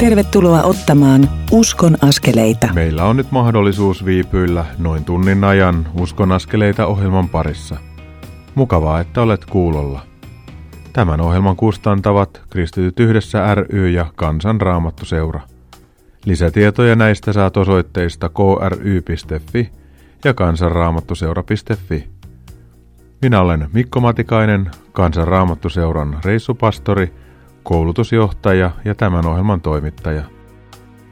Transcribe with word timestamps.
Tervetuloa 0.00 0.62
ottamaan 0.62 1.28
Uskon 1.52 1.96
askeleita. 2.02 2.68
Meillä 2.72 3.04
on 3.04 3.16
nyt 3.16 3.30
mahdollisuus 3.30 4.04
viipyillä 4.04 4.64
noin 4.78 5.04
tunnin 5.04 5.44
ajan 5.44 5.88
Uskon 6.00 6.32
askeleita 6.32 6.86
ohjelman 6.86 7.28
parissa. 7.28 7.76
Mukavaa, 8.54 9.00
että 9.00 9.22
olet 9.22 9.44
kuulolla. 9.44 10.02
Tämän 10.92 11.20
ohjelman 11.20 11.56
kustantavat 11.56 12.42
Kristityt 12.50 13.00
yhdessä 13.00 13.54
ry 13.54 13.88
ja 13.88 14.06
Kansanraamattuseura. 14.16 15.40
Lisätietoja 16.24 16.96
näistä 16.96 17.32
saat 17.32 17.56
osoitteista 17.56 18.28
kry.fi 18.28 19.72
ja 20.24 20.34
kansanraamattuseura.fi. 20.34 22.08
Minä 23.22 23.40
olen 23.40 23.68
Mikko 23.72 24.00
Matikainen, 24.00 24.70
Kansanraamattuseuran 24.92 26.18
reissupastori– 26.24 27.12
koulutusjohtaja 27.62 28.70
ja 28.84 28.94
tämän 28.94 29.26
ohjelman 29.26 29.60
toimittaja. 29.60 30.22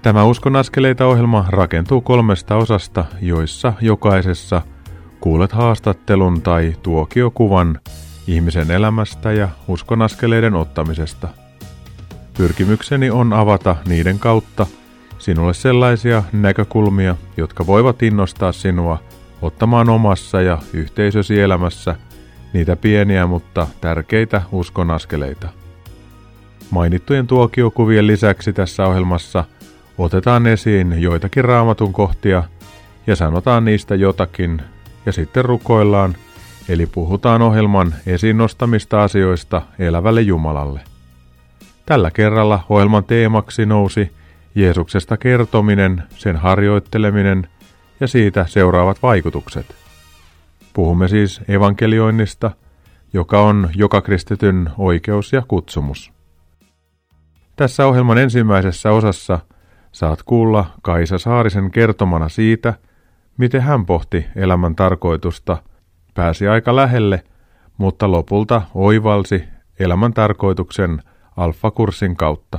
Tämä 0.03 0.25
Uskon 0.25 0.57
askeleita 0.57 1.07
ohjelma 1.07 1.45
rakentuu 1.49 2.01
kolmesta 2.01 2.57
osasta, 2.57 3.05
joissa 3.21 3.73
jokaisessa 3.81 4.63
kuulet 5.21 5.53
haastattelun 5.53 6.43
tai 6.43 6.75
tuokiokuvan 6.83 7.81
ihmisen 8.27 8.71
elämästä 8.71 9.33
ja 9.33 9.49
uskon 9.69 10.03
askeleiden 10.03 10.55
ottamisesta. 10.55 11.29
Pyrkimykseni 12.37 13.11
on 13.11 13.33
avata 13.33 13.77
niiden 13.89 14.19
kautta 14.19 14.67
sinulle 15.19 15.55
sellaisia 15.55 16.23
näkökulmia, 16.33 17.17
jotka 17.37 17.67
voivat 17.67 18.03
innostaa 18.03 18.53
sinua 18.53 18.99
ottamaan 19.43 19.89
omassa 19.89 20.41
ja 20.43 20.59
yhteisösi 20.73 21.41
elämässä 21.41 21.97
niitä 22.53 22.77
pieniä 22.77 23.27
mutta 23.27 23.67
tärkeitä 23.81 24.43
uskon 24.53 24.91
askeleita. 24.91 25.49
Mainittujen 26.71 27.27
tuokiokuvien 27.27 28.07
lisäksi 28.07 28.53
tässä 28.53 28.87
ohjelmassa 28.87 29.45
otetaan 29.99 30.47
esiin 30.47 31.03
joitakin 31.03 31.45
raamatun 31.45 31.93
kohtia 31.93 32.43
ja 33.07 33.17
sanotaan 33.17 33.65
niistä 33.65 33.95
jotakin 33.95 34.63
ja 35.07 35.13
sitten 35.13 35.45
rukoillaan, 35.45 36.17
eli 36.69 36.87
puhutaan 36.87 37.43
ohjelman 37.43 37.95
esiin 38.07 38.39
nostamista 38.39 39.03
asioista 39.03 39.63
elävälle 39.79 40.21
Jumalalle. 40.21 40.81
Tällä 41.87 42.11
kerralla 42.11 42.65
ohjelman 42.69 43.05
teemaksi 43.05 43.67
nousi 43.67 44.13
Jeesuksesta 44.55 45.17
kertominen, 45.17 46.03
sen 46.17 46.37
harjoitteleminen 46.37 47.49
ja 48.01 48.07
siitä 48.07 48.47
seuraavat 48.49 49.03
vaikutukset. 49.03 49.67
Puhumme 50.73 51.09
siis 51.09 51.41
evankelioinnista, 51.49 52.51
joka 53.13 53.41
on 53.41 53.71
joka 53.75 54.01
kristityn 54.01 54.71
oikeus 54.79 55.33
ja 55.33 55.43
kutsumus. 55.49 56.18
Tässä 57.59 57.87
ohjelman 57.87 58.19
ensimmäisessä 58.19 58.93
osassa 58.93 59.39
saat 59.93 60.23
kuulla 60.23 60.67
Kaisa 60.83 61.19
Saarisen 61.19 61.71
kertomana 61.71 62.29
siitä, 62.29 62.75
miten 63.39 63.61
hän 63.61 63.87
pohti 63.87 64.27
elämän 64.37 64.77
tarkoitusta, 64.77 65.63
pääsi 66.15 66.49
aika 66.49 66.77
lähelle, 66.77 67.25
mutta 67.79 68.11
lopulta 68.11 68.63
oivalsi 68.75 69.45
elämän 69.79 70.15
tarkoituksen 70.15 71.03
alfakurssin 71.37 72.17
kautta. 72.17 72.59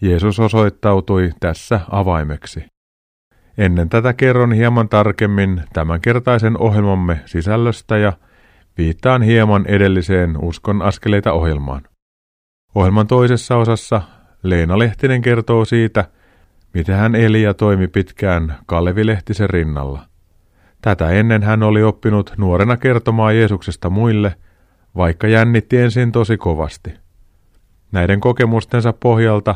Jeesus 0.00 0.40
osoittautui 0.40 1.30
tässä 1.40 1.80
avaimeksi. 1.90 2.64
Ennen 3.58 3.88
tätä 3.88 4.12
kerron 4.12 4.52
hieman 4.52 4.88
tarkemmin 4.88 5.62
tämänkertaisen 5.72 6.58
ohjelmamme 6.58 7.20
sisällöstä 7.26 7.98
ja 7.98 8.12
viittaan 8.78 9.22
hieman 9.22 9.66
edelliseen 9.66 10.36
Uskon 10.42 10.82
askeleita 10.82 11.32
ohjelmaan. 11.32 11.89
Ohjelman 12.74 13.06
toisessa 13.06 13.56
osassa 13.56 14.02
Leena 14.42 14.78
Lehtinen 14.78 15.22
kertoo 15.22 15.64
siitä, 15.64 16.04
miten 16.74 16.96
hän 16.96 17.14
eli 17.14 17.42
ja 17.42 17.54
toimi 17.54 17.88
pitkään 17.88 18.58
Kalevi 18.66 19.06
Lehtisen 19.06 19.50
rinnalla. 19.50 20.02
Tätä 20.82 21.10
ennen 21.10 21.42
hän 21.42 21.62
oli 21.62 21.82
oppinut 21.82 22.32
nuorena 22.36 22.76
kertomaan 22.76 23.36
Jeesuksesta 23.36 23.90
muille, 23.90 24.34
vaikka 24.96 25.26
jännitti 25.26 25.76
ensin 25.76 26.12
tosi 26.12 26.36
kovasti. 26.36 26.92
Näiden 27.92 28.20
kokemustensa 28.20 28.92
pohjalta 28.92 29.54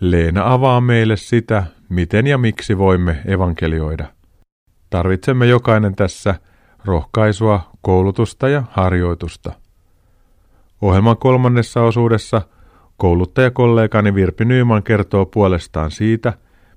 Leena 0.00 0.52
avaa 0.52 0.80
meille 0.80 1.16
sitä, 1.16 1.64
miten 1.88 2.26
ja 2.26 2.38
miksi 2.38 2.78
voimme 2.78 3.20
evankelioida. 3.26 4.06
Tarvitsemme 4.90 5.46
jokainen 5.46 5.96
tässä 5.96 6.34
rohkaisua, 6.84 7.70
koulutusta 7.82 8.48
ja 8.48 8.62
harjoitusta. 8.70 9.65
Ohjelman 10.82 11.16
kolmannessa 11.16 11.82
osuudessa 11.82 12.42
kouluttajakollegani 12.96 14.14
Virpi 14.14 14.44
Nyyman 14.44 14.82
kertoo 14.82 15.26
puolestaan 15.26 15.90
siitä, 15.90 16.32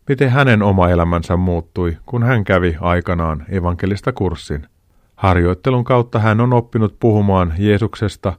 miten 0.09 0.29
hänen 0.29 0.63
oma 0.63 0.89
elämänsä 0.89 1.37
muuttui, 1.37 1.97
kun 2.05 2.23
hän 2.23 2.43
kävi 2.43 2.77
aikanaan 2.81 3.45
evankelista 3.49 4.11
kurssin. 4.11 4.67
Harjoittelun 5.15 5.83
kautta 5.83 6.19
hän 6.19 6.41
on 6.41 6.53
oppinut 6.53 6.99
puhumaan 6.99 7.53
Jeesuksesta 7.57 8.33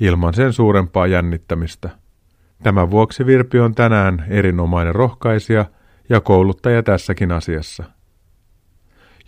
ilman 0.00 0.34
sen 0.34 0.52
suurempaa 0.52 1.06
jännittämistä. 1.06 1.90
Tämän 2.62 2.90
vuoksi 2.90 3.26
Virpi 3.26 3.60
on 3.60 3.74
tänään 3.74 4.24
erinomainen 4.28 4.94
rohkaisija 4.94 5.64
ja 6.08 6.20
kouluttaja 6.20 6.82
tässäkin 6.82 7.32
asiassa. 7.32 7.84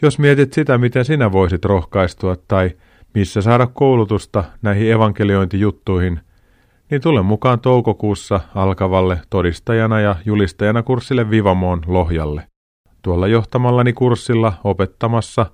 Jos 0.03 0.19
mietit 0.19 0.53
sitä, 0.53 0.79
miten 0.79 1.05
sinä 1.05 1.33
voisit 1.33 1.65
rohkaistua 1.65 2.37
tai 2.49 2.71
missä 3.15 3.43
saada 3.43 3.67
koulutusta 3.67 4.45
näihin 4.63 4.93
evankeliointijuttuihin, 4.93 6.21
niin 6.91 7.01
tule 7.01 7.23
mukaan 7.23 7.61
toukokuussa 7.61 8.41
alkavalle 8.55 9.21
todistajana 9.31 10.01
ja 10.01 10.17
julistajana 10.27 10.83
kurssille 10.83 11.31
Vivamoon 11.31 11.83
Lohjalle. 11.87 12.47
Tuolla 13.03 13.27
johtamallani 13.27 13.93
kurssilla 13.93 14.53
opettamassa 14.65 15.47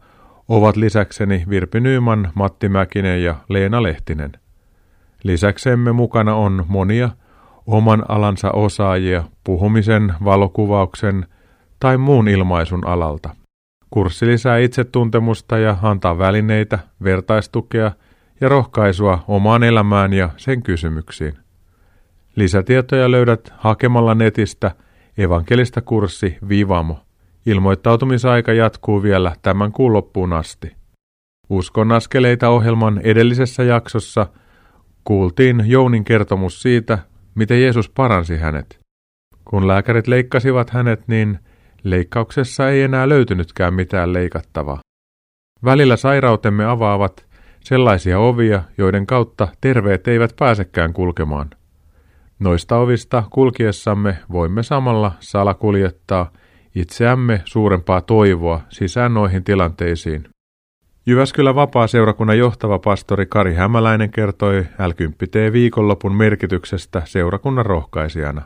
ovat 0.49 0.77
lisäkseni 0.77 1.45
Virpi 1.49 1.81
Nyyman, 1.81 2.33
Matti 2.35 2.69
Mäkinen 2.69 3.23
ja 3.23 3.35
Leena 3.49 3.83
Lehtinen. 3.83 4.33
Lisäksemme 5.23 5.93
mukana 5.93 6.35
on 6.35 6.65
monia 6.69 7.11
oman 7.67 8.05
alansa 8.09 8.51
osaajia 8.51 9.25
puhumisen, 9.45 10.15
valokuvauksen 10.25 11.27
tai 11.81 11.99
muun 11.99 12.29
ilmaisun 12.29 12.87
alalta. 12.87 13.38
Kurssi 13.91 14.27
lisää 14.27 14.59
itsetuntemusta 14.59 15.59
ja 15.59 15.77
antaa 15.83 16.19
välineitä, 16.19 16.79
vertaistukea 17.05 17.93
ja 18.41 18.49
rohkaisua 18.49 19.25
omaan 19.29 19.63
elämään 19.63 20.13
ja 20.13 20.29
sen 20.37 20.63
kysymyksiin. 20.63 21.39
Lisätietoja 22.37 23.11
löydät 23.11 23.53
hakemalla 23.57 24.15
netistä 24.15 24.71
evankelista 25.19 25.81
kurssi 25.81 26.39
Vivamo. 26.49 26.99
Ilmoittautumisaika 27.47 28.53
jatkuu 28.53 29.03
vielä 29.03 29.33
tämän 29.43 29.73
kuun 29.73 29.93
loppuun 29.93 30.33
asti. 30.33 30.77
Uskon 31.51 31.93
askeleita 31.93 32.49
ohjelman 32.49 33.01
edellisessä 33.05 33.63
jaksossa 33.63 34.27
kuultiin 35.05 35.63
Jounin 35.67 36.05
kertomus 36.05 36.63
siitä, 36.63 36.99
miten 37.35 37.63
Jeesus 37.63 37.91
paransi 37.91 38.37
hänet. 38.37 38.79
Kun 39.45 39.69
lääkärit 39.69 40.07
leikkasivat 40.07 40.71
hänet, 40.71 41.09
niin 41.09 41.39
Leikkauksessa 41.85 42.69
ei 42.69 42.83
enää 42.83 43.09
löytynytkään 43.09 43.75
mitään 43.75 44.13
leikattavaa. 44.13 44.81
Välillä 45.65 45.97
sairautemme 45.97 46.65
avaavat 46.65 47.27
sellaisia 47.61 48.19
ovia, 48.19 48.63
joiden 48.79 49.07
kautta 49.07 49.49
terveet 49.61 50.09
eivät 50.09 50.35
pääsekään 50.39 50.93
kulkemaan. 50.93 51.51
Noista 52.39 52.77
ovista 52.77 53.23
kulkiessamme 53.31 54.19
voimme 54.33 54.63
samalla 54.63 55.13
salakuljettaa 55.21 56.31
itseämme 56.75 57.43
suurempaa 57.45 58.01
toivoa 58.01 58.61
sisään 58.69 59.15
noihin 59.15 59.45
tilanteisiin. 59.45 60.25
Jyväskylän 61.07 61.55
vapaa-seurakunnan 61.55 62.39
johtava 62.39 62.79
pastori 62.79 63.27
Kari 63.27 63.55
Hämäläinen 63.55 64.11
kertoi 64.11 64.67
l 64.79 64.91
viikonlopun 65.53 66.17
merkityksestä 66.17 67.03
seurakunnan 67.05 67.67
rohkaisijana. 67.67 68.43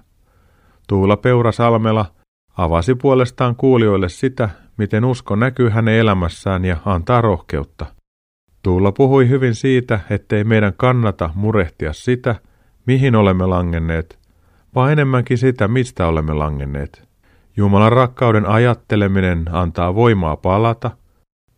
Tuula 0.88 1.16
Peura 1.16 1.52
Salmela– 1.52 2.06
avasi 2.56 2.94
puolestaan 2.94 3.56
kuulijoille 3.56 4.08
sitä, 4.08 4.49
miten 4.76 5.04
usko 5.04 5.37
näkyy 5.37 5.69
hänen 5.69 5.94
elämässään 5.94 6.64
ja 6.64 6.76
antaa 6.84 7.20
rohkeutta. 7.20 7.87
Tuula 8.62 8.93
puhui 8.93 9.28
hyvin 9.28 9.54
siitä, 9.54 10.00
ettei 10.10 10.44
meidän 10.44 10.72
kannata 10.76 11.31
murehtia 11.34 11.93
sitä, 11.93 12.34
mihin 12.87 13.16
olemme 13.16 13.46
langenneet, 13.46 14.19
vaan 14.75 14.93
enemmänkin 14.93 15.38
sitä, 15.38 15.69
mistä 15.69 16.06
olemme 16.06 16.34
langenneet. 16.34 17.08
Jumalan 17.56 17.93
rakkauden 17.93 18.46
ajatteleminen 18.46 19.44
antaa 19.52 19.94
voimaa 19.94 20.37
palata. 20.37 20.90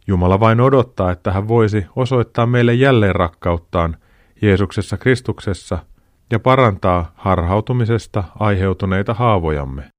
Jumala 0.06 0.40
vain 0.40 0.60
odottaa, 0.60 1.10
että 1.10 1.32
hän 1.32 1.48
voisi 1.48 1.86
osoittaa 1.96 2.46
meille 2.46 2.74
jälleen 2.74 3.14
rakkauttaan 3.14 3.96
Jeesuksessa 4.42 4.96
Kristuksessa 4.96 5.78
ja 6.30 6.38
parantaa 6.38 7.12
harhautumisesta 7.14 8.24
aiheutuneita 8.38 9.14
haavojamme. 9.14 9.93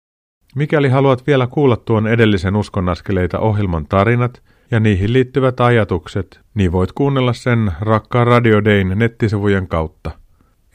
Mikäli 0.55 0.89
haluat 0.89 1.27
vielä 1.27 1.47
kuulla 1.47 1.77
tuon 1.77 2.07
edellisen 2.07 2.55
uskonnaskeleita 2.55 3.39
ohjelman 3.39 3.85
tarinat 3.87 4.43
ja 4.71 4.79
niihin 4.79 5.13
liittyvät 5.13 5.59
ajatukset, 5.59 6.39
niin 6.53 6.71
voit 6.71 6.91
kuunnella 6.91 7.33
sen 7.33 7.71
rakkaan 7.81 8.27
Radio 8.27 8.63
Dayn 8.63 8.91
nettisivujen 8.95 9.67
kautta. 9.67 10.11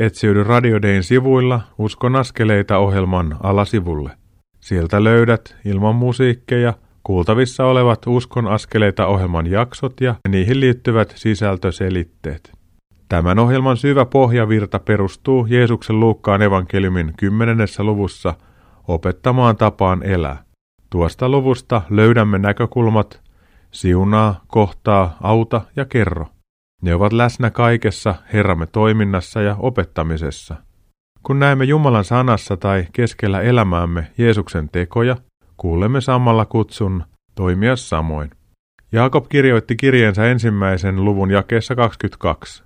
etsiydy 0.00 0.44
Radiodein 0.44 1.02
sivuilla 1.02 1.60
Uskon 1.78 2.16
askeleita 2.16 2.78
ohjelman 2.78 3.36
alasivulle. 3.42 4.10
Sieltä 4.60 5.04
löydät 5.04 5.56
ilman 5.64 5.94
musiikkeja 5.94 6.74
kuultavissa 7.02 7.64
olevat 7.64 8.06
Uskon 8.06 8.46
askeleita 8.46 9.06
ohjelman 9.06 9.46
jaksot 9.46 10.00
ja 10.00 10.14
niihin 10.28 10.60
liittyvät 10.60 11.12
sisältöselitteet. 11.16 12.52
Tämän 13.08 13.38
ohjelman 13.38 13.76
syvä 13.76 14.04
pohjavirta 14.04 14.78
perustuu 14.78 15.46
Jeesuksen 15.46 16.00
Luukkaan 16.00 16.42
evankeliumin 16.42 17.12
kymmenennessä 17.16 17.84
luvussa 17.84 18.34
opettamaan 18.94 19.56
tapaan 19.56 20.02
elää. 20.02 20.44
Tuosta 20.90 21.28
luvusta 21.28 21.82
löydämme 21.90 22.38
näkökulmat 22.38 23.22
siunaa, 23.70 24.40
kohtaa, 24.46 25.16
auta 25.22 25.60
ja 25.76 25.84
kerro. 25.84 26.26
Ne 26.82 26.94
ovat 26.94 27.12
läsnä 27.12 27.50
kaikessa 27.50 28.14
Herramme 28.32 28.66
toiminnassa 28.66 29.42
ja 29.42 29.56
opettamisessa. 29.58 30.56
Kun 31.22 31.38
näemme 31.38 31.64
Jumalan 31.64 32.04
sanassa 32.04 32.56
tai 32.56 32.86
keskellä 32.92 33.40
elämäämme 33.40 34.06
Jeesuksen 34.18 34.68
tekoja, 34.68 35.16
kuulemme 35.56 36.00
samalla 36.00 36.46
kutsun 36.46 37.04
toimia 37.34 37.76
samoin. 37.76 38.30
Jaakob 38.92 39.26
kirjoitti 39.28 39.76
kirjeensä 39.76 40.24
ensimmäisen 40.30 41.04
luvun 41.04 41.30
jakeessa 41.30 41.74
22. 41.74 42.64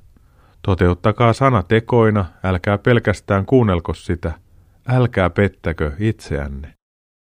Toteuttakaa 0.63 1.33
sana 1.33 1.63
tekoina, 1.63 2.25
älkää 2.45 2.79
pelkästään 2.79 3.47
kuunnelko 3.47 3.95
sitä, 3.95 4.33
älkää 4.89 5.31
pettäkö 5.31 5.93
itseänne. 5.99 6.75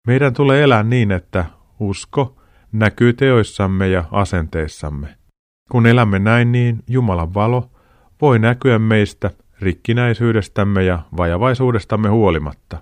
Meidän 0.07 0.33
tulee 0.33 0.63
elää 0.63 0.83
niin, 0.83 1.11
että 1.11 1.45
usko 1.79 2.41
näkyy 2.71 3.13
teoissamme 3.13 3.87
ja 3.87 4.03
asenteissamme. 4.11 5.17
Kun 5.71 5.85
elämme 5.85 6.19
näin, 6.19 6.51
niin 6.51 6.83
Jumalan 6.87 7.33
valo 7.33 7.71
voi 8.21 8.39
näkyä 8.39 8.79
meistä 8.79 9.31
rikkinäisyydestämme 9.61 10.83
ja 10.83 10.99
vajavaisuudestamme 11.17 12.09
huolimatta. 12.09 12.77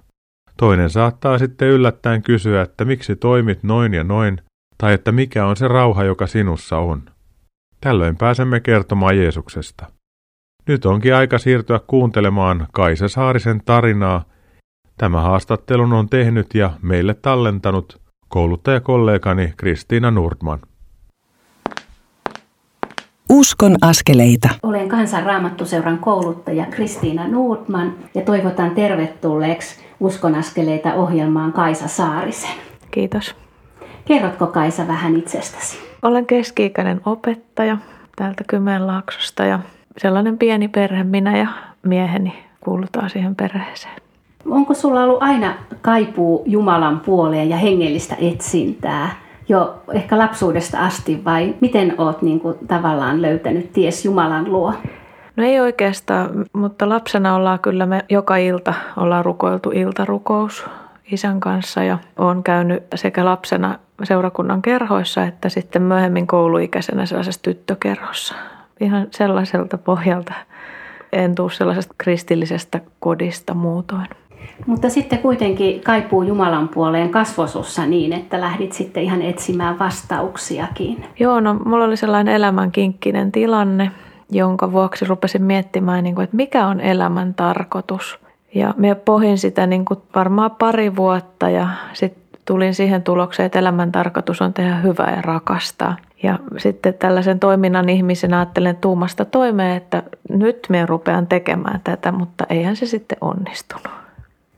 Toinen 0.57 0.89
saattaa 0.89 1.37
sitten 1.37 1.67
yllättäen 1.67 2.21
kysyä, 2.21 2.61
että 2.61 2.85
miksi 2.85 3.15
toimit 3.15 3.63
noin 3.63 3.93
ja 3.93 4.03
noin, 4.03 4.41
tai 4.77 4.93
että 4.93 5.11
mikä 5.11 5.45
on 5.45 5.55
se 5.55 5.67
rauha, 5.67 6.03
joka 6.03 6.27
sinussa 6.27 6.77
on. 6.77 7.03
Tällöin 7.81 8.17
pääsemme 8.17 8.59
kertomaan 8.59 9.17
Jeesuksesta. 9.17 9.85
Nyt 10.67 10.85
onkin 10.85 11.15
aika 11.15 11.37
siirtyä 11.37 11.79
kuuntelemaan 11.87 12.67
Kaisa 12.73 13.07
Saarisen 13.07 13.61
tarinaa. 13.65 14.23
Tämä 15.01 15.21
haastattelun 15.21 15.93
on 15.93 16.09
tehnyt 16.09 16.55
ja 16.55 16.71
meille 16.81 17.13
tallentanut 17.13 18.01
kouluttajakollegani 18.27 19.53
Kristiina 19.57 20.11
Nordman. 20.11 20.59
Uskon 23.29 23.75
askeleita. 23.81 24.49
Olen 24.63 24.89
kansanraamattuseuran 24.89 25.97
kouluttaja 25.99 26.65
Kristiina 26.65 27.27
Nordman 27.27 27.93
ja 28.15 28.21
toivotan 28.21 28.71
tervetulleeksi 28.71 29.85
Uskon 29.99 30.35
askeleita 30.35 30.93
ohjelmaan 30.93 31.53
Kaisa 31.53 31.87
Saarisen. 31.87 32.55
Kiitos. 32.91 33.35
Kerrotko 34.05 34.47
Kaisa 34.47 34.87
vähän 34.87 35.15
itsestäsi? 35.15 35.79
Olen 36.01 36.25
keski-ikäinen 36.25 37.01
opettaja 37.05 37.77
täältä 38.15 38.43
Kymenlaaksosta 38.47 39.45
ja 39.45 39.59
sellainen 39.97 40.37
pieni 40.37 40.67
perhe, 40.67 41.03
minä 41.03 41.37
ja 41.37 41.47
mieheni 41.83 42.43
kuulutaan 42.59 43.09
siihen 43.09 43.35
perheeseen. 43.35 44.00
Onko 44.49 44.73
sulla 44.73 45.03
ollut 45.03 45.23
aina 45.23 45.53
kaipuu 45.81 46.43
Jumalan 46.45 46.99
puoleen 46.99 47.49
ja 47.49 47.57
hengellistä 47.57 48.15
etsintää 48.19 49.09
jo 49.49 49.81
ehkä 49.93 50.17
lapsuudesta 50.17 50.85
asti 50.85 51.25
vai 51.25 51.55
miten 51.61 51.95
oot 51.97 52.21
niin 52.21 52.39
kuin 52.39 52.55
tavallaan 52.67 53.21
löytänyt 53.21 53.73
ties 53.73 54.05
Jumalan 54.05 54.51
luo? 54.51 54.73
No 55.35 55.43
ei 55.43 55.59
oikeastaan, 55.59 56.29
mutta 56.53 56.89
lapsena 56.89 57.35
ollaan 57.35 57.59
kyllä 57.59 57.85
me 57.85 58.05
joka 58.09 58.37
ilta 58.37 58.73
ollaan 58.97 59.25
rukoiltu 59.25 59.71
iltarukous 59.71 60.65
isän 61.11 61.39
kanssa 61.39 61.83
ja 61.83 61.97
olen 62.17 62.43
käynyt 62.43 62.83
sekä 62.95 63.25
lapsena 63.25 63.79
seurakunnan 64.03 64.61
kerhoissa 64.61 65.23
että 65.23 65.49
sitten 65.49 65.81
myöhemmin 65.81 66.27
kouluikäisenä 66.27 67.05
sellaisessa 67.05 67.41
tyttökerhossa. 67.41 68.35
Ihan 68.79 69.07
sellaiselta 69.11 69.77
pohjalta 69.77 70.33
en 71.13 71.35
tule 71.35 71.51
sellaisesta 71.51 71.95
kristillisestä 71.97 72.79
kodista 72.99 73.53
muutoin. 73.53 74.07
Mutta 74.65 74.89
sitten 74.89 75.19
kuitenkin 75.19 75.81
kaipuu 75.81 76.23
Jumalan 76.23 76.67
puoleen 76.67 77.09
kasvosussa 77.09 77.85
niin, 77.85 78.13
että 78.13 78.41
lähdit 78.41 78.73
sitten 78.73 79.03
ihan 79.03 79.21
etsimään 79.21 79.79
vastauksiakin. 79.79 81.05
Joo, 81.19 81.39
no 81.39 81.53
mulla 81.53 81.85
oli 81.85 81.97
sellainen 81.97 82.35
elämänkinkkinen 82.35 83.31
tilanne, 83.31 83.91
jonka 84.31 84.71
vuoksi 84.71 85.05
rupesin 85.05 85.43
miettimään, 85.43 86.03
niin 86.03 86.21
että 86.21 86.35
mikä 86.35 86.67
on 86.67 86.79
elämän 86.79 87.33
tarkoitus. 87.33 88.19
Ja 88.55 88.73
me 88.77 88.95
pohin 88.95 89.37
sitä 89.37 89.67
niin 89.67 89.85
kuin 89.85 89.99
varmaan 90.15 90.51
pari 90.51 90.95
vuotta 90.95 91.49
ja 91.49 91.67
sitten 91.93 92.23
tulin 92.45 92.73
siihen 92.73 93.03
tulokseen, 93.03 93.45
että 93.45 93.59
elämän 93.59 93.91
tarkoitus 93.91 94.41
on 94.41 94.53
tehdä 94.53 94.75
hyvää 94.75 95.15
ja 95.15 95.21
rakastaa. 95.21 95.95
Ja 96.23 96.39
sitten 96.57 96.93
tällaisen 96.93 97.39
toiminnan 97.39 97.89
ihmisen 97.89 98.33
ajattelen 98.33 98.75
tuumasta 98.75 99.25
toimeen, 99.25 99.77
että 99.77 100.03
nyt 100.29 100.67
me 100.69 100.85
rupean 100.85 101.27
tekemään 101.27 101.81
tätä, 101.83 102.11
mutta 102.11 102.45
eihän 102.49 102.75
se 102.75 102.85
sitten 102.85 103.17
onnistunut. 103.21 104.00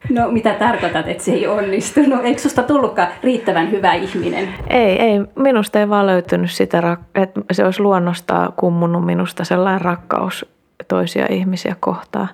No 0.09 0.31
mitä 0.31 0.53
tarkoitat, 0.53 1.07
että 1.07 1.23
se 1.23 1.31
ei 1.31 1.47
onnistunut? 1.47 2.25
Eikö 2.25 2.41
susta 2.41 2.63
tullutkaan 2.63 3.07
riittävän 3.23 3.71
hyvä 3.71 3.94
ihminen? 3.94 4.50
Ei, 4.67 5.00
ei. 5.00 5.21
Minusta 5.35 5.79
ei 5.79 5.89
vaan 5.89 6.07
löytynyt 6.07 6.51
sitä, 6.51 6.97
että 7.15 7.41
se 7.51 7.65
olisi 7.65 7.81
luonnostaan 7.81 8.53
kummunut 8.57 9.05
minusta 9.05 9.44
sellainen 9.44 9.81
rakkaus 9.81 10.45
toisia 10.88 11.25
ihmisiä 11.29 11.75
kohtaan. 11.79 12.29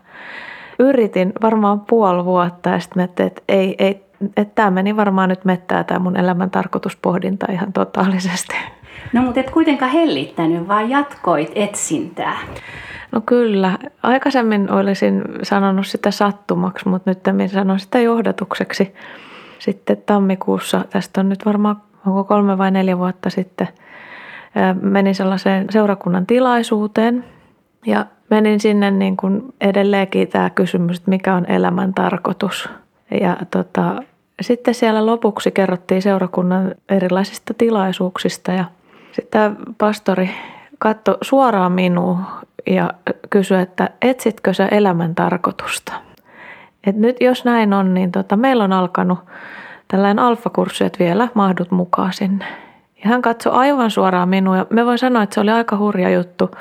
Yritin 0.80 1.34
varmaan 1.42 1.80
puoli 1.80 2.26
vuotta 2.26 2.70
ja 2.70 2.80
sitten 2.80 3.04
että 3.04 3.42
ei, 3.50 3.76
ei, 3.80 4.04
että 4.38 4.56
tämä 4.56 4.72
meni 4.72 4.96
varmaan 4.96 5.30
nyt 5.30 5.46
mettää 5.46 5.84
tämä 5.84 6.00
mun 6.00 6.18
elämän 6.18 6.50
tarkoituspohdinta 6.50 7.52
ihan 7.52 7.74
totaalisesti. 7.74 8.56
No 9.14 9.22
mutta 9.22 9.40
et 9.40 9.50
kuitenkaan 9.50 9.92
hellittänyt, 9.92 10.68
vaan 10.68 10.90
jatkoit 10.90 11.52
etsintää. 11.56 12.38
No 13.12 13.22
kyllä. 13.26 13.78
Aikaisemmin 14.04 14.72
olisin 14.72 15.24
sanonut 15.44 15.88
sitä 15.88 16.12
sattumaksi, 16.12 16.88
mutta 16.88 17.12
nyt 17.12 17.20
minä 17.32 17.48
sanon 17.48 17.80
sitä 17.80 18.00
johdatukseksi. 18.00 18.94
Sitten 19.60 19.98
tammikuussa, 20.06 20.86
tästä 20.90 21.22
on 21.22 21.30
nyt 21.30 21.46
varmaan 21.46 21.82
onko 22.08 22.24
kolme 22.24 22.58
vai 22.58 22.72
neljä 22.72 22.98
vuotta 22.98 23.30
sitten, 23.30 23.68
menin 24.82 25.16
sellaiseen 25.16 25.66
seurakunnan 25.70 26.26
tilaisuuteen 26.26 27.26
ja 27.86 28.06
menin 28.30 28.60
sinne 28.60 28.92
niin 28.92 29.18
kuin 29.18 29.54
edelleenkin 29.62 30.28
tämä 30.28 30.50
kysymys, 30.50 30.98
että 30.98 31.10
mikä 31.10 31.36
on 31.36 31.46
elämän 31.52 31.94
tarkoitus. 31.94 32.70
Ja 33.22 33.38
tota, 33.52 34.04
sitten 34.42 34.74
siellä 34.74 35.06
lopuksi 35.06 35.52
kerrottiin 35.52 36.02
seurakunnan 36.02 36.76
erilaisista 36.90 37.54
tilaisuuksista 37.54 38.52
ja 38.52 38.66
sitten 39.12 39.58
pastori 39.78 40.30
katsoi 40.80 41.18
suoraan 41.22 41.72
minuun 41.72 42.20
ja 42.68 42.90
kysyi, 43.30 43.62
että 43.62 43.90
etsitkö 44.02 44.54
sä 44.54 44.68
elämän 44.68 45.16
tarkoitusta? 45.16 45.94
Et 46.84 46.96
nyt 46.96 47.22
jos 47.22 47.46
näin 47.46 47.74
on, 47.74 47.94
niin 47.94 48.12
tota, 48.12 48.38
meillä 48.38 48.64
on 48.64 48.74
alkanut 48.74 49.20
tällainen 49.88 50.20
alfakurssi, 50.20 50.84
että 50.84 51.00
vielä 51.00 51.28
mahdut 51.34 51.72
mukaan 51.72 52.14
sinne. 52.14 52.46
Ja 53.04 53.10
hän 53.10 53.22
katsoi 53.22 53.54
aivan 53.54 53.92
suoraan 53.92 54.30
minua 54.30 54.58
ja 54.58 54.66
me 54.70 54.86
voin 54.86 54.98
sanoa, 54.98 55.24
että 55.24 55.34
se 55.34 55.40
oli 55.40 55.52
aika 55.52 55.78
hurja 55.78 56.10
juttu. 56.10 56.52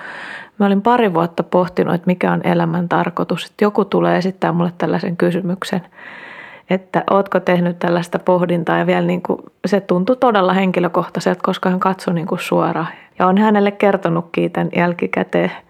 Mä 0.59 0.67
olin 0.67 0.83
pari 0.83 1.15
vuotta 1.15 1.43
pohtinut, 1.43 1.95
että 1.95 2.07
mikä 2.07 2.33
on 2.33 2.41
elämän 2.45 2.89
tarkoitus. 2.89 3.45
Että 3.45 3.65
joku 3.65 3.85
tulee 3.85 4.19
esittää 4.19 4.53
mulle 4.53 4.73
tällaisen 4.79 5.17
kysymyksen, 5.17 5.83
että 6.71 7.05
ootko 7.11 7.41
tehnyt 7.41 7.79
tällaista 7.79 8.19
pohdintaa 8.19 8.79
ja 8.79 8.87
vielä 8.87 9.07
niin 9.07 9.23
kuin, 9.23 9.39
se 9.67 9.81
tuntui 9.81 10.17
todella 10.17 10.53
henkilökohtaiselta, 10.53 11.41
koska 11.43 11.71
hän 11.71 11.81
katsoi 11.81 12.15
niin 12.15 12.27
kuin 12.27 12.41
suoraan. 12.41 12.89
Ja 13.19 13.27
on 13.27 13.39
hänelle 13.39 13.71
kertonutkin 13.71 14.53
tämän 14.53 14.71
jälkikäteen– 14.77 15.53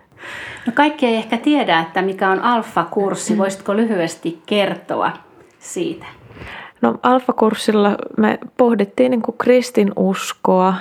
No 0.66 0.72
kaikki 0.74 1.06
ei 1.06 1.16
ehkä 1.16 1.36
tiedä, 1.36 1.80
että 1.80 2.02
mikä 2.02 2.30
on 2.30 2.40
alfa-kurssi. 2.40 3.38
Voisitko 3.38 3.76
lyhyesti 3.76 4.42
kertoa 4.46 5.12
siitä? 5.58 6.06
No 6.80 6.98
alfa-kurssilla 7.02 7.96
me 8.16 8.38
pohdittiin 8.56 9.10
niin 9.10 9.22
kuin 9.22 9.38
kristin 9.38 9.92
uskoa, 9.96 10.74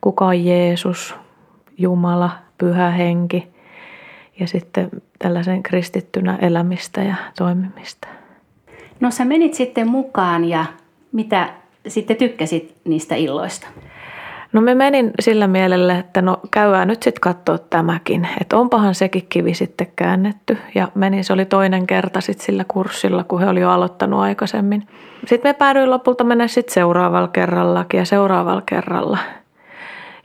kuka 0.00 0.26
on 0.26 0.44
Jeesus, 0.44 1.14
Jumala, 1.78 2.30
Pyhä 2.58 2.90
Henki 2.90 3.48
ja 4.40 4.46
sitten 4.46 4.90
tällaisen 5.18 5.62
kristittynä 5.62 6.38
elämistä 6.40 7.02
ja 7.02 7.14
toimimista. 7.38 8.08
No 9.04 9.10
sä 9.10 9.24
menit 9.24 9.54
sitten 9.54 9.88
mukaan 9.88 10.44
ja 10.44 10.64
mitä 11.12 11.48
sitten 11.88 12.16
tykkäsit 12.16 12.74
niistä 12.84 13.14
illoista? 13.14 13.66
No 14.52 14.60
me 14.60 14.74
menin 14.74 15.10
sillä 15.20 15.46
mielellä, 15.46 15.98
että 15.98 16.22
no 16.22 16.40
käydään 16.50 16.88
nyt 16.88 17.02
sitten 17.02 17.20
katsoa 17.20 17.58
tämäkin, 17.58 18.28
että 18.40 18.56
onpahan 18.56 18.94
sekin 18.94 19.26
kivi 19.28 19.54
sitten 19.54 19.86
käännetty. 19.96 20.58
Ja 20.74 20.88
menin, 20.94 21.24
se 21.24 21.32
oli 21.32 21.44
toinen 21.44 21.86
kerta 21.86 22.20
sitten 22.20 22.46
sillä 22.46 22.64
kurssilla, 22.68 23.24
kun 23.24 23.40
he 23.40 23.48
oli 23.48 23.60
jo 23.60 23.70
aloittanut 23.70 24.20
aikaisemmin. 24.20 24.86
Sitten 25.26 25.48
me 25.48 25.54
päädyin 25.54 25.90
lopulta 25.90 26.24
mennä 26.24 26.48
sitten 26.48 26.74
seuraavalla 26.74 27.28
kerrallakin 27.28 27.98
ja 27.98 28.04
seuraavalla 28.04 28.62
kerralla. 28.66 29.18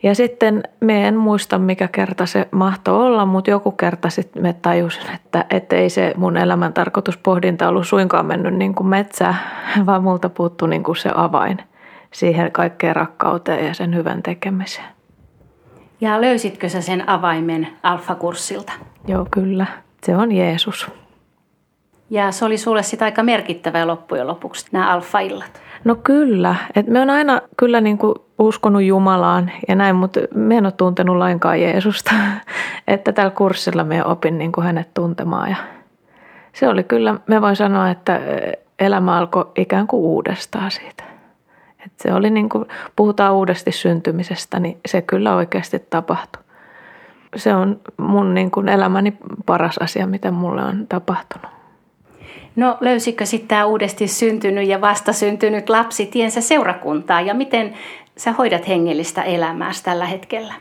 Ja 0.03 0.15
sitten 0.15 0.63
me 0.79 1.07
en 1.07 1.17
muista, 1.17 1.57
mikä 1.57 1.87
kerta 1.87 2.25
se 2.25 2.47
mahtoi 2.51 3.05
olla, 3.05 3.25
mutta 3.25 3.51
joku 3.51 3.71
kerta 3.71 4.09
sitten 4.09 4.41
me 4.41 4.53
tajusin, 4.53 5.09
että, 5.15 5.45
että 5.49 5.75
ei 5.75 5.89
se 5.89 6.13
mun 6.17 6.37
elämän 6.37 6.73
tarkoituspohdinta 6.73 7.67
ollut 7.67 7.87
suinkaan 7.87 8.25
mennyt 8.25 8.53
niin 8.53 8.75
kuin 8.75 8.87
metsää, 8.87 9.35
vaan 9.85 10.03
multa 10.03 10.29
puuttui 10.29 10.69
niin 10.69 10.83
kuin 10.83 10.95
se 10.95 11.11
avain 11.15 11.57
siihen 12.11 12.51
kaikkeen 12.51 12.95
rakkauteen 12.95 13.65
ja 13.65 13.73
sen 13.73 13.95
hyvän 13.95 14.23
tekemiseen. 14.23 14.87
Ja 16.01 16.21
löysitkö 16.21 16.69
sä 16.69 16.81
sen 16.81 17.09
avaimen 17.09 17.67
alfakurssilta? 17.83 18.73
Joo, 19.07 19.27
kyllä. 19.31 19.65
Se 20.03 20.17
on 20.17 20.31
Jeesus. 20.31 20.91
Ja 22.09 22.31
se 22.31 22.45
oli 22.45 22.57
sulle 22.57 22.83
sitä 22.83 23.05
aika 23.05 23.23
merkittävää 23.23 23.87
loppujen 23.87 24.27
lopuksi, 24.27 24.65
nämä 24.71 24.93
alfaillat. 24.93 25.61
No 25.83 25.95
kyllä. 25.95 26.55
Et 26.75 26.87
me 26.87 27.01
on 27.01 27.09
aina 27.09 27.41
kyllä 27.57 27.81
niin 27.81 27.97
uskonut 28.39 28.83
Jumalaan 28.83 29.51
ja 29.67 29.75
näin, 29.75 29.95
mutta 29.95 30.19
me 30.35 30.57
en 30.57 30.65
ole 30.65 30.71
tuntenut 30.71 31.17
lainkaan 31.17 31.61
Jeesusta. 31.61 32.11
että 32.87 33.11
tällä 33.11 33.31
kurssilla 33.31 33.83
me 33.83 34.05
opin 34.05 34.37
niin 34.37 34.51
kuin 34.51 34.65
hänet 34.65 34.93
tuntemaan. 34.93 35.49
Ja 35.49 35.55
se 36.53 36.67
oli 36.67 36.83
kyllä, 36.83 37.15
me 37.27 37.41
voin 37.41 37.55
sanoa, 37.55 37.89
että 37.89 38.19
elämä 38.79 39.17
alkoi 39.17 39.51
ikään 39.55 39.87
kuin 39.87 40.01
uudestaan 40.01 40.71
siitä. 40.71 41.03
Et 41.85 41.91
se 41.97 42.13
oli 42.13 42.29
niin 42.29 42.49
kuin, 42.49 42.65
puhutaan 42.95 43.33
uudesti 43.33 43.71
syntymisestä, 43.71 44.59
niin 44.59 44.79
se 44.85 45.01
kyllä 45.01 45.35
oikeasti 45.35 45.79
tapahtui. 45.89 46.43
Se 47.35 47.55
on 47.55 47.79
mun 47.97 48.33
niin 48.33 48.51
kuin 48.51 48.69
elämäni 48.69 49.17
paras 49.45 49.77
asia, 49.77 50.07
mitä 50.07 50.31
mulle 50.31 50.63
on 50.63 50.87
tapahtunut. 50.87 51.58
No 52.55 52.77
löysikö 52.81 53.25
sitten 53.25 53.47
tämä 53.47 53.65
uudesti 53.65 54.07
syntynyt 54.07 54.67
ja 54.67 54.81
vastasyntynyt 54.81 55.69
lapsi 55.69 56.05
tiensä 56.05 56.41
seurakuntaa 56.41 57.21
ja 57.21 57.33
miten 57.33 57.73
sä 58.17 58.31
hoidat 58.31 58.67
hengellistä 58.67 59.23
elämää 59.23 59.71
tällä 59.83 60.05
hetkellä? 60.05 60.53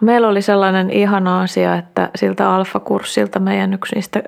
No, 0.00 0.06
meillä 0.06 0.28
oli 0.28 0.42
sellainen 0.42 0.90
ihana 0.90 1.40
asia, 1.40 1.74
että 1.74 2.10
siltä 2.16 2.54
alfakurssilta 2.54 3.38
meidän 3.40 3.74
yksi 3.74 3.94
niistä 3.94 4.22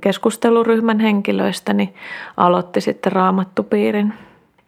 keskusteluryhmän 0.00 1.00
henkilöistä 1.00 1.72
niin 1.72 1.94
aloitti 2.36 2.80
sitten 2.80 3.12
raamattupiirin. 3.12 4.14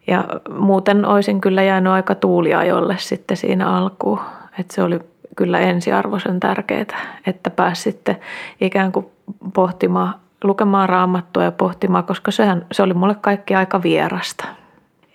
Ja 0.07 0.25
muuten 0.59 1.05
olisin 1.05 1.41
kyllä 1.41 1.63
jäänyt 1.63 1.93
aika 1.93 2.15
tuuliajolle 2.15 2.97
sitten 2.99 3.37
siinä 3.37 3.69
alkuun. 3.77 4.21
Että 4.59 4.75
se 4.75 4.83
oli 4.83 5.01
kyllä 5.37 5.59
ensiarvoisen 5.59 6.41
tärkeää, 6.41 6.87
että 7.27 7.51
pääsi 7.51 7.83
sitten 7.83 8.17
ikään 8.61 8.93
kuin 8.93 9.07
pohtimaan 9.55 10.15
lukemaan 10.45 10.89
raamattua 10.89 11.45
ja 11.45 11.53
pohtimaan, 11.53 12.05
koska 12.05 12.31
sehän, 12.31 12.67
se 12.73 12.83
oli 12.83 12.95
mulle 12.95 13.15
kaikki 13.15 13.55
aika 13.55 13.83
vierasta. 13.83 14.45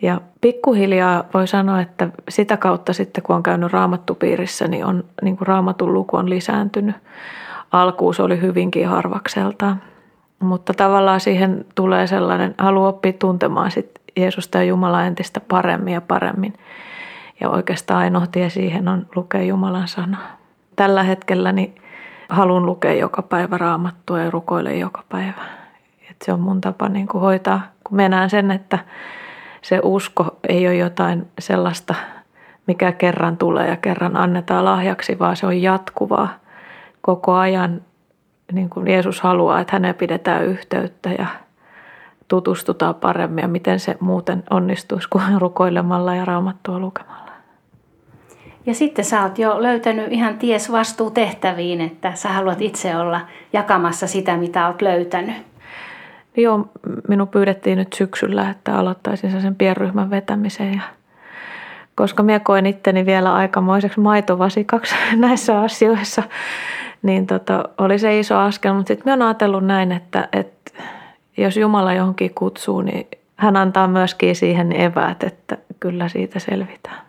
Ja 0.01 0.21
pikkuhiljaa 0.41 1.23
voi 1.33 1.47
sanoa, 1.47 1.81
että 1.81 2.09
sitä 2.29 2.57
kautta 2.57 2.93
sitten 2.93 3.23
kun 3.23 3.35
on 3.35 3.43
käynyt 3.43 3.73
raamattupiirissä, 3.73 4.67
niin, 4.67 4.85
on, 4.85 5.03
niin 5.21 5.37
kuin 5.37 5.47
raamatun 5.47 5.93
luku 5.93 6.17
on 6.17 6.29
lisääntynyt. 6.29 6.95
Alkuun 7.71 8.13
se 8.13 8.23
oli 8.23 8.41
hyvinkin 8.41 8.87
harvakseltaan. 8.87 9.81
Mutta 10.39 10.73
tavallaan 10.73 11.19
siihen 11.19 11.65
tulee 11.75 12.07
sellainen 12.07 12.55
halu 12.57 12.85
oppia 12.85 13.13
tuntemaan 13.13 13.71
sit 13.71 13.91
Jeesusta 14.17 14.57
ja 14.57 14.63
Jumalaa 14.63 15.05
entistä 15.05 15.39
paremmin 15.39 15.93
ja 15.93 16.01
paremmin. 16.01 16.53
Ja 17.41 17.49
oikeastaan 17.49 17.99
ainoa 17.99 18.27
tie 18.27 18.49
siihen 18.49 18.87
on 18.87 19.05
lukea 19.15 19.41
Jumalan 19.41 19.87
sanaa. 19.87 20.37
Tällä 20.75 21.03
hetkellä 21.03 21.51
niin 21.51 21.75
haluan 22.29 22.65
lukea 22.65 22.93
joka 22.93 23.21
päivä 23.21 23.57
raamattua 23.57 24.19
ja 24.19 24.31
rukoile 24.31 24.75
joka 24.75 25.03
päivä. 25.09 25.41
Et 26.09 26.17
se 26.25 26.33
on 26.33 26.39
mun 26.39 26.61
tapa 26.61 26.89
niin 26.89 27.07
kuin 27.07 27.21
hoitaa, 27.21 27.61
kun 27.83 27.97
mennään 27.97 28.29
sen, 28.29 28.51
että 28.51 28.79
se 29.61 29.79
usko 29.83 30.37
ei 30.49 30.67
ole 30.67 30.75
jotain 30.75 31.27
sellaista, 31.39 31.95
mikä 32.67 32.91
kerran 32.91 33.37
tulee 33.37 33.67
ja 33.67 33.77
kerran 33.77 34.17
annetaan 34.17 34.65
lahjaksi, 34.65 35.19
vaan 35.19 35.35
se 35.35 35.45
on 35.45 35.61
jatkuvaa 35.61 36.29
koko 37.01 37.33
ajan. 37.33 37.81
Niin 38.51 38.69
kuin 38.69 38.87
Jeesus 38.87 39.21
haluaa, 39.21 39.59
että 39.59 39.73
häneen 39.73 39.95
pidetään 39.95 40.45
yhteyttä 40.45 41.09
ja 41.09 41.25
tutustutaan 42.27 42.95
paremmin 42.95 43.41
ja 43.41 43.47
miten 43.47 43.79
se 43.79 43.97
muuten 43.99 44.43
onnistuisi 44.49 45.09
kuin 45.09 45.23
rukoilemalla 45.41 46.15
ja 46.15 46.25
raamattua 46.25 46.79
lukemalla. 46.79 47.28
Ja 48.69 48.75
sitten 48.75 49.05
sä 49.05 49.23
oot 49.23 49.39
jo 49.39 49.61
löytänyt 49.61 50.11
ihan 50.11 50.37
ties 50.37 50.71
vastuutehtäviin, 50.71 51.81
että 51.81 52.15
sä 52.15 52.29
haluat 52.29 52.61
itse 52.61 52.97
olla 52.97 53.21
jakamassa 53.53 54.07
sitä, 54.07 54.37
mitä 54.37 54.67
oot 54.67 54.81
löytänyt. 54.81 55.35
Joo, 56.37 56.69
minun 57.07 57.27
pyydettiin 57.27 57.77
nyt 57.77 57.93
syksyllä, 57.93 58.49
että 58.49 58.75
aloittaisin 58.75 59.41
sen 59.41 59.55
pienryhmän 59.55 60.09
vetämisen. 60.09 60.73
Ja 60.73 60.81
koska 61.95 62.23
minä 62.23 62.39
koen 62.39 62.65
itteni 62.65 63.05
vielä 63.05 63.33
aikamoiseksi 63.33 63.99
maitovasikaksi 63.99 64.95
näissä 65.15 65.61
asioissa, 65.61 66.23
niin 67.01 67.27
tota, 67.27 67.69
oli 67.77 67.99
se 67.99 68.19
iso 68.19 68.37
askel. 68.37 68.73
Mutta 68.73 68.87
sitten 68.87 69.05
minä 69.05 69.13
olen 69.13 69.27
ajatellut 69.27 69.65
näin, 69.65 69.91
että, 69.91 70.27
että 70.33 70.71
jos 71.37 71.57
Jumala 71.57 71.93
johonkin 71.93 72.33
kutsuu, 72.35 72.81
niin 72.81 73.07
hän 73.35 73.57
antaa 73.57 73.87
myöskin 73.87 74.35
siihen 74.35 74.81
eväät, 74.81 75.23
että 75.23 75.57
kyllä 75.79 76.09
siitä 76.09 76.39
selvitään. 76.39 77.08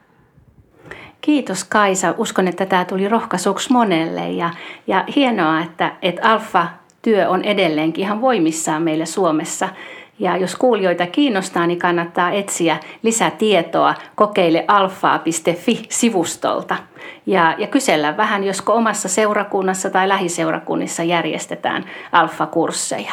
Kiitos 1.20 1.64
Kaisa. 1.64 2.14
Uskon, 2.18 2.48
että 2.48 2.66
tämä 2.66 2.84
tuli 2.84 3.08
rohkaisuksi 3.08 3.72
monelle 3.72 4.30
ja, 4.30 4.50
ja 4.86 5.04
hienoa, 5.16 5.60
että, 5.60 5.92
että 6.02 6.32
alfa-työ 6.32 7.28
on 7.28 7.44
edelleenkin 7.44 8.04
ihan 8.04 8.20
voimissaan 8.20 8.82
meille 8.82 9.06
Suomessa. 9.06 9.68
Ja 10.18 10.36
jos 10.36 10.56
kuulijoita 10.56 11.06
kiinnostaa, 11.06 11.66
niin 11.66 11.78
kannattaa 11.78 12.30
etsiä 12.30 12.76
lisätietoa 13.02 13.94
kokeilealfaa.fi-sivustolta 14.14 16.76
ja, 17.26 17.54
ja 17.58 17.66
kysellä 17.66 18.16
vähän, 18.16 18.44
josko 18.44 18.72
omassa 18.72 19.08
seurakunnassa 19.08 19.90
tai 19.90 20.08
lähiseurakunnissa 20.08 21.02
järjestetään 21.02 21.84
alfa-kursseja. 22.12 23.12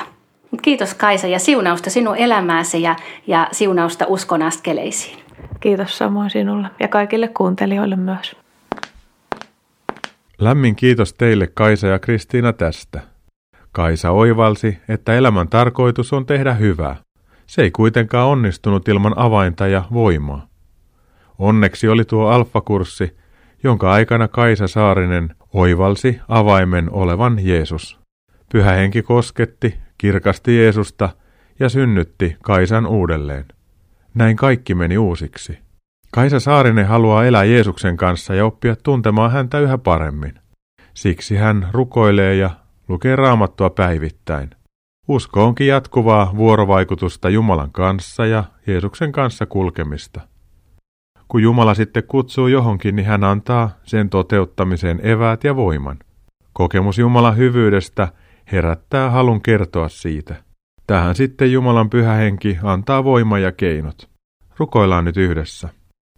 Kiitos 0.61 0.93
Kaisa 0.93 1.27
ja 1.27 1.39
siunausta 1.39 1.89
sinun 1.89 2.17
elämääsi 2.17 2.81
ja, 2.81 2.95
ja 3.27 3.47
siunausta 3.51 4.05
uskon 4.07 4.41
askeleisiin. 4.41 5.26
Kiitos 5.60 5.98
samoin 5.98 6.29
sinulle 6.29 6.67
ja 6.79 6.88
kaikille 6.88 7.27
kuuntelijoille 7.27 7.96
myös. 7.96 8.36
Lämmin 10.39 10.75
kiitos 10.75 11.13
teille 11.13 11.48
Kaisa 11.48 11.88
ja 11.88 12.00
Kristiina 12.00 12.53
tästä. 12.53 13.01
Kaisa 13.72 14.12
oivalsi, 14.12 14.77
että 14.89 15.13
elämän 15.13 15.48
tarkoitus 15.48 16.13
on 16.13 16.25
tehdä 16.25 16.53
hyvää. 16.53 16.96
Se 17.46 17.62
ei 17.62 17.72
kuitenkaan 17.72 18.27
onnistunut 18.27 18.88
ilman 18.88 19.13
avainta 19.17 19.67
ja 19.67 19.84
voimaa. 19.94 20.48
Onneksi 21.39 21.88
oli 21.88 22.06
tuo 22.06 22.27
alfakurssi, 22.27 23.17
jonka 23.63 23.91
aikana 23.91 24.27
Kaisa 24.27 24.67
Saarinen 24.67 25.36
oivalsi 25.53 26.20
avaimen 26.27 26.91
olevan 26.91 27.38
Jeesus. 27.41 28.00
Pyhä 28.51 28.72
henki 28.72 29.01
kosketti, 29.01 29.79
kirkasti 29.98 30.58
Jeesusta 30.58 31.10
ja 31.60 31.70
synnytti 31.70 32.38
Kaisan 32.44 32.86
uudelleen. 32.86 33.46
Näin 34.17 34.36
kaikki 34.36 34.75
meni 34.75 34.97
uusiksi. 34.97 35.59
Kaisa 36.12 36.39
Saarinen 36.39 36.88
haluaa 36.88 37.25
elää 37.25 37.43
Jeesuksen 37.43 37.97
kanssa 37.97 38.36
ja 38.36 38.45
oppia 38.45 38.75
tuntemaan 38.75 39.31
häntä 39.31 39.59
yhä 39.59 39.77
paremmin. 39.77 40.33
Siksi 40.93 41.36
hän 41.36 41.67
rukoilee 41.71 42.36
ja 42.36 42.50
lukee 42.88 43.15
raamattua 43.15 43.69
päivittäin. 43.69 44.50
Usko 45.07 45.43
onkin 45.43 45.67
jatkuvaa 45.67 46.33
vuorovaikutusta 46.36 47.29
Jumalan 47.29 47.71
kanssa 47.71 48.25
ja 48.25 48.43
Jeesuksen 48.67 49.12
kanssa 49.12 49.45
kulkemista. 49.45 50.21
Kun 51.27 51.43
Jumala 51.43 51.74
sitten 51.74 52.03
kutsuu 52.03 52.47
johonkin, 52.47 52.95
niin 52.95 53.05
hän 53.05 53.24
antaa 53.24 53.69
sen 53.83 54.09
toteuttamiseen 54.09 55.00
eväät 55.03 55.43
ja 55.43 55.55
voiman. 55.55 56.00
Kokemus 56.53 56.97
Jumalan 56.97 57.38
hyvyydestä 57.38 58.07
herättää 58.51 59.09
halun 59.09 59.41
kertoa 59.41 59.89
siitä. 59.89 60.47
Tähän 60.88 61.15
sitten 61.15 61.51
Jumalan 61.51 61.89
pyhä 61.89 62.13
henki 62.13 62.58
antaa 62.63 63.03
voima 63.03 63.39
ja 63.39 63.51
keinot. 63.51 64.10
Rukoillaan 64.58 65.06
nyt 65.06 65.17
yhdessä. 65.17 65.70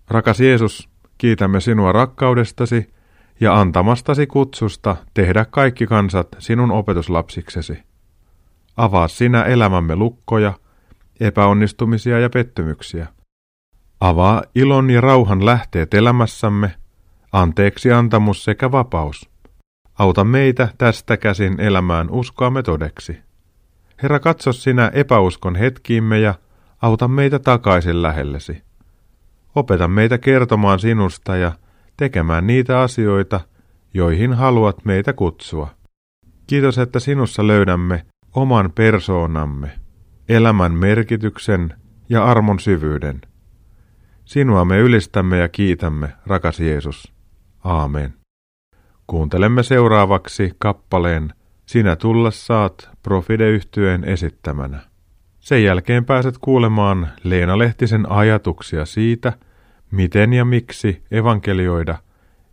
Rakas 0.07 0.39
Jeesus, 0.39 0.89
kiitämme 1.17 1.59
sinua 1.59 1.91
rakkaudestasi 1.91 2.93
ja 3.39 3.59
antamastasi 3.59 4.27
kutsusta 4.27 4.95
tehdä 5.13 5.45
kaikki 5.45 5.87
kansat 5.87 6.27
sinun 6.39 6.71
opetuslapsiksesi. 6.71 7.79
Avaa 8.77 9.07
sinä 9.07 9.43
elämämme 9.43 9.95
lukkoja, 9.95 10.53
epäonnistumisia 11.19 12.19
ja 12.19 12.29
pettymyksiä. 12.29 13.07
Avaa 13.99 14.43
ilon 14.55 14.89
ja 14.89 15.01
rauhan 15.01 15.45
lähteet 15.45 15.93
elämässämme, 15.93 16.75
anteeksi 17.31 17.91
antamus 17.91 18.43
sekä 18.43 18.71
vapaus. 18.71 19.29
Auta 19.99 20.23
meitä 20.23 20.69
tästä 20.77 21.17
käsin 21.17 21.59
elämään 21.59 22.09
uskoamme 22.09 22.63
todeksi. 22.63 23.28
Herra, 24.03 24.19
katso 24.19 24.53
sinä 24.53 24.91
epäuskon 24.93 25.55
hetkiimme 25.55 26.19
ja 26.19 26.33
auta 26.81 27.07
meitä 27.07 27.39
takaisin 27.39 28.01
lähellesi. 28.01 28.61
Opeta 29.55 29.87
meitä 29.87 30.17
kertomaan 30.17 30.79
sinusta 30.79 31.37
ja 31.37 31.51
tekemään 31.97 32.47
niitä 32.47 32.81
asioita, 32.81 33.39
joihin 33.93 34.33
haluat 34.33 34.85
meitä 34.85 35.13
kutsua. 35.13 35.69
Kiitos, 36.47 36.77
että 36.77 36.99
sinussa 36.99 37.47
löydämme 37.47 38.05
oman 38.35 38.71
persoonamme, 38.75 39.71
elämän 40.29 40.71
merkityksen 40.73 41.73
ja 42.09 42.25
armon 42.25 42.59
syvyyden. 42.59 43.21
Sinua 44.25 44.65
me 44.65 44.79
ylistämme 44.79 45.37
ja 45.37 45.47
kiitämme, 45.47 46.13
rakas 46.25 46.59
Jeesus. 46.59 47.13
Aamen. 47.63 48.13
Kuuntelemme 49.07 49.63
seuraavaksi 49.63 50.51
kappaleen 50.57 51.33
Sinä 51.69 51.95
tulla 51.95 52.31
saat 52.31 52.89
profideyhtyeen 53.03 54.03
esittämänä. 54.03 54.79
Sen 55.39 55.63
jälkeen 55.63 56.05
pääset 56.05 56.37
kuulemaan 56.37 57.07
Leena 57.23 57.57
Lehtisen 57.57 58.11
ajatuksia 58.11 58.85
siitä, 58.85 59.33
miten 59.91 60.33
ja 60.33 60.45
miksi 60.45 61.03
evankelioida, 61.11 61.97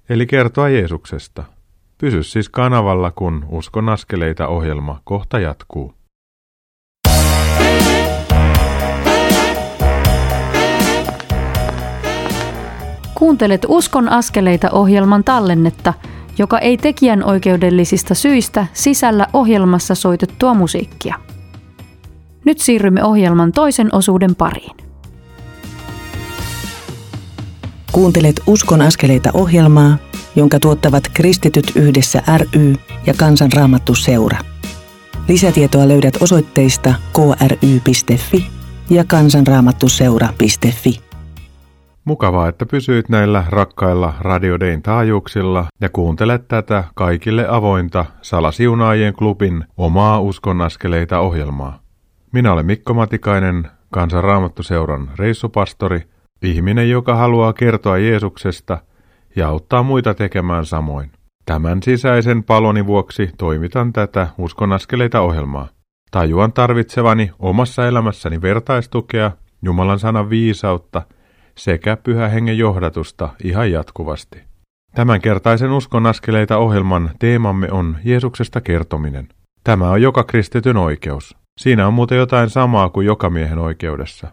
eli 0.08 0.26
kertoa 0.26 0.68
Jeesuksesta. 0.68 1.44
Pysy 1.98 2.22
siis 2.22 2.48
kanavalla, 2.48 3.10
kun 3.10 3.46
Uskon 3.48 3.88
askeleita 3.88 4.48
ohjelma 4.48 5.00
kohta 5.04 5.38
jatkuu. 5.38 5.94
Kuuntelet 13.14 13.66
Uskon 13.68 14.08
askeleita 14.08 14.70
ohjelman 14.70 15.24
tallennetta, 15.24 15.94
joka 16.38 16.58
ei 16.58 16.76
tekijän 16.76 17.24
oikeudellisista 17.24 18.14
syistä 18.14 18.66
sisällä 18.72 19.26
ohjelmassa 19.32 19.94
soitettua 19.94 20.54
musiikkia. 20.54 21.14
Nyt 22.44 22.58
siirrymme 22.58 23.04
ohjelman 23.04 23.52
toisen 23.52 23.94
osuuden 23.94 24.34
pariin. 24.34 24.76
Kuuntelet 27.92 28.40
Uskon 28.46 28.80
askeleita 28.80 29.30
ohjelmaa, 29.34 29.96
jonka 30.36 30.60
tuottavat 30.60 31.04
Kristityt 31.14 31.72
yhdessä 31.74 32.22
ry 32.36 32.74
ja 33.06 33.14
Kansanraamattu 33.14 33.94
seura. 33.94 34.38
Lisätietoa 35.28 35.88
löydät 35.88 36.14
osoitteista 36.20 36.94
kry.fi 37.12 38.46
ja 38.90 39.04
kansanraamattuseura.fi. 39.04 41.05
Mukavaa, 42.06 42.48
että 42.48 42.66
pysyit 42.66 43.08
näillä 43.08 43.44
rakkailla 43.48 44.14
radiodein 44.20 44.82
taajuuksilla 44.82 45.66
ja 45.80 45.88
kuuntelet 45.88 46.48
tätä 46.48 46.84
kaikille 46.94 47.46
avointa 47.48 48.04
Salasiunaajien 48.22 49.14
klubin 49.14 49.64
omaa 49.76 50.20
uskonaskeleita 50.20 51.18
ohjelmaa. 51.18 51.78
Minä 52.32 52.52
olen 52.52 52.66
Mikko 52.66 52.94
Matikainen, 52.94 53.70
Kansanraamattuseuran 53.90 55.10
reissupastori, 55.18 56.02
ihminen, 56.42 56.90
joka 56.90 57.16
haluaa 57.16 57.52
kertoa 57.52 57.98
Jeesuksesta 57.98 58.78
ja 59.36 59.48
auttaa 59.48 59.82
muita 59.82 60.14
tekemään 60.14 60.66
samoin. 60.66 61.10
Tämän 61.46 61.82
sisäisen 61.82 62.44
paloni 62.44 62.86
vuoksi 62.86 63.30
toimitan 63.38 63.92
tätä 63.92 64.28
uskonaskeleita 64.38 65.20
ohjelmaa. 65.20 65.68
Tajuan 66.10 66.52
tarvitsevani 66.52 67.30
omassa 67.38 67.86
elämässäni 67.86 68.42
vertaistukea, 68.42 69.30
Jumalan 69.62 69.98
sanan 69.98 70.30
viisautta– 70.30 71.02
sekä 71.58 71.96
pyhä 71.96 72.28
hengen 72.28 72.58
johdatusta 72.58 73.28
ihan 73.44 73.72
jatkuvasti. 73.72 74.42
Tämänkertaisen 74.94 75.70
uskon 75.70 76.06
askeleita 76.06 76.58
ohjelman 76.58 77.10
teemamme 77.18 77.68
on 77.70 77.96
Jeesuksesta 78.04 78.60
kertominen. 78.60 79.28
Tämä 79.64 79.90
on 79.90 80.02
joka 80.02 80.24
kristityn 80.24 80.76
oikeus. 80.76 81.36
Siinä 81.60 81.86
on 81.86 81.94
muuten 81.94 82.18
jotain 82.18 82.50
samaa 82.50 82.90
kuin 82.90 83.06
joka 83.06 83.30
miehen 83.30 83.58
oikeudessa. 83.58 84.28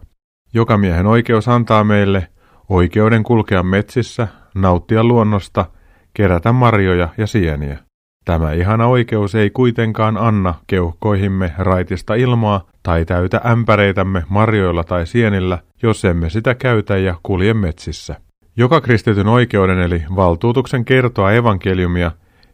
Joka 0.54 0.78
miehen 0.78 1.06
oikeus 1.06 1.48
antaa 1.48 1.84
meille 1.84 2.28
oikeuden 2.68 3.22
kulkea 3.22 3.62
metsissä, 3.62 4.28
nauttia 4.54 5.04
luonnosta, 5.04 5.66
kerätä 6.14 6.52
marjoja 6.52 7.08
ja 7.18 7.26
sieniä. 7.26 7.78
Tämä 8.24 8.52
ihana 8.52 8.86
oikeus 8.86 9.34
ei 9.34 9.50
kuitenkaan 9.50 10.16
anna 10.16 10.54
keuhkoihimme 10.66 11.52
raitista 11.58 12.14
ilmaa 12.14 12.66
tai 12.82 13.04
täytä 13.04 13.40
ämpäreitämme 13.46 14.24
marjoilla 14.28 14.84
tai 14.84 15.06
sienillä, 15.06 15.58
jos 15.82 16.04
emme 16.04 16.30
sitä 16.30 16.54
käytä 16.54 16.96
ja 16.96 17.14
kulje 17.22 17.54
metsissä. 17.54 18.16
Joka 18.56 18.80
kristityn 18.80 19.28
oikeuden 19.28 19.78
eli 19.78 20.02
valtuutuksen 20.16 20.84
kertoa 20.84 21.32
evankeliumia 21.32 22.10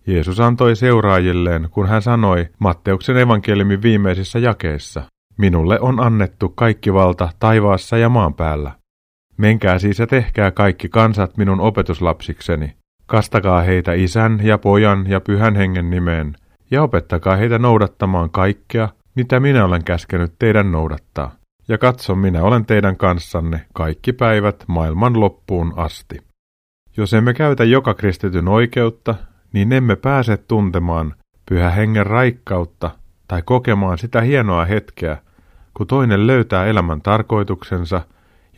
Jeesus 0.07 0.41
antoi 0.41 0.77
seuraajilleen, 0.77 1.69
kun 1.71 1.89
hän 1.89 2.03
sanoi 2.03 2.49
Matteuksen 2.59 3.17
evankeliumin 3.17 3.83
viimeisissä 3.83 4.39
jakeissa, 4.39 5.03
Minulle 5.41 5.81
on 5.81 6.01
annettu 6.01 6.49
kaikki 6.49 6.95
valta 6.95 7.29
taivaassa 7.39 7.99
ja 7.99 8.09
maan 8.09 8.35
päällä. 8.35 8.73
Menkää 9.37 9.79
siis 9.79 9.99
ja 9.99 10.07
tehkää 10.07 10.51
kaikki 10.51 10.89
kansat 10.89 11.37
minun 11.37 11.61
opetuslapsikseni. 11.61 12.77
Kastakaa 13.11 13.61
heitä 13.61 13.93
isän 13.93 14.41
ja 14.43 14.59
pojan 14.59 15.07
ja 15.09 15.21
pyhän 15.21 15.57
hengen 15.57 15.91
nimeen, 15.91 16.37
ja 16.71 16.83
opettakaa 16.83 17.37
heitä 17.37 17.59
noudattamaan 17.59 18.31
kaikkea, 18.31 18.89
mitä 19.15 19.41
minä 19.41 19.65
olen 19.65 19.85
käskenyt 19.85 20.33
teidän 20.39 20.73
noudattaa. 20.73 21.35
Ja 21.69 21.79
katso, 21.79 22.15
minä 22.15 22.43
olen 22.43 22.67
teidän 22.67 22.97
kanssanne 22.97 23.67
kaikki 23.73 24.13
päivät 24.13 24.65
maailman 24.67 25.21
loppuun 25.21 25.73
asti. 25.77 26.19
Jos 26.97 27.15
emme 27.15 27.35
käytä 27.35 27.65
joka 27.65 27.95
kristityn 27.95 28.49
oikeutta, 28.49 29.15
niin 29.53 29.73
emme 29.73 29.97
pääse 29.97 30.37
tuntemaan 30.37 31.15
pyhä 31.49 31.71
hengen 31.71 32.07
raikkautta 32.07 32.91
tai 33.29 33.43
kokemaan 33.45 33.99
sitä 33.99 34.21
hienoa 34.21 34.65
hetkeä, 34.65 35.19
kun 35.77 35.87
toinen 35.87 36.27
löytää 36.27 36.67
elämän 36.67 37.03
tarkoituksensa 37.03 38.01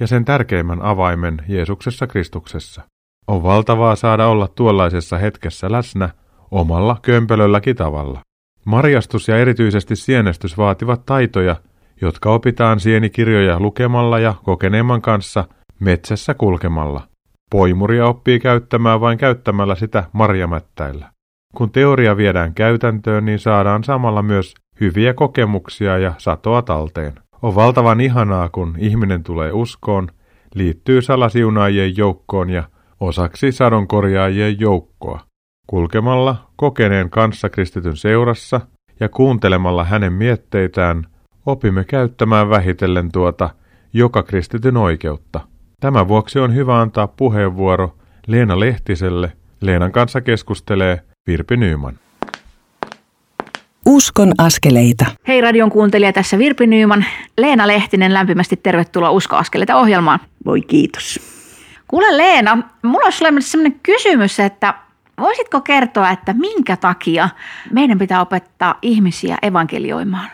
ja 0.01 0.07
sen 0.07 0.25
tärkeimmän 0.25 0.83
avaimen 0.83 1.39
Jeesuksessa 1.49 2.07
Kristuksessa. 2.07 2.92
On 3.27 3.43
valtavaa 3.43 3.97
saada 3.97 4.27
olla 4.27 4.49
tuollaisessa 4.49 5.19
hetkessä 5.19 5.73
läsnä 5.73 6.09
omalla 6.51 6.97
kömpelölläkin 7.03 7.77
tavalla. 7.77 8.21
Marjastus 8.65 9.29
ja 9.29 9.37
erityisesti 9.37 9.97
sienestys 9.97 10.59
vaativat 10.59 11.07
taitoja, 11.07 11.57
jotka 12.01 12.33
opitaan 12.33 12.81
sienikirjoja 12.81 13.61
lukemalla 13.61 14.19
ja 14.19 14.35
kokeneemman 14.45 15.03
kanssa 15.03 15.45
metsässä 15.81 16.35
kulkemalla. 16.35 17.03
Poimuria 17.51 18.07
oppii 18.07 18.41
käyttämään 18.41 19.01
vain 19.01 19.19
käyttämällä 19.19 19.75
sitä 19.75 20.05
marjamättäillä. 20.13 21.11
Kun 21.57 21.71
teoria 21.71 22.17
viedään 22.17 22.55
käytäntöön, 22.55 23.25
niin 23.25 23.39
saadaan 23.39 23.85
samalla 23.85 24.23
myös 24.23 24.55
hyviä 24.81 25.15
kokemuksia 25.15 25.99
ja 25.99 26.15
satoa 26.19 26.63
talteen. 26.63 27.13
On 27.43 27.55
valtavan 27.55 28.01
ihanaa, 28.01 28.49
kun 28.49 28.75
ihminen 28.79 29.23
tulee 29.23 29.53
uskoon, 29.53 30.09
liittyy 30.55 31.03
salasiunaajien 31.03 31.97
joukkoon 31.97 32.51
ja 32.51 32.65
osaksi 33.03 33.53
sadonkorjaajien 33.53 34.61
joukkoa. 34.61 35.21
Kulkemalla 35.67 36.37
kokeneen 36.57 37.11
kanssa 37.11 37.49
kristityn 37.49 37.97
seurassa 37.97 38.61
ja 39.01 39.09
kuuntelemalla 39.09 39.85
hänen 39.85 40.13
mietteitään 40.13 41.07
opimme 41.47 41.85
käyttämään 41.85 42.51
vähitellen 42.51 43.13
tuota 43.13 43.51
joka 43.93 44.23
kristityn 44.23 44.77
oikeutta. 44.77 45.41
Tämän 45.81 46.09
vuoksi 46.09 46.39
on 46.39 46.55
hyvä 46.55 46.81
antaa 46.81 47.07
puheenvuoro 47.07 47.97
Leena 48.27 48.61
Lehtiselle. 48.61 49.33
Leenan 49.61 49.93
kanssa 49.93 50.21
keskustelee 50.21 51.01
Virpi 51.27 51.57
Nyyman. 51.57 51.99
Uskon 53.87 54.33
askeleita. 54.39 55.07
Hei 55.29 55.41
radion 55.41 55.71
kuuntelija, 55.71 56.13
tässä 56.13 56.39
Virpi 56.39 56.67
Nyyman. 56.67 57.05
Leena 57.39 57.67
Lehtinen, 57.67 58.15
lämpimästi 58.15 58.57
tervetuloa 58.57 59.11
Usko 59.11 59.37
askeleita 59.37 59.77
ohjelmaan. 59.77 60.21
Voi 60.47 60.61
kiitos. 60.61 61.42
Kuule 61.93 62.17
Leena, 62.17 62.59
mulla 62.83 63.05
olisi 63.05 63.19
sulle 63.19 63.41
sellainen 63.41 63.81
kysymys, 63.83 64.41
että 64.41 64.75
voisitko 65.21 65.61
kertoa, 65.61 66.11
että 66.11 66.33
minkä 66.33 66.77
takia 66.77 67.29
meidän 67.73 67.99
pitää 67.99 68.21
opettaa 68.21 68.79
ihmisiä 68.83 69.39
evankelioimaan? 69.43 70.29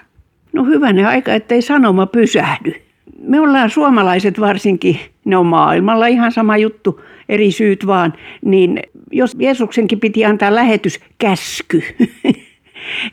No 0.53 0.65
hyvänen 0.65 1.07
aika, 1.07 1.33
ettei 1.33 1.63
sanoma 1.63 2.07
pysähdy. 2.07 2.75
Me 3.23 3.41
ollaan 3.41 3.71
suomalaiset 3.71 4.41
varsinkin, 4.41 5.01
ne 5.25 5.37
on 5.37 5.47
maailmalla 5.47 6.07
ihan 6.07 6.33
sama 6.33 6.57
juttu, 6.57 7.01
eri 7.29 7.53
syyt 7.53 7.87
vaan, 7.87 8.15
niin 8.45 8.81
jos 9.13 9.37
Jeesuksenkin 9.39 10.01
piti 10.01 10.25
antaa 10.25 10.55
lähetyskäsky, 10.55 11.83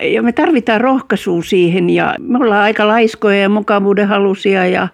ja 0.01 0.23
me 0.23 0.31
tarvitaan 0.31 0.81
rohkaisua 0.81 1.43
siihen 1.43 1.89
ja 1.89 2.15
me 2.19 2.37
ollaan 2.37 2.63
aika 2.63 2.87
laiskoja 2.87 3.37
ja 3.37 3.49
mukavuuden 3.49 4.07
halusia 4.07 4.67
ja 4.67 4.87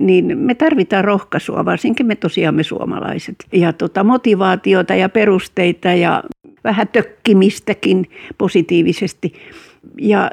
niin 0.00 0.38
me 0.38 0.54
tarvitaan 0.54 1.04
rohkaisua, 1.04 1.64
varsinkin 1.64 2.06
me 2.06 2.16
tosiaan 2.16 2.54
me 2.54 2.62
suomalaiset. 2.62 3.36
Ja 3.52 3.72
tota, 3.72 4.04
motivaatiota 4.04 4.94
ja 4.94 5.08
perusteita 5.08 5.88
ja 5.88 6.22
vähän 6.64 6.88
tökkimistäkin 6.88 8.10
positiivisesti. 8.38 9.32
Ja 10.00 10.30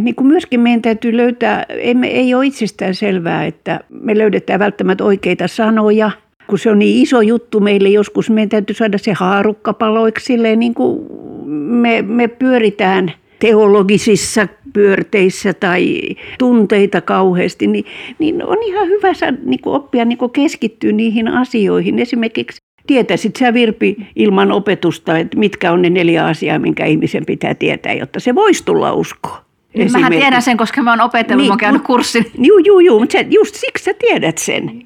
niin 0.00 0.14
kuin 0.14 0.26
myöskin 0.26 0.60
meidän 0.60 0.82
täytyy 0.82 1.16
löytää, 1.16 1.66
emme, 1.68 2.06
ei 2.06 2.34
ole 2.34 2.46
itsestään 2.46 2.94
selvää, 2.94 3.46
että 3.46 3.80
me 3.88 4.18
löydetään 4.18 4.60
välttämättä 4.60 5.04
oikeita 5.04 5.48
sanoja, 5.48 6.10
kun 6.46 6.58
se 6.58 6.70
on 6.70 6.78
niin 6.78 7.02
iso 7.02 7.20
juttu 7.20 7.60
meille 7.60 7.88
joskus, 7.88 8.30
meidän 8.30 8.48
täytyy 8.48 8.76
saada 8.76 8.98
se 8.98 9.12
haarukka 9.12 9.72
paloiksi 9.72 10.36
niin 10.56 10.74
kuin 10.74 11.06
me, 11.46 12.02
me 12.02 12.28
pyöritään 12.28 13.12
teologisissa 13.40 14.48
pyörteissä 14.72 15.54
tai 15.54 16.00
tunteita 16.38 17.00
kauheasti, 17.00 17.66
niin, 17.66 17.84
niin 18.18 18.46
on 18.46 18.62
ihan 18.62 18.88
hyvä 18.88 19.12
niin 19.44 19.60
kuin 19.60 19.74
oppia 19.74 20.04
niin 20.04 20.18
kuin 20.18 20.30
keskittyä 20.30 20.92
niihin 20.92 21.28
asioihin. 21.28 21.98
Esimerkiksi 21.98 22.60
tietäisit 22.86 23.36
sä 23.36 23.54
Virpi 23.54 23.96
ilman 24.16 24.52
opetusta, 24.52 25.18
että 25.18 25.38
mitkä 25.38 25.72
on 25.72 25.82
ne 25.82 25.90
neljä 25.90 26.26
asiaa, 26.26 26.58
minkä 26.58 26.84
ihmisen 26.84 27.26
pitää 27.26 27.54
tietää, 27.54 27.92
jotta 27.92 28.20
se 28.20 28.34
voisi 28.34 28.64
tulla 28.64 28.92
uskoon. 28.92 29.38
Niin 29.74 29.92
mähän 29.92 30.12
tiedän 30.12 30.42
sen, 30.42 30.56
koska 30.56 30.82
mä 30.82 30.90
oon 30.90 31.00
opetellut, 31.00 31.42
niin, 31.42 31.48
mä 31.48 31.52
oon 31.52 31.58
käynyt 31.58 31.82
kurssin. 31.82 32.26
Juu, 32.38 32.58
juu, 32.58 32.80
juu, 32.80 33.00
mutta 33.00 33.18
just 33.30 33.54
siksi 33.54 33.84
sä 33.84 33.94
tiedät 33.94 34.38
sen. 34.38 34.82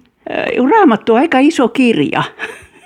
Raamattu 0.71 1.14
on 1.14 1.21
aika 1.21 1.38
iso 1.38 1.69
kirja. 1.69 2.23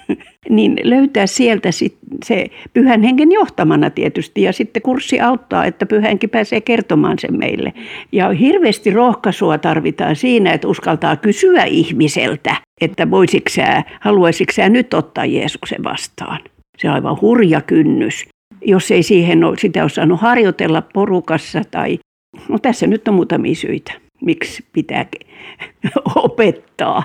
niin 0.51 0.81
löytää 0.83 1.27
sieltä 1.27 1.73
sit 1.73 1.97
se 2.25 2.47
pyhän 2.73 3.03
hengen 3.03 3.33
johtamana 3.33 3.91
tietysti 3.91 4.43
ja 4.43 4.53
sitten 4.53 4.83
kurssi 4.83 5.21
auttaa, 5.21 5.65
että 5.65 5.87
pyhänkin 5.87 6.31
pääsee 6.31 6.61
kertomaan 6.61 7.19
sen 7.19 7.39
meille. 7.39 7.73
Ja 8.13 8.29
hirveästi 8.29 8.91
rohkaisua 8.91 9.59
tarvitaan 9.59 10.17
siinä, 10.17 10.53
että 10.53 10.69
uskaltaa 10.69 11.17
kysyä 11.17 11.65
ihmiseltä, 11.65 12.57
että 12.81 13.11
voisitko 13.11 13.51
sä, 13.51 13.83
haluaisitko 14.01 14.53
sä 14.53 14.69
nyt 14.69 14.95
ottaa 14.95 15.25
Jeesuksen 15.25 15.85
vastaan. 15.85 16.41
Se 16.79 16.89
on 16.89 16.95
aivan 16.95 17.21
hurja 17.21 17.61
kynnys, 17.61 18.29
jos 18.65 18.91
ei 18.91 19.03
siihen 19.03 19.45
ole, 19.45 19.59
sitä 19.59 19.83
ole 19.83 19.89
saanut 19.89 20.21
harjoitella 20.21 20.83
porukassa 20.83 21.63
tai, 21.71 21.99
no 22.49 22.59
tässä 22.59 22.87
nyt 22.87 23.09
on 23.09 23.15
muutamia 23.15 23.55
syitä 23.55 24.08
miksi 24.21 24.65
pitää 24.73 25.07
opettaa. 26.15 27.03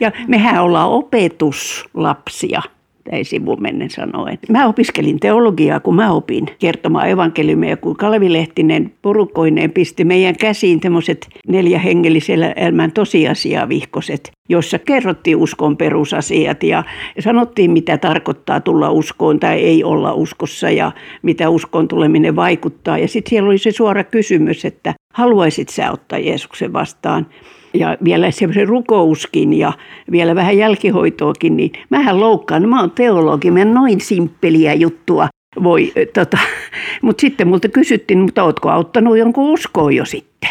Ja 0.00 0.12
mehän 0.28 0.62
ollaan 0.62 0.90
opetuslapsia 0.90 2.62
ei 3.12 3.24
sivumennen 3.24 3.90
sanoen. 3.90 4.38
Mä 4.48 4.66
opiskelin 4.66 5.20
teologiaa, 5.20 5.80
kun 5.80 5.94
mä 5.94 6.12
opin 6.12 6.46
kertomaan 6.58 7.08
evankeliumia, 7.08 7.76
kun 7.76 7.96
Kalvi 7.96 8.32
Lehtinen 8.32 8.92
porukoineen 9.02 9.72
pisti 9.72 10.04
meidän 10.04 10.36
käsiin 10.36 10.80
tämmöiset 10.80 11.28
neljä 11.48 11.78
hengellisellä 11.78 12.52
elämän 12.52 12.92
tosiasiavihkoset, 12.92 14.30
jossa 14.48 14.78
kerrottiin 14.78 15.36
uskon 15.36 15.76
perusasiat 15.76 16.62
ja 16.62 16.84
sanottiin, 17.20 17.70
mitä 17.70 17.98
tarkoittaa 17.98 18.60
tulla 18.60 18.90
uskoon 18.90 19.40
tai 19.40 19.58
ei 19.58 19.84
olla 19.84 20.14
uskossa 20.14 20.70
ja 20.70 20.92
mitä 21.22 21.48
uskon 21.48 21.88
tuleminen 21.88 22.36
vaikuttaa. 22.36 22.98
Ja 22.98 23.08
sitten 23.08 23.30
siellä 23.30 23.48
oli 23.48 23.58
se 23.58 23.70
suora 23.70 24.04
kysymys, 24.04 24.64
että 24.64 24.94
haluaisit 25.14 25.68
sä 25.68 25.90
ottaa 25.92 26.18
Jeesuksen 26.18 26.72
vastaan? 26.72 27.26
Ja 27.74 27.96
vielä 28.04 28.30
se 28.30 28.64
rukouskin 28.64 29.52
ja 29.52 29.72
vielä 30.10 30.34
vähän 30.34 30.56
jälkihoitoakin, 30.56 31.56
niin 31.56 31.72
mähän 31.90 32.20
loukkaan. 32.20 32.68
Mä 32.68 32.80
oon 32.80 32.90
teologi, 32.90 33.50
mä 33.50 33.64
noin 33.64 34.00
simppeliä 34.00 34.74
juttua 34.74 35.28
voi, 35.62 35.92
tota. 36.12 36.38
mutta 37.02 37.20
sitten 37.20 37.48
multa 37.48 37.68
kysyttiin, 37.68 38.18
mutta 38.18 38.44
ootko 38.44 38.70
auttanut 38.70 39.18
jonkun 39.18 39.50
uskoon 39.50 39.94
jo 39.94 40.04
sitten? 40.04 40.50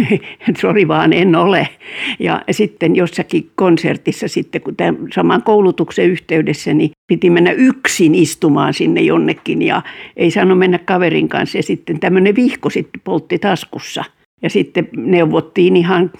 Sori 0.60 0.88
vaan, 0.88 1.12
en 1.12 1.36
ole. 1.36 1.68
Ja 2.18 2.42
sitten 2.50 2.96
jossakin 2.96 3.50
konsertissa 3.54 4.28
sitten, 4.28 4.60
kun 4.60 4.76
tämän 4.76 4.96
saman 5.14 5.42
koulutuksen 5.42 6.10
yhteydessä, 6.10 6.74
niin 6.74 6.90
piti 7.06 7.30
mennä 7.30 7.50
yksin 7.50 8.14
istumaan 8.14 8.74
sinne 8.74 9.00
jonnekin 9.00 9.62
ja 9.62 9.82
ei 10.16 10.30
saanut 10.30 10.58
mennä 10.58 10.78
kaverin 10.78 11.28
kanssa. 11.28 11.58
Ja 11.58 11.62
sitten 11.62 12.00
tämmöinen 12.00 12.36
vihko 12.36 12.70
sitten 12.70 13.00
poltti 13.04 13.38
taskussa. 13.38 14.04
Ja 14.42 14.50
sitten 14.50 14.88
neuvottiin 14.96 15.76
ihan 15.76 16.10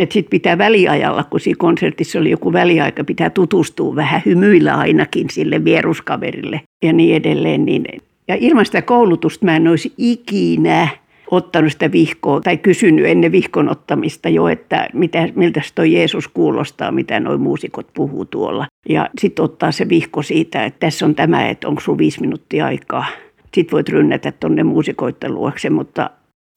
että 0.00 0.12
sitten 0.12 0.30
pitää 0.30 0.58
väliajalla, 0.58 1.24
kun 1.24 1.40
siinä 1.40 1.56
konsertissa 1.58 2.18
oli 2.18 2.30
joku 2.30 2.52
väliaika, 2.52 3.04
pitää 3.04 3.30
tutustua 3.30 3.96
vähän 3.96 4.22
hymyillä 4.26 4.74
ainakin 4.74 5.30
sille 5.30 5.64
vieruskaverille 5.64 6.60
ja 6.82 6.92
niin 6.92 7.16
edelleen. 7.16 7.64
Niin, 7.64 7.84
ja 8.28 8.36
ilman 8.40 8.66
sitä 8.66 8.82
koulutusta 8.82 9.44
mä 9.44 9.56
en 9.56 9.68
olisi 9.68 9.92
ikinä 9.98 10.88
ottanut 11.30 11.72
sitä 11.72 11.92
vihkoa 11.92 12.40
tai 12.40 12.56
kysynyt 12.56 13.06
ennen 13.06 13.32
vihkon 13.32 13.70
ottamista 13.70 14.28
jo, 14.28 14.48
että 14.48 14.88
mitä, 14.92 15.28
miltä 15.34 15.60
toi 15.74 15.92
Jeesus 15.92 16.28
kuulostaa, 16.28 16.92
mitä 16.92 17.20
nuo 17.20 17.38
muusikot 17.38 17.86
puhuu 17.94 18.24
tuolla. 18.24 18.66
Ja 18.88 19.08
sitten 19.18 19.44
ottaa 19.44 19.72
se 19.72 19.88
vihko 19.88 20.22
siitä, 20.22 20.64
että 20.64 20.80
tässä 20.80 21.06
on 21.06 21.14
tämä, 21.14 21.48
että 21.48 21.68
onko 21.68 21.80
sun 21.80 21.98
viisi 21.98 22.20
minuuttia 22.20 22.66
aikaa. 22.66 23.06
Sitten 23.54 23.72
voit 23.72 23.88
rynnätä 23.88 24.32
tuonne 24.32 24.62
muusikoiden 24.62 25.34
luokse, 25.34 25.70
mutta 25.70 26.10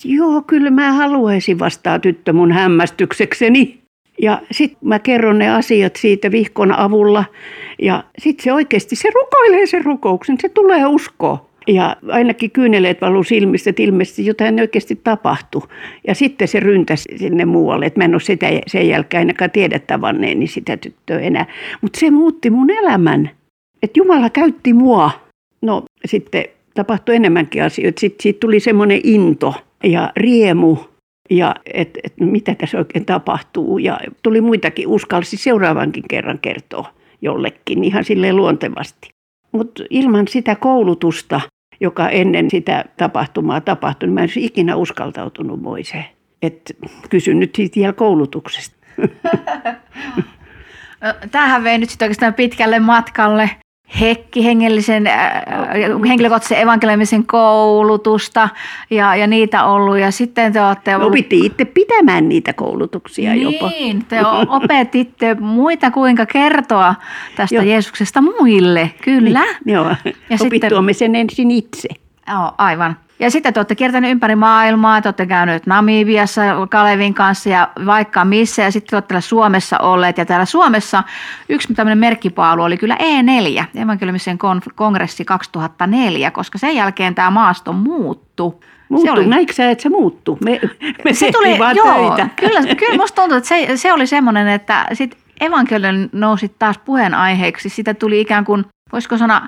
Joo, 0.06 0.41
kyllä 0.41 0.69
mä 0.69 0.91
haluaisin 0.91 1.60
vastaa 1.60 1.99
tyttö 1.99 2.34
mun 2.34 2.51
hämmästyksekseni. 2.51 3.79
Ja 4.21 4.41
sitten 4.51 4.77
mä 4.82 4.99
kerron 4.99 5.39
ne 5.39 5.49
asiat 5.49 5.95
siitä 5.95 6.32
vihkon 6.32 6.71
avulla. 6.71 7.25
Ja 7.82 8.03
sitten 8.17 8.43
se 8.43 8.53
oikeasti, 8.53 8.95
se 8.95 9.10
rukoilee 9.15 9.65
sen 9.65 9.86
rukouksen, 9.86 10.38
se 10.41 10.49
tulee 10.49 10.86
uskoa. 10.86 11.45
Ja 11.67 11.95
ainakin 12.10 12.51
kyyneleet 12.51 13.01
valuu 13.01 13.23
silmistä, 13.23 13.69
että 13.69 13.84
ilmeisesti 13.84 14.25
jotain 14.25 14.60
oikeasti 14.60 14.99
tapahtui. 15.03 15.62
Ja 16.08 16.15
sitten 16.15 16.47
se 16.47 16.60
ryntäsi 16.60 17.17
sinne 17.17 17.45
muualle, 17.45 17.86
että 17.86 17.99
mä 17.99 18.06
en 18.06 18.13
ole 18.13 18.21
sitä 18.21 18.47
sen 18.67 18.88
jälkeen 18.88 19.19
ainakaan 19.19 19.51
tiedä 19.51 19.79
tavanneeni 19.79 20.47
sitä 20.47 20.77
tyttöä 20.77 21.19
enää. 21.19 21.45
Mutta 21.82 21.99
se 21.99 22.12
muutti 22.12 22.49
mun 22.49 22.69
elämän, 22.69 23.29
että 23.84 23.99
Jumala 23.99 24.29
käytti 24.29 24.73
mua. 24.73 25.12
No 25.62 25.84
sitten 26.06 26.45
tapahtui 26.73 27.15
enemmänkin 27.15 27.63
asioita. 27.63 27.99
Sitten 27.99 28.23
siitä 28.23 28.39
tuli 28.39 28.60
semmoinen 28.60 28.99
into– 29.03 29.53
ja 29.83 30.11
riemu 30.15 30.77
ja 31.29 31.55
että 31.73 31.99
et, 32.03 32.13
mitä 32.19 32.55
tässä 32.55 32.77
oikein 32.77 33.05
tapahtuu. 33.05 33.77
Ja 33.77 33.99
tuli 34.23 34.41
muitakin, 34.41 34.87
uskalsi 34.87 35.37
seuraavankin 35.37 36.03
kerran 36.09 36.39
kertoa 36.39 36.93
jollekin 37.21 37.83
ihan 37.83 38.03
sille 38.03 38.33
luontevasti. 38.33 39.09
Mutta 39.51 39.83
ilman 39.89 40.27
sitä 40.27 40.55
koulutusta, 40.55 41.41
joka 41.79 42.09
ennen 42.09 42.49
sitä 42.49 42.85
tapahtumaa 42.97 43.61
tapahtui, 43.61 44.07
niin 44.07 44.13
mä 44.13 44.19
en 44.19 44.23
olisi 44.23 44.45
ikinä 44.45 44.75
uskaltautunut 44.75 45.61
moiseen. 45.61 46.05
Et 46.41 46.77
kysyn 47.09 47.39
nyt 47.39 47.55
siitä 47.55 47.75
vielä 47.75 47.93
koulutuksesta. 47.93 48.75
Tämähän 51.31 51.63
vei 51.63 51.77
nyt 51.77 51.89
sitten 51.89 52.05
oikeastaan 52.05 52.33
pitkälle 52.33 52.79
matkalle 52.79 53.49
hekki, 53.99 54.45
hengellisen, 54.45 55.08
äh, 55.08 55.43
henkilökohtaisen 56.08 56.60
evankelimisen 56.60 57.25
koulutusta 57.25 58.49
ja, 58.89 59.15
ja 59.15 59.27
niitä 59.27 59.65
ollut. 59.65 59.97
Ja 59.97 60.12
sitten 60.12 60.53
te 60.53 60.62
olette... 60.62 60.95
Ollut... 60.95 61.08
Opittiin 61.08 61.45
itse 61.45 61.65
pitämään 61.65 62.29
niitä 62.29 62.53
koulutuksia 62.53 63.32
niin, 63.32 63.41
jopa. 63.41 63.69
Niin, 63.69 64.06
te 64.06 64.17
opetitte 64.47 65.36
muita 65.39 65.91
kuinka 65.91 66.25
kertoa 66.25 66.95
tästä 67.36 67.56
Joo. 67.56 67.63
Jeesuksesta 67.63 68.21
muille, 68.21 68.91
kyllä. 69.01 69.43
Niin, 69.65 69.73
joo, 69.75 69.95
ja 70.29 70.38
opittuamme 70.45 70.93
sitten... 70.93 71.12
sen 71.12 71.15
ensin 71.15 71.51
itse. 71.51 71.89
Joo, 72.27 72.51
aivan. 72.58 72.97
Ja 73.23 73.31
sitten 73.31 73.53
te 73.53 73.59
olette 73.59 73.75
kiertäneet 73.75 74.12
ympäri 74.12 74.36
maailmaa, 74.36 75.01
te 75.01 75.07
olette 75.07 75.25
käyneet 75.25 75.65
Namibiassa 75.65 76.41
Kalevin 76.69 77.13
kanssa 77.13 77.49
ja 77.49 77.67
vaikka 77.86 78.25
missä. 78.25 78.62
Ja 78.62 78.71
sitten 78.71 78.89
te 78.89 78.95
olette 78.95 79.07
täällä 79.07 79.21
Suomessa 79.21 79.77
olleet. 79.77 80.17
Ja 80.17 80.25
täällä 80.25 80.45
Suomessa 80.45 81.03
yksi 81.49 81.73
tämmöinen 81.73 81.97
merkkipaalu 81.97 82.63
oli 82.63 82.77
kyllä 82.77 82.95
E4, 82.95 83.65
evankeliumisen 83.75 84.38
kongressi 84.75 85.25
2004, 85.25 86.31
koska 86.31 86.57
sen 86.57 86.75
jälkeen 86.75 87.15
tämä 87.15 87.29
maasto 87.29 87.73
muuttui. 87.73 88.53
Muuttu, 88.89 89.12
oli... 89.12 89.27
näikö 89.27 89.53
sä, 89.53 89.69
että 89.69 89.81
se 89.81 89.89
muuttuu? 89.89 90.38
Me, 90.45 90.59
me 91.05 91.13
se 91.13 91.31
tuli, 91.31 91.59
vaan 91.59 91.75
joo, 91.75 91.93
töitä. 91.93 92.29
Kyllä, 92.36 92.75
kyllä 92.75 92.97
musta 92.97 93.21
tuntuu, 93.21 93.38
että 93.38 93.47
se, 93.47 93.67
se 93.75 93.93
oli 93.93 94.07
semmoinen, 94.07 94.47
että 94.47 94.86
sit 94.93 95.17
evankeliumi 95.41 96.09
nousi 96.12 96.55
taas 96.59 96.77
puheenaiheeksi. 96.77 97.69
Sitä 97.69 97.93
tuli 97.93 98.21
ikään 98.21 98.45
kuin, 98.45 98.65
voisiko 98.91 99.17
sanoa, 99.17 99.41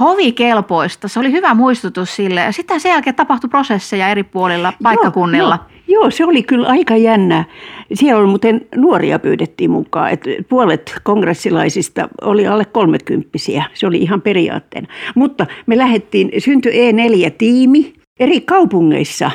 hovikelpoista. 0.00 1.08
Se 1.08 1.20
oli 1.20 1.32
hyvä 1.32 1.54
muistutus 1.54 2.16
sille. 2.16 2.40
Ja 2.40 2.52
sitten 2.52 2.80
sen 2.80 2.90
jälkeen 2.90 3.16
tapahtui 3.16 3.50
prosesseja 3.50 4.08
eri 4.08 4.22
puolilla 4.22 4.72
paikkakunnilla. 4.82 5.58
Joo, 5.58 5.78
joo. 5.86 6.02
joo, 6.02 6.10
se 6.10 6.24
oli 6.24 6.42
kyllä 6.42 6.68
aika 6.68 6.96
jännä. 6.96 7.44
Siellä 7.94 8.20
oli 8.20 8.28
muuten 8.28 8.66
nuoria 8.76 9.18
pyydettiin 9.18 9.70
mukaan. 9.70 10.10
että 10.10 10.30
puolet 10.48 10.94
kongressilaisista 11.02 12.08
oli 12.22 12.46
alle 12.46 12.64
kolmekymppisiä. 12.64 13.64
Se 13.74 13.86
oli 13.86 13.98
ihan 13.98 14.22
periaatteena. 14.22 14.88
Mutta 15.14 15.46
me 15.66 15.78
lähdettiin, 15.78 16.30
syntyi 16.38 16.72
E4-tiimi 16.72 17.92
eri 18.20 18.40
kaupungeissa. 18.40 19.30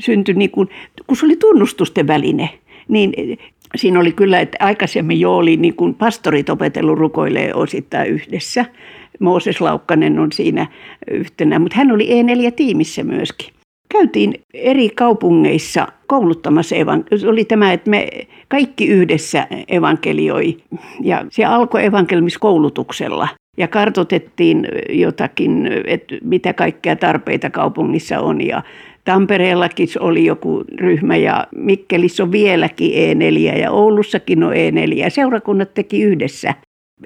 Syntyi 0.00 0.34
niin 0.34 0.50
kuin, 0.50 0.68
kun 1.06 1.16
se 1.16 1.26
oli 1.26 1.36
tunnustusten 1.36 2.06
väline, 2.06 2.48
niin 2.88 3.38
siinä 3.76 4.00
oli 4.00 4.12
kyllä, 4.12 4.40
että 4.40 4.58
aikaisemmin 4.60 5.20
jo 5.20 5.36
oli 5.36 5.56
niin 5.56 5.74
kuin 5.74 5.94
pastorit 5.94 6.50
opetellut 6.50 6.98
rukoilee 6.98 7.54
osittain 7.54 8.08
yhdessä– 8.08 8.64
Mooses 9.20 9.60
Laukkanen 9.60 10.18
on 10.18 10.32
siinä 10.32 10.66
yhtenä, 11.10 11.58
mutta 11.58 11.76
hän 11.76 11.92
oli 11.92 12.22
E4-tiimissä 12.22 13.04
myöskin. 13.04 13.48
Käytiin 13.88 14.34
eri 14.54 14.90
kaupungeissa 14.90 15.88
kouluttamassa, 16.06 16.76
se 17.16 17.28
oli 17.28 17.44
tämä, 17.44 17.72
että 17.72 17.90
me 17.90 18.08
kaikki 18.48 18.86
yhdessä 18.86 19.46
evankelioi 19.68 20.56
ja 21.00 21.24
se 21.30 21.44
alkoi 21.44 21.84
evankelmiskoulutuksella 21.84 23.28
ja 23.56 23.68
kartotettiin 23.68 24.68
jotakin, 24.90 25.70
että 25.86 26.14
mitä 26.24 26.52
kaikkea 26.52 26.96
tarpeita 26.96 27.50
kaupungissa 27.50 28.20
on 28.20 28.46
ja 28.46 28.62
Tampereellakin 29.04 29.88
oli 30.00 30.24
joku 30.24 30.64
ryhmä 30.78 31.16
ja 31.16 31.46
Mikkelissä 31.56 32.22
on 32.22 32.32
vieläkin 32.32 32.92
E4 32.92 33.58
ja 33.58 33.70
Oulussakin 33.70 34.42
on 34.44 34.52
E4 34.52 34.94
ja 34.94 35.10
seurakunnat 35.10 35.74
teki 35.74 36.02
yhdessä 36.02 36.54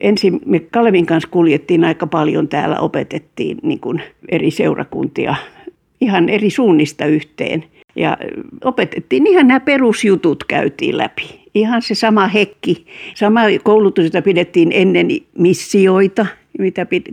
ensin 0.00 0.40
me 0.46 0.61
Kalevin 0.61 1.06
kanssa 1.06 1.28
kuljettiin 1.30 1.85
aika 1.85 2.06
paljon 2.06 2.48
täällä, 2.48 2.80
opetettiin 2.80 3.59
niin 3.62 3.80
kuin 3.80 4.02
eri 4.28 4.50
seurakuntia 4.50 5.35
ihan 6.00 6.28
eri 6.28 6.50
suunnista 6.50 7.06
yhteen. 7.06 7.64
Ja 7.96 8.18
opetettiin 8.64 9.26
ihan 9.26 9.48
nämä 9.48 9.61
perusjutut 9.61 10.44
käytiin 10.44 10.98
läpi. 10.98 11.46
Ihan 11.54 11.82
se 11.82 11.94
sama 11.94 12.28
hekki, 12.28 12.87
sama 13.14 13.40
koulutus, 13.62 14.04
jota 14.04 14.22
pidettiin 14.22 14.72
ennen 14.72 15.09
missioita, 15.38 16.26
mitä 16.59 16.87
pit, 16.87 17.04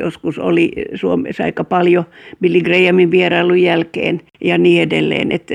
joskus 0.00 0.38
oli 0.38 0.72
Suomessa 0.94 1.44
aika 1.44 1.64
paljon 1.64 2.04
Billy 2.40 2.60
Grahamin 2.60 3.10
vierailun 3.10 3.62
jälkeen 3.62 4.20
ja 4.40 4.58
niin 4.58 4.82
edelleen. 4.82 5.32
Et, 5.32 5.50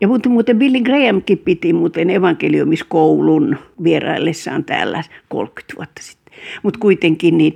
ja 0.00 0.08
muuten 0.28 0.58
Billy 0.58 0.80
Grahamkin 0.80 1.38
piti 1.38 1.72
muuten 1.72 2.10
evankeliumiskoulun 2.10 3.56
vieraillessaan 3.82 4.64
täällä 4.64 5.02
30 5.28 5.76
vuotta 5.76 6.02
sitten. 6.02 6.17
Mutta 6.62 6.80
kuitenkin 6.80 7.38
niin 7.38 7.52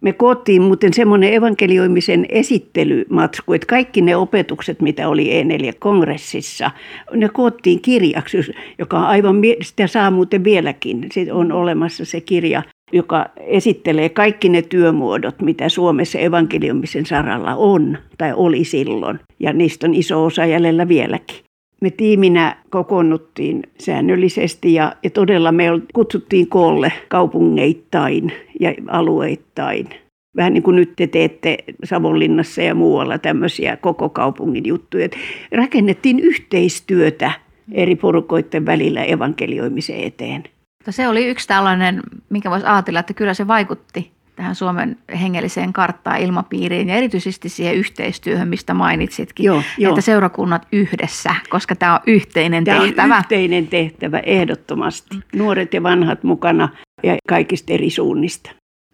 me 0.00 0.12
koottiin 0.12 0.62
muuten 0.62 0.92
semmoinen 0.92 1.34
evankelioimisen 1.34 2.26
esittelymatsku, 2.28 3.52
että 3.52 3.66
kaikki 3.66 4.00
ne 4.00 4.16
opetukset, 4.16 4.80
mitä 4.80 5.08
oli 5.08 5.42
E4-kongressissa, 5.42 6.70
ne 7.14 7.28
koottiin 7.28 7.80
kirjaksi, 7.80 8.38
joka 8.78 8.98
on 8.98 9.04
aivan, 9.04 9.36
sitä 9.62 9.86
saa 9.86 10.10
muuten 10.10 10.44
vieläkin. 10.44 11.06
Se 11.12 11.32
on 11.32 11.52
olemassa 11.52 12.04
se 12.04 12.20
kirja, 12.20 12.62
joka 12.92 13.26
esittelee 13.36 14.08
kaikki 14.08 14.48
ne 14.48 14.62
työmuodot, 14.62 15.42
mitä 15.42 15.68
Suomessa 15.68 16.18
evankeliumisen 16.18 17.06
saralla 17.06 17.54
on 17.54 17.98
tai 18.18 18.32
oli 18.36 18.64
silloin. 18.64 19.20
Ja 19.40 19.52
niistä 19.52 19.86
on 19.86 19.94
iso 19.94 20.24
osa 20.24 20.46
jäljellä 20.46 20.88
vieläkin. 20.88 21.36
Me 21.80 21.90
tiiminä 21.90 22.56
kokoonnuttiin 22.70 23.62
säännöllisesti 23.78 24.74
ja, 24.74 24.96
ja 25.02 25.10
todella 25.10 25.52
me 25.52 25.64
kutsuttiin 25.92 26.48
koolle 26.48 26.92
kaupungeittain 27.08 28.32
ja 28.60 28.74
alueittain. 28.88 29.88
Vähän 30.36 30.54
niin 30.54 30.62
kuin 30.62 30.76
nyt 30.76 30.92
te 30.96 31.06
teette 31.06 31.58
Savonlinnassa 31.84 32.62
ja 32.62 32.74
muualla 32.74 33.18
tämmöisiä 33.18 33.76
koko 33.76 34.08
kaupungin 34.08 34.66
juttuja. 34.66 35.08
Rakennettiin 35.52 36.20
yhteistyötä 36.20 37.32
eri 37.72 37.96
porukoiden 37.96 38.66
välillä 38.66 39.04
evankelioimisen 39.04 40.00
eteen. 40.00 40.44
Se 40.90 41.08
oli 41.08 41.26
yksi 41.26 41.48
tällainen, 41.48 42.02
mikä 42.30 42.50
voisi 42.50 42.66
ajatella, 42.66 43.00
että 43.00 43.14
kyllä 43.14 43.34
se 43.34 43.46
vaikutti 43.46 44.10
tähän 44.40 44.54
Suomen 44.54 44.98
hengelliseen 45.20 45.72
karttaan, 45.72 46.20
ilmapiiriin 46.20 46.88
ja 46.88 46.94
erityisesti 46.94 47.48
siihen 47.48 47.74
yhteistyöhön, 47.74 48.48
mistä 48.48 48.74
mainitsitkin, 48.74 49.44
joo, 49.46 49.62
joo. 49.78 49.90
että 49.90 50.00
seurakunnat 50.00 50.66
yhdessä, 50.72 51.34
koska 51.50 51.76
tämä 51.76 51.94
on 51.94 52.00
yhteinen 52.06 52.64
tämä 52.64 52.80
tehtävä. 52.80 53.14
On 53.14 53.20
yhteinen 53.20 53.66
tehtävä, 53.66 54.18
ehdottomasti. 54.18 55.16
Nuoret 55.34 55.74
ja 55.74 55.82
vanhat 55.82 56.22
mukana 56.22 56.68
ja 57.02 57.16
kaikista 57.28 57.72
eri 57.72 57.90
suunnista. 57.90 58.50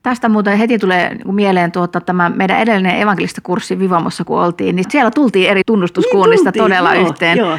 Tästä 0.07 0.29
muuten 0.29 0.59
heti 0.59 0.79
tulee 0.79 1.15
niinku 1.15 1.33
mieleen 1.33 1.73
tuota, 1.73 2.01
tämä 2.01 2.31
meidän 2.31 2.61
edellinen 2.61 3.01
evankelista 3.01 3.41
kurssi 3.41 3.79
Vivamossa, 3.79 4.25
kun 4.25 4.41
oltiin, 4.41 4.77
niin 4.77 4.85
siellä 4.89 5.11
tultiin 5.11 5.51
eri 5.51 5.63
tunnustuskunnista 5.67 6.51
niin 6.51 6.53
tultiin, 6.53 6.63
todella 6.63 6.95
joo, 6.95 7.09
yhteen. 7.09 7.39
Joo. 7.39 7.59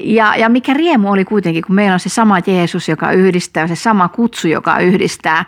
Ja, 0.00 0.36
ja 0.36 0.48
mikä 0.48 0.74
riemu 0.74 1.10
oli 1.12 1.24
kuitenkin, 1.24 1.62
kun 1.66 1.74
meillä 1.74 1.94
on 1.94 2.00
se 2.00 2.08
sama 2.08 2.38
Jeesus, 2.46 2.88
joka 2.88 3.12
yhdistää, 3.12 3.66
se 3.66 3.74
sama 3.74 4.08
kutsu, 4.08 4.48
joka 4.48 4.78
yhdistää. 4.78 5.44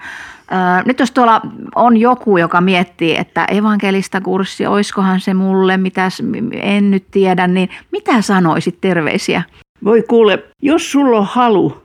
Nyt 0.85 1.01
jos 1.01 1.11
tuolla 1.11 1.41
on 1.75 1.97
joku, 1.97 2.39
joka 2.39 2.61
miettii, 2.61 3.17
että 3.17 3.45
evankelista 3.45 4.21
kurssi, 4.21 4.67
oiskohan 4.67 5.21
se 5.21 5.35
mulle, 5.35 5.77
mitä 5.77 6.09
en 6.53 6.91
nyt 6.91 7.05
tiedä, 7.11 7.47
niin 7.47 7.69
mitä 7.93 8.23
sanoisit 8.23 8.81
terveisiä? 8.81 9.43
Voi 9.85 10.03
kuule, 10.09 10.45
jos 10.63 10.93
sulla 10.93 11.19
on 11.19 11.27
halu 11.27 11.84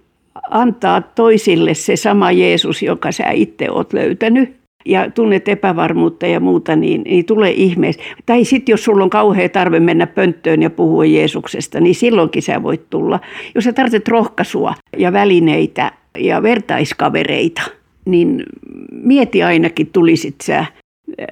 antaa 0.49 1.01
toisille 1.01 1.73
se 1.73 1.95
sama 1.95 2.31
Jeesus, 2.31 2.81
joka 2.81 3.11
sä 3.11 3.31
itse 3.31 3.71
oot 3.71 3.93
löytänyt, 3.93 4.59
ja 4.85 5.11
tunnet 5.11 5.47
epävarmuutta 5.47 6.27
ja 6.27 6.39
muuta, 6.39 6.75
niin, 6.75 7.01
niin 7.01 7.25
tulee 7.25 7.51
ihmeessä. 7.51 8.01
Tai 8.25 8.45
sitten 8.45 8.73
jos 8.73 8.83
sulla 8.83 9.03
on 9.03 9.09
kauhea 9.09 9.49
tarve 9.49 9.79
mennä 9.79 10.07
pönttöön 10.07 10.61
ja 10.61 10.69
puhua 10.69 11.05
Jeesuksesta, 11.05 11.79
niin 11.79 11.95
silloinkin 11.95 12.41
sä 12.41 12.63
voit 12.63 12.89
tulla. 12.89 13.19
Jos 13.55 13.63
sä 13.63 13.73
tarvitset 13.73 14.07
rohkaisua 14.07 14.73
ja 14.97 15.13
välineitä 15.13 15.91
ja 16.17 16.43
vertaiskavereita, 16.43 17.61
niin 18.05 18.43
mieti 18.91 19.43
ainakin 19.43 19.87
tulisit 19.87 20.35
sä. 20.43 20.65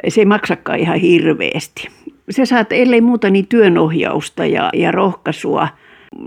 Se 0.07 0.21
ei 0.21 0.25
maksakaan 0.25 0.79
ihan 0.79 0.99
hirveästi. 0.99 1.87
Sä 2.29 2.45
saat, 2.45 2.71
ellei 2.71 3.01
muuta, 3.01 3.29
niin 3.29 3.47
työnohjausta 3.47 4.45
ja, 4.45 4.69
ja 4.73 4.91
rohkaisua, 4.91 5.67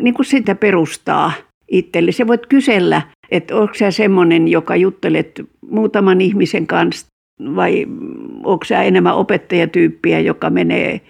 niin 0.03 0.15
kuin 0.15 0.27
sitä 0.27 0.55
perustaa 0.55 1.33
itselle. 1.71 2.13
Sä 2.13 2.27
voit 2.27 2.47
kysellä, 2.47 3.03
että 3.31 3.57
onko 3.57 3.75
sä 3.75 3.91
semmoinen, 3.91 4.49
joka 4.49 4.77
juttelet 4.77 5.43
muutaman 5.71 6.21
ihmisen 6.21 6.67
kanssa 6.67 7.07
vai 7.57 7.87
onko 8.45 8.65
sä 8.65 8.83
enemmän 8.83 9.15
opettajatyyppiä, 9.15 10.21
joka 10.21 10.51
menee, 10.51 11.01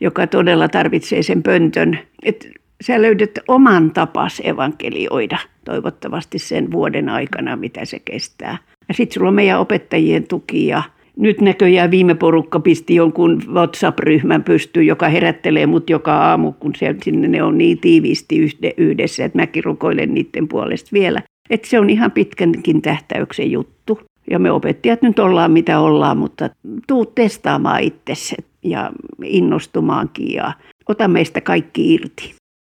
joka 0.00 0.26
todella 0.26 0.68
tarvitsee 0.68 1.22
sen 1.22 1.42
pöntön. 1.42 1.98
Et 2.22 2.48
sä 2.80 3.02
löydät 3.02 3.30
oman 3.48 3.90
tapas 3.90 4.42
evankelioida 4.44 5.38
toivottavasti 5.64 6.38
sen 6.38 6.72
vuoden 6.72 7.08
aikana, 7.08 7.56
mitä 7.56 7.84
se 7.84 7.98
kestää. 7.98 8.58
Ja 8.88 8.94
sitten 8.94 9.14
sulla 9.14 9.28
on 9.28 9.34
meidän 9.34 9.60
opettajien 9.60 10.26
tuki 10.26 10.66
ja 10.66 10.82
nyt 11.18 11.40
näköjään 11.40 11.90
viime 11.90 12.14
porukka 12.14 12.60
pisti 12.60 12.94
jonkun 12.94 13.42
WhatsApp-ryhmän 13.52 14.44
pystyyn, 14.44 14.86
joka 14.86 15.08
herättelee 15.08 15.66
mut 15.66 15.90
joka 15.90 16.16
aamu, 16.16 16.52
kun 16.52 16.74
siellä, 16.74 16.98
sinne 17.02 17.28
ne 17.28 17.42
on 17.42 17.58
niin 17.58 17.78
tiiviisti 17.78 18.50
yhdessä, 18.76 19.24
että 19.24 19.38
mäkin 19.38 19.64
rukoilen 19.64 20.14
niiden 20.14 20.48
puolesta 20.48 20.90
vielä. 20.92 21.22
Että 21.50 21.68
se 21.68 21.78
on 21.78 21.90
ihan 21.90 22.12
pitkänkin 22.12 22.82
tähtäyksen 22.82 23.50
juttu. 23.50 24.00
Ja 24.30 24.38
me 24.38 24.50
opettajat 24.50 25.02
nyt 25.02 25.18
ollaan 25.18 25.52
mitä 25.52 25.80
ollaan, 25.80 26.18
mutta 26.18 26.50
tuu 26.86 27.06
testaamaan 27.06 27.82
itsesi 27.82 28.36
ja 28.62 28.90
innostumaankin 29.24 30.32
ja 30.32 30.52
ota 30.88 31.08
meistä 31.08 31.40
kaikki 31.40 31.94
irti. 31.94 32.37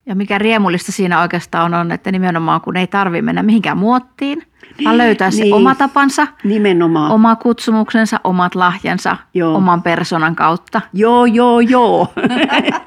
Ja 0.08 0.14
mikä 0.14 0.38
riemullista 0.38 0.92
siinä 0.92 1.20
oikeastaan 1.20 1.74
on, 1.74 1.80
on 1.80 1.92
että 1.92 2.12
nimenomaan 2.12 2.60
kun 2.60 2.76
ei 2.76 2.86
tarvitse 2.86 3.22
mennä 3.22 3.42
mihinkään 3.42 3.78
muottiin, 3.78 4.42
vaan 4.84 4.98
löytää 4.98 5.30
se 5.30 5.42
niin. 5.42 5.54
oma 5.54 5.74
tapansa, 5.74 6.26
nimenomaan. 6.44 7.10
oma 7.10 7.36
kutsumuksensa, 7.36 8.20
omat 8.24 8.54
lahjansa 8.54 9.16
joo. 9.34 9.56
oman 9.56 9.82
persoonan 9.82 10.36
kautta. 10.36 10.80
Joo, 10.92 11.26
joo, 11.26 11.60
joo. 11.60 12.12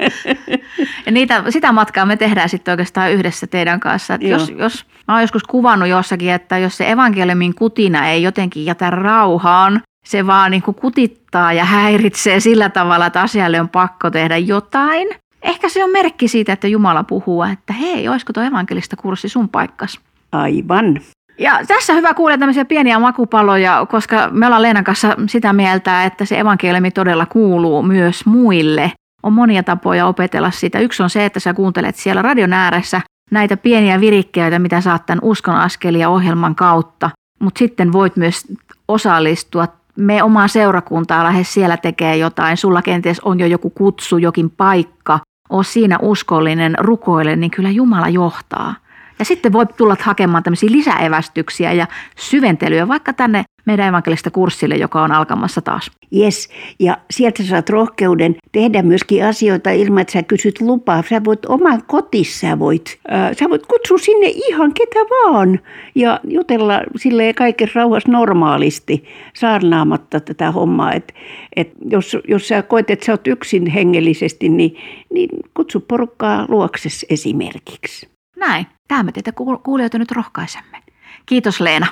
ja 1.05 1.11
niitä, 1.11 1.43
sitä 1.49 1.71
matkaa 1.71 2.05
me 2.05 2.17
tehdään 2.17 2.49
sitten 2.49 2.71
oikeastaan 2.71 3.11
yhdessä 3.11 3.47
teidän 3.47 3.79
kanssa. 3.79 4.13
Että 4.13 4.27
jos, 4.27 4.49
jos, 4.49 4.85
mä 5.07 5.13
oon 5.13 5.23
joskus 5.23 5.43
kuvannut 5.43 5.89
jossakin, 5.89 6.31
että 6.31 6.57
jos 6.57 6.77
se 6.77 6.91
evankeliumin 6.91 7.55
kutina 7.55 8.07
ei 8.07 8.23
jotenkin 8.23 8.65
jätä 8.65 8.89
rauhaan, 8.89 9.81
se 10.05 10.27
vaan 10.27 10.51
niin 10.51 10.63
kuin 10.63 10.75
kutittaa 10.75 11.53
ja 11.53 11.65
häiritsee 11.65 12.39
sillä 12.39 12.69
tavalla, 12.69 13.05
että 13.05 13.21
asialle 13.21 13.61
on 13.61 13.69
pakko 13.69 14.09
tehdä 14.09 14.37
jotain– 14.37 15.07
Ehkä 15.41 15.69
se 15.69 15.83
on 15.83 15.91
merkki 15.91 16.27
siitä, 16.27 16.53
että 16.53 16.67
Jumala 16.67 17.03
puhuu, 17.03 17.43
että 17.43 17.73
hei, 17.73 18.07
olisiko 18.07 18.33
tuo 18.33 18.43
evankelista 18.43 18.95
kurssi 18.95 19.29
sun 19.29 19.49
paikkas? 19.49 19.99
Aivan. 20.31 21.01
Ja 21.37 21.59
tässä 21.67 21.93
hyvä 21.93 22.13
kuulla 22.13 22.37
tämmöisiä 22.37 22.65
pieniä 22.65 22.99
makupaloja, 22.99 23.85
koska 23.89 24.29
me 24.31 24.45
ollaan 24.45 24.61
Leenan 24.61 24.83
kanssa 24.83 25.15
sitä 25.27 25.53
mieltä, 25.53 26.03
että 26.03 26.25
se 26.25 26.39
evankeliumi 26.39 26.91
todella 26.91 27.25
kuuluu 27.25 27.83
myös 27.83 28.25
muille. 28.25 28.91
On 29.23 29.33
monia 29.33 29.63
tapoja 29.63 30.07
opetella 30.07 30.51
sitä. 30.51 30.79
Yksi 30.79 31.03
on 31.03 31.09
se, 31.09 31.25
että 31.25 31.39
sä 31.39 31.53
kuuntelet 31.53 31.95
siellä 31.95 32.21
radion 32.21 32.53
ääressä 32.53 33.01
näitä 33.31 33.57
pieniä 33.57 33.99
virikkeitä, 33.99 34.59
mitä 34.59 34.81
saat 34.81 35.05
tämän 35.05 35.19
uskon 35.23 35.55
askelia 35.55 36.09
ohjelman 36.09 36.55
kautta. 36.55 37.09
Mutta 37.39 37.59
sitten 37.59 37.93
voit 37.93 38.17
myös 38.17 38.47
osallistua 38.87 39.67
me 39.95 40.23
omaa 40.23 40.47
seurakuntaa 40.47 41.23
lähes 41.23 41.53
siellä 41.53 41.77
tekee 41.77 42.17
jotain, 42.17 42.57
sulla 42.57 42.81
kenties 42.81 43.19
on 43.19 43.39
jo 43.39 43.45
joku 43.45 43.69
kutsu, 43.69 44.17
jokin 44.17 44.49
paikka, 44.49 45.19
ole 45.51 45.63
siinä 45.63 45.97
uskollinen, 46.01 46.75
rukoile, 46.79 47.35
niin 47.35 47.51
kyllä 47.51 47.69
Jumala 47.69 48.09
johtaa. 48.09 48.75
Ja 49.21 49.25
sitten 49.25 49.53
voi 49.53 49.65
tulla 49.65 49.95
hakemaan 49.99 50.43
tämmöisiä 50.43 50.71
lisäevästyksiä 50.71 51.73
ja 51.73 51.87
syventelyä 52.15 52.87
vaikka 52.87 53.13
tänne 53.13 53.43
meidän 53.65 53.87
evankelista 53.87 54.31
kurssille, 54.31 54.75
joka 54.75 55.03
on 55.03 55.11
alkamassa 55.11 55.61
taas. 55.61 55.91
Yes, 56.15 56.49
ja 56.79 56.97
sieltä 57.11 57.43
saat 57.43 57.69
rohkeuden 57.69 58.35
tehdä 58.51 58.81
myöskin 58.81 59.25
asioita 59.25 59.71
ilman, 59.71 60.01
että 60.01 60.11
sä 60.11 60.23
kysyt 60.23 60.61
lupaa. 60.61 61.03
Sä 61.09 61.23
voit 61.23 61.45
oman 61.45 61.81
kotissa, 61.87 62.59
voit, 62.59 62.99
äh, 63.13 63.37
sä 63.39 63.49
voit 63.49 63.65
kutsua 63.65 63.97
sinne 63.97 64.27
ihan 64.27 64.73
ketä 64.73 64.99
vaan 64.99 65.59
ja 65.95 66.19
jutella 66.23 66.81
sille 66.95 67.33
kaiken 67.33 67.71
rauhassa 67.75 68.11
normaalisti 68.11 69.03
saarnaamatta 69.33 70.19
tätä 70.19 70.51
hommaa. 70.51 70.93
Et, 70.93 71.13
et 71.55 71.71
jos, 71.89 72.17
jos 72.27 72.47
sä 72.47 72.61
koet, 72.61 72.89
että 72.89 73.05
sä 73.05 73.13
oot 73.13 73.27
yksin 73.27 73.67
hengellisesti, 73.67 74.49
niin, 74.49 74.75
niin 75.13 75.29
kutsu 75.53 75.79
porukkaa 75.79 76.45
luokses 76.49 77.05
esimerkiksi. 77.09 78.11
Näin. 78.37 78.67
Tämä 78.87 79.03
me 79.03 79.11
teitä 79.11 79.31
kuulijoita 79.63 79.97
nyt 79.97 80.11
rohkaisemme. 80.11 80.81
Kiitos 81.25 81.61
Leena. 81.61 81.87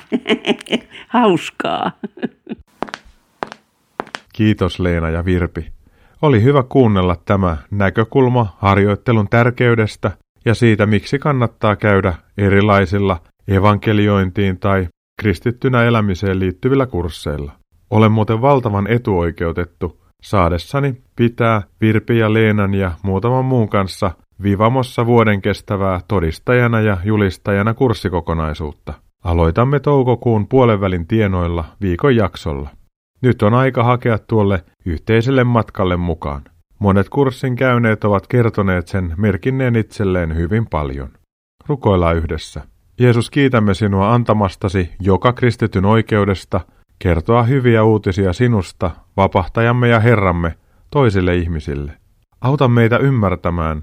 Hauskaa. 1.08 1.92
Kiitos 4.32 4.80
Leena 4.80 5.10
ja 5.10 5.24
Virpi. 5.24 5.72
Oli 6.22 6.42
hyvä 6.42 6.62
kuunnella 6.62 7.16
tämä 7.24 7.56
näkökulma 7.70 8.56
harjoittelun 8.58 9.28
tärkeydestä 9.28 10.10
ja 10.44 10.54
siitä, 10.54 10.86
miksi 10.86 11.18
kannattaa 11.18 11.76
käydä 11.76 12.14
erilaisilla 12.38 13.20
evankeliointiin 13.48 14.58
tai 14.58 14.88
kristittynä 15.20 15.82
elämiseen 15.82 16.38
liittyvillä 16.38 16.86
kursseilla. 16.86 17.52
Olen 17.90 18.12
muuten 18.12 18.40
valtavan 18.40 18.86
etuoikeutettu 18.86 20.00
saadessani 20.22 21.02
pitää 21.16 21.62
Virpi 21.80 22.18
ja 22.18 22.32
Leenan 22.34 22.74
ja 22.74 22.92
muutaman 23.02 23.44
muun 23.44 23.68
kanssa 23.68 24.10
Vivamossa 24.42 25.06
vuoden 25.06 25.42
kestävää 25.42 26.00
todistajana 26.08 26.80
ja 26.80 26.98
julistajana 27.04 27.74
kurssikokonaisuutta. 27.74 28.94
Aloitamme 29.24 29.80
toukokuun 29.80 30.48
puolenvälin 30.48 31.06
tienoilla 31.06 31.64
viikon 31.80 32.16
jaksolla. 32.16 32.70
Nyt 33.22 33.42
on 33.42 33.54
aika 33.54 33.84
hakea 33.84 34.18
tuolle 34.18 34.64
yhteiselle 34.86 35.44
matkalle 35.44 35.96
mukaan. 35.96 36.42
Monet 36.78 37.08
kurssin 37.08 37.56
käyneet 37.56 38.04
ovat 38.04 38.26
kertoneet 38.26 38.88
sen 38.88 39.14
merkinneen 39.16 39.76
itselleen 39.76 40.36
hyvin 40.36 40.66
paljon. 40.66 41.08
Rukoillaan 41.66 42.16
yhdessä. 42.16 42.62
Jeesus, 43.00 43.30
kiitämme 43.30 43.74
sinua 43.74 44.14
antamastasi 44.14 44.90
joka 45.00 45.32
kristityn 45.32 45.84
oikeudesta 45.84 46.60
kertoa 46.98 47.42
hyviä 47.42 47.84
uutisia 47.84 48.32
sinusta, 48.32 48.90
vapahtajamme 49.16 49.88
ja 49.88 50.00
Herramme, 50.00 50.54
toisille 50.90 51.36
ihmisille. 51.36 51.92
Auta 52.40 52.68
meitä 52.68 52.96
ymmärtämään, 52.96 53.82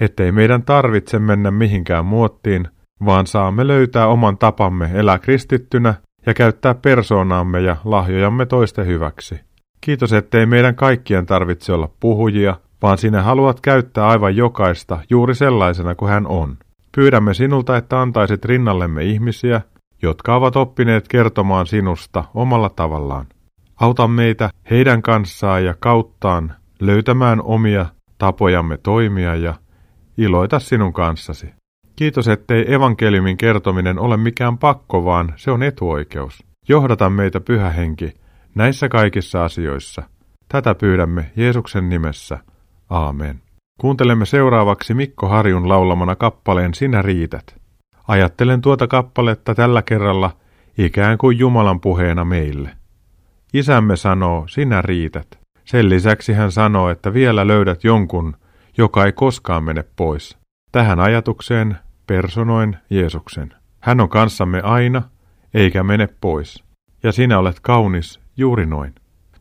ettei 0.00 0.32
meidän 0.32 0.62
tarvitse 0.62 1.18
mennä 1.18 1.50
mihinkään 1.50 2.04
muottiin, 2.04 2.68
vaan 3.04 3.26
saamme 3.26 3.66
löytää 3.66 4.06
oman 4.06 4.38
tapamme 4.38 4.90
elää 4.94 5.18
kristittynä 5.18 5.94
ja 6.26 6.34
käyttää 6.34 6.74
persoonaamme 6.74 7.60
ja 7.60 7.76
lahjojamme 7.84 8.46
toisten 8.46 8.86
hyväksi. 8.86 9.40
Kiitos, 9.80 10.12
ettei 10.12 10.46
meidän 10.46 10.74
kaikkien 10.74 11.26
tarvitse 11.26 11.72
olla 11.72 11.88
puhujia, 12.00 12.56
vaan 12.82 12.98
sinä 12.98 13.22
haluat 13.22 13.60
käyttää 13.60 14.06
aivan 14.06 14.36
jokaista 14.36 14.98
juuri 15.10 15.34
sellaisena 15.34 15.94
kuin 15.94 16.10
hän 16.10 16.26
on. 16.26 16.56
Pyydämme 16.96 17.34
sinulta, 17.34 17.76
että 17.76 18.00
antaisit 18.00 18.44
rinnallemme 18.44 19.04
ihmisiä, 19.04 19.60
jotka 20.02 20.36
ovat 20.36 20.56
oppineet 20.56 21.08
kertomaan 21.08 21.66
sinusta 21.66 22.24
omalla 22.34 22.68
tavallaan. 22.68 23.26
Auta 23.80 24.08
meitä 24.08 24.50
heidän 24.70 25.02
kanssaan 25.02 25.64
ja 25.64 25.74
kauttaan 25.80 26.54
löytämään 26.80 27.42
omia 27.42 27.86
tapojamme 28.18 28.78
toimia 28.82 29.36
ja 29.36 29.54
iloita 30.18 30.58
sinun 30.58 30.92
kanssasi. 30.92 31.50
Kiitos, 31.96 32.28
ettei 32.28 32.74
evankeliumin 32.74 33.36
kertominen 33.36 33.98
ole 33.98 34.16
mikään 34.16 34.58
pakko, 34.58 35.04
vaan 35.04 35.32
se 35.36 35.50
on 35.50 35.62
etuoikeus. 35.62 36.44
Johdata 36.68 37.10
meitä, 37.10 37.40
pyhä 37.40 37.70
henki, 37.70 38.14
näissä 38.54 38.88
kaikissa 38.88 39.44
asioissa. 39.44 40.02
Tätä 40.48 40.74
pyydämme 40.74 41.30
Jeesuksen 41.36 41.88
nimessä. 41.88 42.38
Aamen. 42.90 43.40
Kuuntelemme 43.80 44.26
seuraavaksi 44.26 44.94
Mikko 44.94 45.28
Harjun 45.28 45.68
laulamana 45.68 46.16
kappaleen 46.16 46.74
Sinä 46.74 47.02
riität. 47.02 47.56
Ajattelen 48.08 48.60
tuota 48.60 48.86
kappaletta 48.86 49.54
tällä 49.54 49.82
kerralla 49.82 50.30
ikään 50.78 51.18
kuin 51.18 51.38
Jumalan 51.38 51.80
puheena 51.80 52.24
meille. 52.24 52.70
Isämme 53.54 53.96
sanoo, 53.96 54.44
sinä 54.48 54.82
riität. 54.82 55.26
Sen 55.64 55.88
lisäksi 55.88 56.32
hän 56.32 56.52
sanoo, 56.52 56.90
että 56.90 57.14
vielä 57.14 57.46
löydät 57.46 57.84
jonkun, 57.84 58.36
joka 58.78 59.04
ei 59.04 59.12
koskaan 59.12 59.64
mene 59.64 59.84
pois. 59.96 60.38
Tähän 60.72 61.00
ajatukseen 61.00 61.76
personoin 62.06 62.76
Jeesuksen. 62.90 63.54
Hän 63.80 64.00
on 64.00 64.08
kanssamme 64.08 64.60
aina, 64.60 65.02
eikä 65.54 65.82
mene 65.82 66.08
pois. 66.20 66.64
Ja 67.02 67.12
sinä 67.12 67.38
olet 67.38 67.60
kaunis 67.60 68.20
juuri 68.36 68.66
noin. 68.66 68.94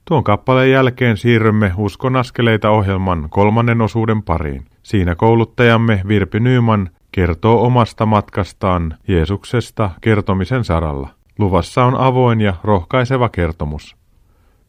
Tuon 0.05 0.23
kappaleen 0.23 0.71
jälkeen 0.71 1.17
siirrymme 1.17 1.71
Uskon 1.77 2.15
askeleita 2.15 2.69
ohjelman 2.69 3.27
kolmannen 3.29 3.81
osuuden 3.81 4.23
pariin. 4.23 4.65
Siinä 4.83 5.15
kouluttajamme 5.15 6.01
Virpi 6.07 6.39
Nyyman 6.39 6.89
kertoo 7.11 7.65
omasta 7.65 8.05
matkastaan 8.05 8.97
Jeesuksesta 9.07 9.89
kertomisen 10.01 10.63
saralla. 10.63 11.09
Luvassa 11.39 11.85
on 11.85 11.95
avoin 11.95 12.41
ja 12.41 12.53
rohkaiseva 12.63 13.29
kertomus. 13.29 13.95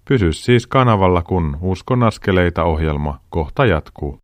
Pysy 0.08 0.32
siis 0.32 0.66
kanavalla, 0.66 1.22
kun 1.22 1.58
Uskon 1.60 2.02
askeleita 2.02 2.64
ohjelma 2.64 3.20
kohta 3.30 3.66
jatkuu. 3.66 4.18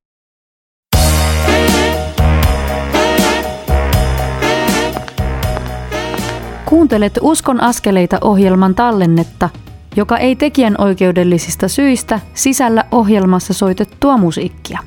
Kuuntelet 6.64 7.18
Uskon 7.22 7.60
askeleita 7.60 8.18
ohjelman 8.20 8.74
tallennetta, 8.74 9.48
joka 9.96 10.18
ei 10.18 10.36
tekijän 10.36 10.74
oikeudellisista 10.78 11.68
syistä 11.68 12.20
sisällä 12.34 12.84
ohjelmassa 12.90 13.52
soitettua 13.52 14.16
musiikkia. 14.16 14.78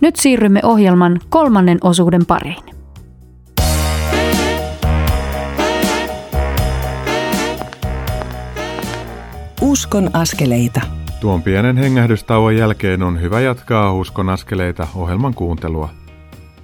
Nyt 0.00 0.16
siirrymme 0.16 0.60
ohjelman 0.62 1.20
kolmannen 1.28 1.78
osuuden 1.82 2.26
pariin. 2.26 2.64
Uskon 9.60 10.10
askeleita. 10.12 10.97
Tuon 11.20 11.42
pienen 11.42 11.76
hengähdystauon 11.76 12.56
jälkeen 12.56 13.02
on 13.02 13.20
hyvä 13.20 13.40
jatkaa 13.40 13.92
Uskon 13.92 14.28
askeleita 14.28 14.86
ohjelman 14.94 15.34
kuuntelua. 15.34 15.88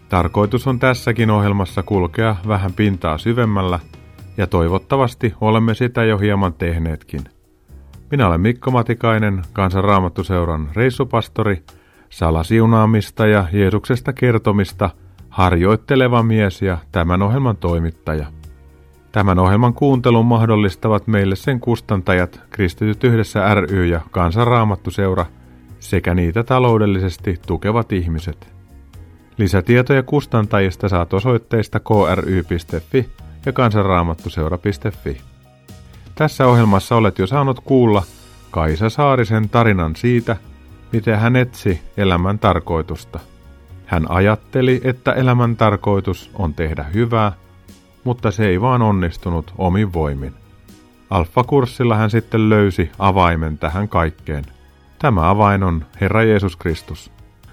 Tarkoitus 0.09 0.67
on 0.67 0.79
tässäkin 0.79 1.31
ohjelmassa 1.31 1.83
kulkea 1.83 2.37
vähän 2.49 2.73
pintaa 2.73 3.19
syvemmällä, 3.19 3.79
ja 4.37 4.47
toivottavasti 4.47 5.35
olemme 5.40 5.75
sitä 5.75 6.05
jo 6.05 6.19
hieman 6.19 6.53
tehneetkin. 6.53 7.21
Minä 8.11 8.27
olen 8.27 8.40
Mikko 8.40 8.71
Matikainen, 8.71 9.43
kansanraamattuseuran 9.53 10.71
reissupastori, 10.77 11.62
salasiunaamista 12.11 13.27
ja 13.27 13.47
Jeesuksesta 13.53 14.12
kertomista 14.12 14.90
harjoitteleva 15.29 16.23
mies 16.23 16.62
ja 16.62 16.79
tämän 16.93 17.23
ohjelman 17.23 17.57
toimittaja. 17.57 18.27
Tämän 19.14 19.38
ohjelman 19.38 19.74
kuuntelun 19.74 20.27
mahdollistavat 20.27 21.07
meille 21.07 21.37
sen 21.37 21.61
kustantajat 21.61 22.40
Kristityt 22.50 23.05
yhdessä 23.05 23.55
ry 23.55 23.87
ja 23.87 24.00
Kansanraamattuseura 24.11 25.27
sekä 25.81 26.14
niitä 26.14 26.42
taloudellisesti 26.42 27.40
tukevat 27.46 27.92
ihmiset. 27.92 28.53
Lisätietoja 29.38 30.03
kustantajista 30.03 30.88
saat 30.88 31.14
osoitteista 31.14 31.81
kry.fi 31.81 33.09
ja 33.46 33.53
kansanraamattuseura.fi. 33.53 35.20
Tässä 36.14 36.46
ohjelmassa 36.46 36.96
olet 36.96 37.18
jo 37.18 37.27
saanut 37.27 37.61
kuulla 37.61 38.03
Kaisa 38.50 38.90
Saarisen 38.90 39.48
tarinan 39.48 39.96
siitä, 39.96 40.37
miten 40.92 41.18
hän 41.18 41.37
etsi 41.37 41.81
elämän 41.96 42.38
tarkoitusta. 42.38 43.20
Hän 43.87 44.11
ajatteli, 44.11 44.81
että 44.85 45.12
elämän 45.12 45.57
tarkoitus 45.57 46.31
on 46.35 46.55
tehdä 46.55 46.83
hyvää, 46.83 47.33
mutta 48.05 48.31
se 48.31 48.47
ei 48.47 48.61
vaan 48.61 48.83
onnistunut 48.83 49.55
omin 49.59 49.93
voimin. 49.93 50.35
Alfa-kurssilla 51.11 51.97
hän 51.97 52.11
sitten 52.11 52.49
löysi 52.49 52.90
avaimen 52.99 53.59
tähän 53.59 53.88
kaikkeen. 53.88 54.45
Tämä 54.99 55.31
avain 55.31 55.62
on 55.62 55.87
Herra 56.01 56.23
Jeesus 56.23 56.57
Kristus. 56.57 57.11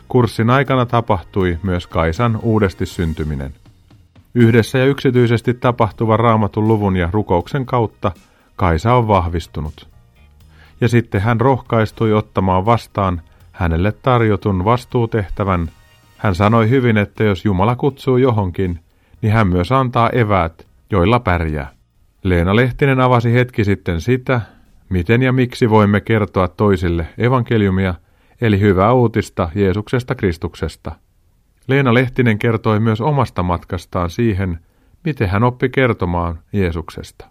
Kurssin 0.08 0.50
aikana 0.50 0.86
tapahtui 0.86 1.58
myös 1.64 1.88
Kaisan 1.88 2.40
uudesti 2.42 2.86
syntyminen. 2.86 3.54
Yhdessä 4.36 4.78
ja 4.78 4.86
yksityisesti 4.86 5.54
tapahtuvan 5.54 6.20
raamatun 6.20 6.68
luvun 6.68 6.96
ja 6.96 7.10
rukouksen 7.12 7.66
kautta 7.66 8.12
Kaisa 8.56 8.94
on 8.94 9.08
vahvistunut. 9.08 9.88
Ja 10.82 10.88
sitten 10.88 11.22
hän 11.22 11.42
rohkaistui 11.42 12.14
ottamaan 12.14 12.66
vastaan 12.66 13.22
hänelle 13.52 13.92
tarjotun 13.92 14.66
vastuutehtävän. 14.66 15.70
Hän 16.18 16.36
sanoi 16.36 16.70
hyvin, 16.70 16.98
että 16.98 17.24
jos 17.24 17.46
Jumala 17.46 17.76
kutsuu 17.76 18.18
johonkin, 18.18 18.80
niin 19.22 19.34
hän 19.34 19.48
myös 19.48 19.72
antaa 19.72 20.10
eväät, 20.10 20.68
joilla 20.92 21.20
pärjää. 21.20 21.70
Leena 22.24 22.56
Lehtinen 22.56 23.00
avasi 23.00 23.34
hetki 23.34 23.64
sitten 23.64 24.02
sitä, 24.02 24.42
miten 24.90 25.22
ja 25.22 25.32
miksi 25.32 25.70
voimme 25.70 26.02
kertoa 26.02 26.48
toisille 26.48 27.08
evankeliumia, 27.18 27.94
eli 28.42 28.60
hyvää 28.60 28.94
uutista 28.94 29.50
Jeesuksesta 29.56 30.16
Kristuksesta. 30.16 30.92
Leena 31.68 31.94
Lehtinen 31.94 32.40
kertoi 32.40 32.80
myös 32.80 33.02
omasta 33.02 33.44
matkastaan 33.44 34.10
siihen, 34.10 34.60
miten 35.06 35.30
hän 35.30 35.44
oppi 35.44 35.70
kertomaan 35.70 36.40
Jeesuksesta. 36.54 37.26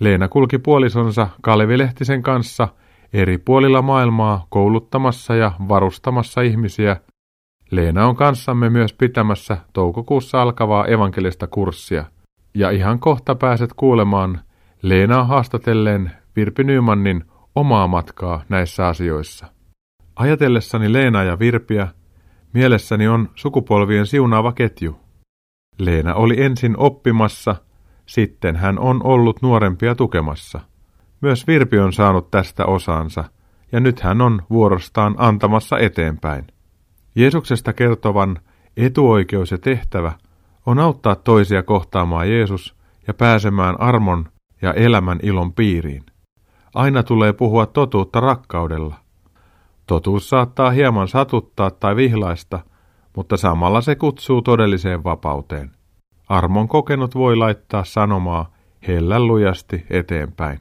Leena 0.00 0.28
kulki 0.28 0.58
puolisonsa 0.58 1.28
Kalevi 1.42 1.78
Lehtisen 1.78 2.22
kanssa 2.22 2.68
eri 3.12 3.38
puolilla 3.38 3.82
maailmaa 3.82 4.46
kouluttamassa 4.48 5.34
ja 5.34 5.52
varustamassa 5.68 6.40
ihmisiä. 6.40 6.96
Leena 7.70 8.06
on 8.06 8.16
kanssamme 8.16 8.70
myös 8.70 8.92
pitämässä 8.92 9.56
toukokuussa 9.72 10.42
alkavaa 10.42 10.86
evankelista 10.86 11.46
kurssia. 11.46 12.04
Ja 12.54 12.70
ihan 12.70 12.98
kohta 12.98 13.34
pääset 13.34 13.70
kuulemaan 13.76 14.40
Leenaa 14.82 15.24
haastatelleen 15.24 16.12
Virpi 16.36 16.64
Nymannin 16.64 17.24
omaa 17.54 17.86
matkaa 17.86 18.42
näissä 18.48 18.86
asioissa. 18.86 19.46
Ajatellessani 20.16 20.92
Leena 20.92 21.22
ja 21.22 21.38
Virpiä 21.38 21.88
Mielessäni 22.52 23.08
on 23.08 23.28
sukupolvien 23.34 24.06
siunaava 24.06 24.52
ketju. 24.52 24.96
Leena 25.78 26.14
oli 26.14 26.42
ensin 26.42 26.74
oppimassa, 26.78 27.56
sitten 28.06 28.56
hän 28.56 28.78
on 28.78 29.00
ollut 29.04 29.42
nuorempia 29.42 29.94
tukemassa. 29.94 30.60
Myös 31.20 31.46
Virpi 31.46 31.78
on 31.78 31.92
saanut 31.92 32.30
tästä 32.30 32.64
osansa, 32.64 33.24
ja 33.72 33.80
nyt 33.80 34.00
hän 34.00 34.20
on 34.20 34.42
vuorostaan 34.50 35.14
antamassa 35.18 35.78
eteenpäin. 35.78 36.44
Jeesuksesta 37.16 37.72
kertovan 37.72 38.38
etuoikeus 38.76 39.50
ja 39.50 39.58
tehtävä 39.58 40.12
on 40.66 40.78
auttaa 40.78 41.16
toisia 41.16 41.62
kohtaamaan 41.62 42.30
Jeesus 42.30 42.74
ja 43.06 43.14
pääsemään 43.14 43.80
armon 43.80 44.28
ja 44.62 44.72
elämän 44.72 45.18
ilon 45.22 45.52
piiriin. 45.52 46.04
Aina 46.74 47.02
tulee 47.02 47.32
puhua 47.32 47.66
totuutta 47.66 48.20
rakkaudella. 48.20 48.94
Totuus 49.86 50.28
saattaa 50.28 50.70
hieman 50.70 51.08
satuttaa 51.08 51.70
tai 51.70 51.96
vihlaista, 51.96 52.60
mutta 53.16 53.36
samalla 53.36 53.80
se 53.80 53.94
kutsuu 53.94 54.42
todelliseen 54.42 55.04
vapauteen. 55.04 55.70
Armon 56.28 56.68
kokenut 56.68 57.14
voi 57.14 57.36
laittaa 57.36 57.84
sanomaa 57.84 58.52
hellän 58.88 59.26
lujasti 59.26 59.86
eteenpäin. 59.90 60.58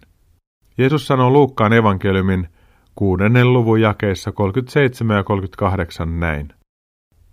Jeesus 0.78 1.08
sanoo 1.08 1.30
Luukkaan 1.30 1.74
evankeliumin 1.74 2.48
kuudennen 2.96 3.54
luvun 3.54 3.82
jakeissa 3.82 4.32
37 4.32 5.18
ja 5.18 5.24
38 5.24 6.20
näin. 6.20 6.50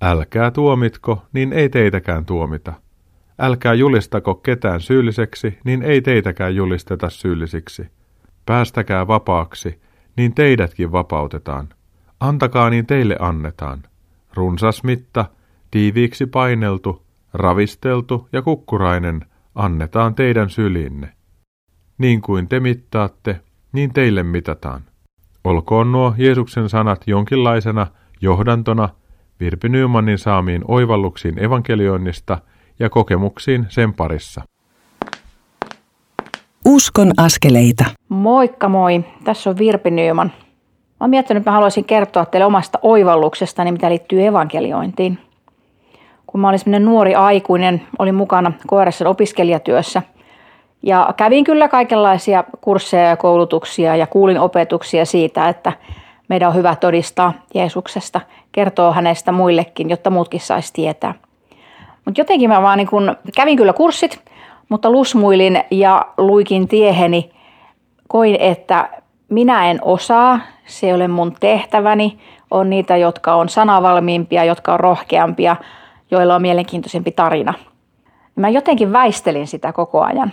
Älkää 0.03 0.51
tuomitko, 0.51 1.23
niin 1.33 1.53
ei 1.53 1.69
teitäkään 1.69 2.25
tuomita. 2.25 2.73
Älkää 3.39 3.75
julistako 3.75 4.35
ketään 4.35 4.81
syylliseksi, 4.81 5.59
niin 5.65 5.83
ei 5.83 6.03
teitäkään 6.03 6.55
julisteta 6.55 7.11
syyllisiksi. 7.11 7.87
Päästäkää 8.47 9.07
vapaaksi, 9.07 9.81
niin 10.17 10.35
teidätkin 10.35 10.93
vapautetaan. 10.93 11.69
Antakaa, 12.21 12.71
niin 12.71 12.87
teille 12.87 13.17
annetaan. 13.19 13.83
Runsas 14.35 14.85
mitta, 14.85 15.25
tiiviiksi 15.71 16.27
paineltu, 16.27 17.03
ravisteltu 17.35 18.29
ja 18.33 18.43
kukkurainen 18.43 19.21
annetaan 19.55 20.15
teidän 20.15 20.51
syliinne. 20.51 21.13
Niin 21.99 22.23
kuin 22.23 22.49
te 22.49 22.61
mittaatte, 22.61 23.41
niin 23.73 23.93
teille 23.93 24.23
mitataan. 24.23 24.92
Olkoon 25.45 25.93
nuo 25.93 26.15
Jeesuksen 26.17 26.69
sanat 26.69 27.03
jonkinlaisena 27.07 27.87
johdantona 28.21 28.89
Virpi 29.41 29.69
Nymanin 29.69 30.19
saamiin 30.19 30.63
oivalluksiin 30.69 31.45
evankelioinnista 31.45 32.39
ja 32.79 32.91
kokemuksiin 32.91 33.67
sen 33.69 33.95
parissa. 33.95 34.43
Uskon 36.65 37.13
askeleita. 37.17 37.85
Moikka 38.09 38.69
moi, 38.69 39.05
tässä 39.25 39.51
on 39.51 39.59
Virpi 39.59 39.91
Nyman. 39.91 40.27
Mä 40.27 40.97
oon 41.01 41.11
miettinyt, 41.11 41.41
että 41.41 41.51
mä 41.51 41.55
haluaisin 41.55 41.85
kertoa 41.85 42.25
teille 42.25 42.47
omasta 42.47 42.79
oivalluksestani, 42.83 43.73
mitä 43.73 43.91
liittyy 43.91 44.27
evankeliointiin. 44.27 45.19
Kun 46.27 46.41
mä 46.41 46.49
olin 46.49 46.85
nuori 46.85 47.15
aikuinen, 47.15 47.83
olin 47.99 48.15
mukana 48.15 48.53
koirassa 48.67 49.09
opiskelijatyössä– 49.09 50.03
ja 50.83 51.15
kävin 51.17 51.45
kyllä 51.45 51.69
kaikenlaisia 51.69 52.45
kursseja 52.61 53.09
ja 53.09 53.17
koulutuksia 53.17 53.97
ja 53.97 54.07
kuulin 54.07 54.41
opetuksia 54.41 55.05
siitä, 55.05 55.49
että 55.49 55.73
meidän 56.29 56.49
on 56.49 56.55
hyvä 56.55 56.77
todistaa 56.77 57.33
Jeesuksesta, 57.55 58.21
kertoo 58.53 58.93
hänestä 58.93 59.33
muillekin, 59.33 59.91
jotta 59.91 60.11
muutkin 60.11 60.41
saisi 60.41 60.73
tietää. 60.73 61.15
Mutta 62.05 62.21
jotenkin 62.21 62.51
mä 62.51 62.63
vaan 62.63 62.79
niin 62.79 62.89
kun, 62.89 63.17
kävin 63.37 63.57
kyllä 63.57 63.73
kurssit, 63.73 64.21
mutta 64.69 64.91
lusmuilin 64.91 65.65
ja 65.71 66.07
luikin 66.19 66.69
tieheni. 66.69 67.31
Koin, 68.09 68.37
että 68.41 68.89
minä 69.29 69.71
en 69.71 69.79
osaa, 69.83 70.41
se 70.67 70.87
ei 70.87 70.95
ole 70.95 71.09
mun 71.09 71.37
tehtäväni. 71.41 72.19
On 72.51 72.71
niitä, 72.71 72.97
jotka 72.97 73.35
on 73.35 73.49
sanavalmiimpia, 73.49 74.45
jotka 74.45 74.73
on 74.73 74.81
rohkeampia, 74.81 75.57
joilla 76.11 76.35
on 76.35 76.43
mielenkiintoisempi 76.43 77.11
tarina. 77.11 77.55
Mä 78.37 78.49
jotenkin 78.49 78.93
väistelin 78.93 79.47
sitä 79.47 79.73
koko 79.73 80.03
ajan. 80.03 80.33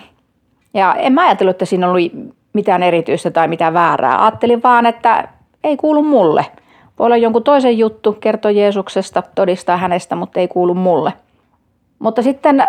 Ja 0.74 0.95
en 0.95 1.13
mä 1.13 1.26
ajatellut, 1.26 1.51
että 1.51 1.65
siinä 1.65 1.91
oli 1.91 2.11
mitään 2.53 2.84
erityistä 2.84 3.32
tai 3.32 3.47
mitään 3.47 3.74
väärää. 3.74 4.22
Ajattelin 4.24 4.63
vaan, 4.63 4.86
että 4.86 5.28
ei 5.63 5.78
kuulu 5.78 6.03
mulle. 6.03 6.45
Voi 6.99 7.05
olla 7.05 7.17
jonkun 7.17 7.43
toisen 7.43 7.78
juttu, 7.78 8.13
kertoa 8.13 8.51
Jeesuksesta, 8.51 9.24
todistaa 9.36 9.78
hänestä, 9.78 10.15
mutta 10.15 10.39
ei 10.39 10.47
kuulu 10.47 10.74
mulle. 10.74 11.13
Mutta 11.99 12.22
sitten 12.22 12.63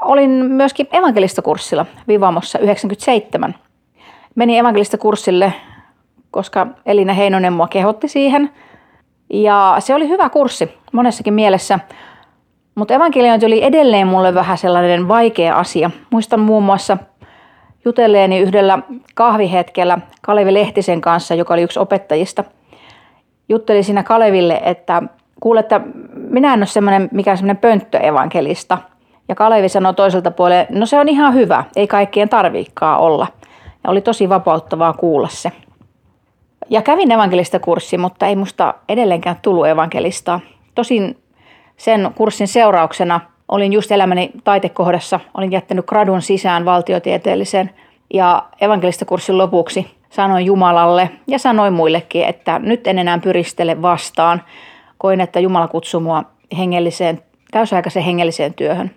olin 0.00 0.30
myöskin 0.30 0.88
evankelistakurssilla 0.92 1.86
Vivamossa 2.08 2.58
97. 2.58 3.54
Menin 4.34 4.58
evankelistakurssille, 4.58 5.52
koska 6.30 6.66
Elina 6.86 7.12
Heinonen 7.12 7.52
mua 7.52 7.68
kehotti 7.68 8.08
siihen. 8.08 8.50
Ja 9.30 9.76
se 9.78 9.94
oli 9.94 10.08
hyvä 10.08 10.28
kurssi 10.28 10.70
monessakin 10.92 11.34
mielessä. 11.34 11.78
Mutta 12.74 12.94
evankeliointi 12.94 13.46
oli 13.46 13.64
edelleen 13.64 14.06
mulle 14.06 14.34
vähän 14.34 14.58
sellainen 14.58 15.08
vaikea 15.08 15.58
asia. 15.58 15.90
Muistan 16.10 16.40
muun 16.40 16.62
muassa 16.62 16.96
jutelleeni 17.84 18.38
yhdellä 18.38 18.78
kahvihetkellä 19.14 19.98
Kalevi 20.22 20.54
Lehtisen 20.54 21.00
kanssa, 21.00 21.34
joka 21.34 21.54
oli 21.54 21.62
yksi 21.62 21.78
opettajista. 21.78 22.44
Juttelin 23.48 23.84
siinä 23.84 24.02
Kaleville, 24.02 24.60
että 24.64 25.02
kuule, 25.40 25.60
että 25.60 25.80
minä 26.14 26.52
en 26.52 26.60
ole 26.60 26.66
semmoinen, 26.66 27.08
mikä 27.12 27.36
semmoinen 27.36 27.60
pönttöevankelista. 27.60 28.78
Ja 29.28 29.34
Kalevi 29.34 29.68
sanoi 29.68 29.94
toiselta 29.94 30.30
puolelle, 30.30 30.66
no 30.70 30.86
se 30.86 30.98
on 30.98 31.08
ihan 31.08 31.34
hyvä, 31.34 31.64
ei 31.76 31.86
kaikkien 31.86 32.28
tarviikkaa 32.28 32.98
olla. 32.98 33.26
Ja 33.84 33.90
oli 33.90 34.00
tosi 34.00 34.28
vapauttavaa 34.28 34.92
kuulla 34.92 35.28
se. 35.28 35.52
Ja 36.70 36.82
kävin 36.82 37.12
evankelista 37.12 37.58
kurssi, 37.58 37.98
mutta 37.98 38.26
ei 38.26 38.36
musta 38.36 38.74
edelleenkään 38.88 39.36
tullut 39.42 39.66
evankelistaa. 39.66 40.40
Tosin 40.74 41.18
sen 41.76 42.10
kurssin 42.14 42.48
seurauksena– 42.48 43.20
olin 43.52 43.72
just 43.72 43.92
elämäni 43.92 44.30
taitekohdassa, 44.44 45.20
olin 45.34 45.52
jättänyt 45.52 45.86
gradun 45.86 46.22
sisään 46.22 46.64
valtiotieteelliseen 46.64 47.70
ja 48.14 48.46
evankelistakurssin 48.60 49.38
lopuksi 49.38 49.86
sanoin 50.10 50.46
Jumalalle 50.46 51.10
ja 51.26 51.38
sanoin 51.38 51.72
muillekin, 51.72 52.24
että 52.24 52.58
nyt 52.58 52.86
en 52.86 52.98
enää 52.98 53.18
pyristele 53.18 53.82
vastaan. 53.82 54.42
Koin, 54.98 55.20
että 55.20 55.40
Jumala 55.40 55.68
kutsui 55.68 56.00
mua 56.00 56.24
hengelliseen, 56.58 57.22
täysaikaiseen 57.50 58.04
hengelliseen 58.04 58.54
työhön. 58.54 58.90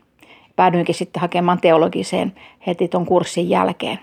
Päädyinkin 0.56 0.95
sitten 0.95 1.22
hakemaan 1.22 1.62
teologiseen 1.62 2.34
heti 2.68 2.88
tuon 2.88 3.06
kurssin 3.06 3.49
jälkeen 3.49 3.99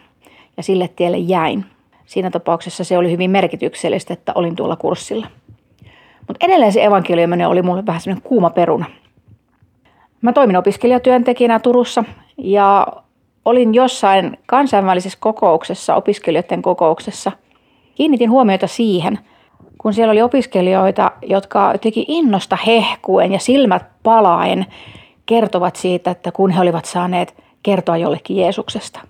ja 0.57 0.63
sille 0.63 0.89
tielle 0.89 1.19
jäin. 1.19 1.65
Siinä 2.07 2.31
tapauksessa 2.31 2.85
se 2.85 2.99
oli 2.99 3.11
hyvin 3.11 3.31
merkityksellistä, 3.31 4.15
että 4.15 4.33
olin 4.35 4.57
tuolla 4.57 4.77
kurssilla. 4.77 5.27
Mutta 6.29 6.47
edelleen 6.47 6.73
se 6.73 6.85
evankeliuminen 6.85 7.49
oli 7.49 7.63
mulle 7.63 7.87
vähän 7.87 8.01
semmoinen 8.01 8.29
kuuma 8.29 8.51
peruna– 8.51 8.87
Mä 10.23 10.33
toimin 10.33 10.57
opiskelijatyöntekijänä 10.57 11.59
Turussa 11.59 12.05
ja 12.39 12.87
olin 13.45 13.75
jossain 13.75 14.39
kansainvälisessä 14.47 15.19
kokouksessa, 15.21 15.95
opiskelijoiden 15.95 16.63
kokouksessa. 16.63 17.33
Kiinnitin 17.95 18.31
huomiota 18.31 18.67
siihen, 18.67 19.19
kun 19.79 19.95
siellä 19.95 20.11
oli 20.11 20.23
opiskelijoita, 20.23 21.11
jotka 21.23 21.75
teki 21.81 22.05
innosta 22.09 22.57
hehkuen 22.67 23.33
ja 23.33 23.39
silmät 23.39 23.85
palaen 24.03 24.67
kertovat 25.27 25.77
siitä, 25.77 26.11
että 26.11 26.33
kun 26.33 26.51
he 26.51 26.61
olivat 26.61 26.85
saaneet 26.85 27.35
kertoa 27.63 27.97
jollekin 27.97 28.37
Jeesuksesta. 28.37 29.01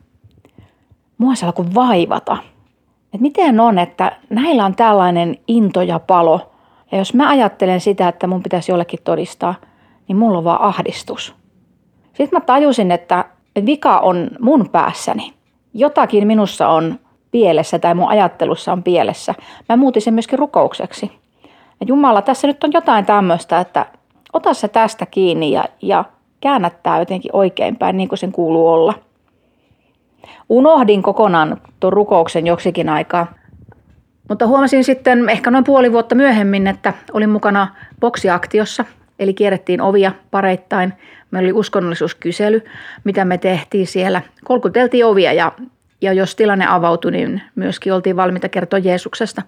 Mua 1.19 1.35
se 1.35 1.47
alkoi 1.47 1.67
vaivata. 1.75 2.37
Että 3.05 3.23
miten 3.23 3.61
on, 3.61 3.79
että 3.79 4.17
näillä 4.31 4.65
on 4.65 4.75
tällainen 4.75 5.37
into 5.49 5.83
ja 5.83 5.99
palo. 5.99 6.53
Ja 6.93 6.99
jos 6.99 7.15
mä 7.15 7.29
ajattelen 7.29 7.81
sitä, 7.81 8.09
että 8.09 8.27
mun 8.27 8.43
pitäisi 8.43 8.73
jollekin 8.73 9.01
todistaa– 9.05 9.55
niin 10.09 10.17
mulla 10.17 10.39
on 10.39 10.45
vaan 10.45 10.61
ahdistus. 10.61 11.35
Sitten 12.07 12.29
mä 12.33 12.41
tajusin, 12.41 12.91
että 12.91 13.25
vika 13.67 13.99
on 13.99 14.31
mun 14.41 14.69
päässäni. 14.69 15.35
Jotakin 15.75 16.27
minussa 16.27 16.69
on 16.69 16.99
pielessä 17.31 17.79
tai 17.79 17.95
mun 17.95 18.09
ajattelussa 18.09 18.73
on 18.73 18.83
pielessä. 18.83 19.35
Mä 19.69 19.77
muutin 19.77 20.03
sen 20.03 20.15
myöskin 20.15 20.39
rukoukseksi. 20.39 21.13
Ja 21.81 21.87
Jumala, 21.87 22.23
tässä 22.23 22.47
nyt 22.47 22.65
on 22.65 22.71
jotain 22.73 23.07
tämmöistä, 23.07 23.61
että 23.61 23.87
ota 24.33 24.55
se 24.55 24.69
tästä 24.69 25.07
kiinni 25.07 25.51
ja, 25.51 25.65
ja 25.83 26.05
käännä 26.41 26.71
tämä 26.71 26.99
jotenkin 26.99 27.37
oikeinpäin 27.37 27.97
niin 27.97 28.09
kuin 28.09 28.19
sen 28.19 28.33
kuuluu 28.33 28.69
olla. 28.69 28.95
Unohdin 30.49 31.03
kokonaan 31.03 31.61
tuon 31.81 31.93
rukouksen 31.93 32.47
joksikin 32.47 32.89
aikaa. 32.89 33.27
Mutta 34.29 34.47
huomasin 34.47 34.85
sitten 34.85 35.29
ehkä 35.29 35.51
noin 35.51 35.65
puoli 35.65 35.93
vuotta 35.93 36.15
myöhemmin, 36.15 36.67
että 36.67 36.93
olin 37.13 37.31
mukana 37.31 37.69
boksiaktiossa– 38.01 38.85
Eli 39.23 39.35
kierrettiin 39.35 39.81
ovia 39.81 40.13
pareittain. 40.31 40.93
Meillä 41.31 41.47
oli 41.47 41.53
uskonnollisuuskysely, 41.53 42.63
mitä 43.05 43.25
me 43.25 43.39
tehtiin 43.39 43.87
siellä. 43.87 44.23
Kolkuteltiin 44.45 45.07
ovia 45.07 45.33
ja, 45.33 45.53
ja 46.01 46.13
jos 46.13 46.37
tilanne 46.37 46.67
avautui, 46.69 47.11
niin 47.11 47.43
myöskin 47.55 47.93
oltiin 47.93 48.17
valmiita 48.17 48.49
kertoa 48.49 48.79
Jeesuksesta. 48.79 49.43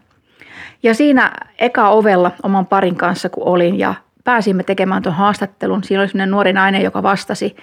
Ja 0.82 0.94
siinä 0.94 1.32
eka 1.58 1.88
ovella 1.88 2.30
oman 2.42 2.66
parin 2.66 2.96
kanssa, 2.96 3.28
kun 3.28 3.46
olin 3.46 3.78
ja 3.78 3.94
pääsimme 4.24 4.62
tekemään 4.62 5.02
tuon 5.02 5.14
haastattelun. 5.14 5.84
Siinä 5.84 6.00
oli 6.00 6.08
sellainen 6.08 6.30
nuori 6.30 6.52
nainen, 6.52 6.82
joka 6.82 7.02
vastasi. 7.02 7.56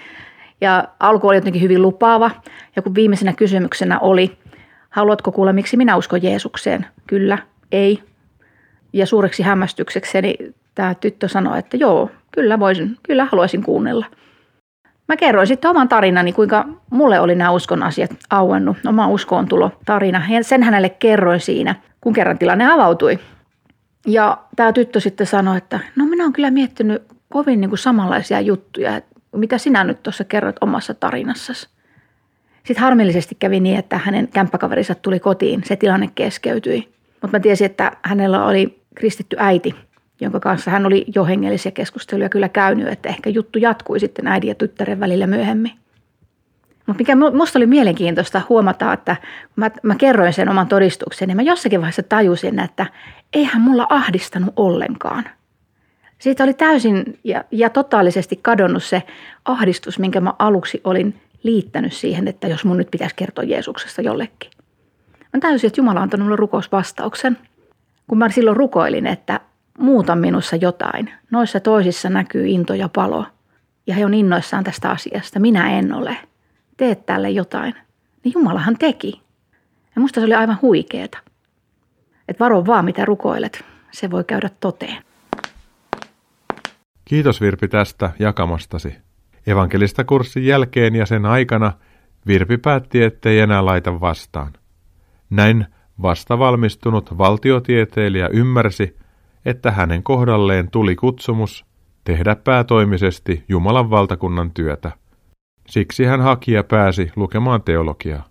Ja 0.62 0.88
alku 1.00 1.28
oli 1.28 1.38
jotenkin 1.38 1.62
hyvin 1.62 1.82
lupaava. 1.82 2.32
Ja 2.76 2.82
kun 2.82 2.96
viimeisenä 2.96 3.34
kysymyksenä 3.34 4.00
oli, 4.00 4.38
haluatko 4.90 5.32
kuulla, 5.32 5.54
miksi 5.54 5.78
minä 5.78 5.96
uskon 5.96 6.24
Jeesukseen? 6.24 6.86
Kyllä, 7.08 7.38
ei. 7.72 8.04
Ja 8.94 9.06
suureksi 9.06 9.44
hämmästyksekseni 9.44 10.36
tämä 10.76 10.96
tyttö 10.96 11.28
sanoi, 11.28 11.60
että 11.60 11.78
joo, 11.78 12.10
kyllä 12.32 12.60
voisin, 12.60 12.98
kyllä 13.04 13.26
haluaisin 13.26 13.64
kuunnella. 13.64 14.06
Mä 15.08 15.18
kerroin 15.18 15.48
sitten 15.48 15.72
oman 15.72 15.90
tarinani, 15.90 16.34
kuinka 16.34 16.66
mulle 16.90 17.20
oli 17.20 17.36
nämä 17.36 17.52
uskon 17.52 17.84
asiat 17.84 18.12
auennut, 18.30 18.78
oma 18.88 19.08
uskoon 19.08 19.48
tulo 19.48 19.72
tarina. 19.86 20.24
Sen 20.42 20.64
hänelle 20.64 20.90
kerroin 20.90 21.40
siinä, 21.40 21.76
kun 22.02 22.14
kerran 22.14 22.38
tilanne 22.38 22.74
avautui. 22.74 23.20
Ja 24.08 24.38
tämä 24.56 24.74
tyttö 24.74 25.00
sitten 25.00 25.28
sanoi, 25.28 25.58
että 25.58 25.80
no 25.96 26.06
minä 26.06 26.24
olen 26.24 26.34
kyllä 26.34 26.52
miettinyt 26.52 27.04
kovin 27.30 27.62
niin 27.62 27.70
kuin 27.70 27.80
samanlaisia 27.80 28.42
juttuja, 28.42 28.98
että 28.98 29.12
mitä 29.36 29.58
sinä 29.58 29.84
nyt 29.84 30.04
tuossa 30.04 30.24
kerroit 30.24 30.56
omassa 30.62 30.94
tarinassasi. 30.94 31.70
Sitten 32.64 32.84
harmillisesti 32.84 33.36
kävi 33.36 33.60
niin, 33.60 33.80
että 33.80 33.98
hänen 33.98 34.28
kämppäkaverinsa 34.28 34.96
tuli 34.96 35.20
kotiin, 35.20 35.64
se 35.66 35.76
tilanne 35.76 36.10
keskeytyi. 36.16 36.94
Mutta 37.22 37.38
mä 37.38 37.40
tiesin, 37.40 37.66
että 37.66 37.92
hänellä 38.02 38.46
oli 38.46 38.82
kristitty 38.96 39.36
äiti, 39.40 39.76
jonka 40.22 40.40
kanssa 40.40 40.72
hän 40.72 40.86
oli 40.86 41.06
jo 41.16 41.26
hengellisiä 41.26 41.72
keskusteluja 41.72 42.30
kyllä 42.30 42.50
käynyt, 42.50 42.88
että 42.88 43.10
ehkä 43.10 43.30
juttu 43.30 43.60
jatkui 43.60 44.00
sitten 44.00 44.28
äidin 44.28 44.48
ja 44.48 44.56
tyttären 44.56 45.00
välillä 45.00 45.28
myöhemmin. 45.28 45.72
Mutta 46.88 47.02
mikä 47.02 47.16
minusta 47.16 47.60
oli 47.60 47.66
mielenkiintoista 47.66 48.42
huomata, 48.50 48.94
että 48.94 49.16
mä, 49.56 49.72
mä 49.84 49.96
kerroin 49.96 50.34
sen 50.34 50.50
oman 50.50 50.68
todistuksen, 50.68 51.28
niin 51.28 51.36
mä 51.36 51.42
jossakin 51.42 51.80
vaiheessa 51.80 52.04
tajusin, 52.04 52.60
että 52.60 52.86
eihän 53.34 53.62
mulla 53.62 53.88
ahdistanut 53.90 54.54
ollenkaan. 54.56 55.24
Siitä 56.20 56.44
oli 56.44 56.54
täysin 56.54 57.20
ja, 57.24 57.44
ja 57.52 57.70
totaalisesti 57.70 58.40
kadonnut 58.42 58.84
se 58.84 59.04
ahdistus, 59.46 60.00
minkä 60.00 60.22
mä 60.22 60.34
aluksi 60.40 60.82
olin 60.84 61.22
liittänyt 61.44 61.94
siihen, 61.94 62.28
että 62.28 62.48
jos 62.48 62.66
mun 62.66 62.78
nyt 62.78 62.92
pitäisi 62.92 63.16
kertoa 63.16 63.44
Jeesuksesta 63.44 64.02
jollekin. 64.02 64.52
Mä 65.34 65.40
täysin, 65.40 65.68
että 65.68 65.80
Jumala 65.80 66.00
on 66.00 66.04
antanut 66.04 66.26
mulle 66.26 66.36
rukousvastauksen. 66.36 67.38
Kun 68.08 68.18
mä 68.18 68.30
silloin 68.30 68.58
rukoilin, 68.58 69.08
että 69.08 69.40
muuta 69.78 70.16
minussa 70.16 70.56
jotain. 70.56 71.12
Noissa 71.32 71.60
toisissa 71.60 72.10
näkyy 72.10 72.48
into 72.48 72.74
ja 72.74 72.90
palo. 72.90 73.26
Ja 73.88 73.96
he 73.96 74.06
on 74.06 74.14
innoissaan 74.14 74.64
tästä 74.64 74.90
asiasta. 74.90 75.40
Minä 75.40 75.80
en 75.80 75.94
ole. 75.94 76.18
Teet 76.78 77.06
tälle 77.06 77.30
jotain. 77.30 77.74
Niin 78.24 78.34
Jumalahan 78.36 78.78
teki. 78.78 79.22
Ja 79.96 80.02
musta 80.02 80.20
se 80.20 80.26
oli 80.26 80.34
aivan 80.34 80.60
huikeeta. 80.62 81.18
Että 82.28 82.44
varo 82.44 82.66
vaan 82.66 82.86
mitä 82.86 83.06
rukoilet. 83.06 83.66
Se 83.92 84.12
voi 84.12 84.24
käydä 84.24 84.50
toteen. 84.60 85.04
Kiitos 87.06 87.42
Virpi 87.42 87.68
tästä 87.68 88.12
jakamastasi. 88.20 88.96
Evankelista 89.48 90.04
kurssin 90.04 90.46
jälkeen 90.46 90.96
ja 90.96 91.06
sen 91.06 91.26
aikana 91.26 91.74
Virpi 92.28 92.58
päätti, 92.58 93.04
ettei 93.04 93.40
enää 93.40 93.66
laita 93.66 94.02
vastaan. 94.02 94.54
Näin 95.30 95.66
vastavalmistunut 96.02 97.18
valtiotieteilijä 97.18 98.28
ymmärsi, 98.28 98.98
että 99.46 99.72
hänen 99.72 100.04
kohdalleen 100.04 100.72
tuli 100.72 100.96
kutsumus 100.96 101.66
tehdä 102.04 102.36
päätoimisesti 102.36 103.44
Jumalan 103.50 103.90
valtakunnan 103.90 104.52
työtä. 104.52 104.92
Siksi 105.68 106.06
hän 106.06 106.22
haki 106.22 106.52
ja 106.52 106.64
pääsi 106.64 107.12
lukemaan 107.16 107.62
teologiaa. 107.62 108.26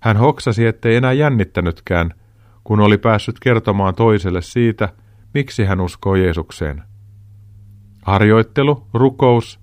Hän 0.00 0.16
hoksasi, 0.16 0.66
ettei 0.66 0.96
enää 0.96 1.12
jännittänytkään, 1.12 2.14
kun 2.64 2.80
oli 2.80 2.98
päässyt 2.98 3.40
kertomaan 3.40 3.94
toiselle 3.94 4.42
siitä, 4.42 4.88
miksi 5.34 5.64
hän 5.64 5.80
uskoo 5.80 6.14
Jeesukseen. 6.14 6.82
Harjoittelu, 8.02 8.86
rukous 8.94 9.60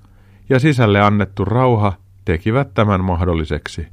ja 0.49 0.59
sisälle 0.59 1.01
annettu 1.01 1.45
rauha 1.45 1.93
tekivät 2.26 2.74
tämän 2.74 3.03
mahdolliseksi. 3.03 3.88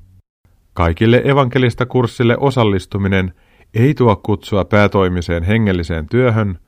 Kaikille 0.74 1.22
evankelista 1.24 1.86
kurssille 1.86 2.36
osallistuminen 2.40 3.34
ei 3.74 3.94
tuo 3.94 4.16
kutsua 4.16 4.64
päätoimiseen 4.64 5.42
hengelliseen 5.42 6.06
työhön, 6.08 6.58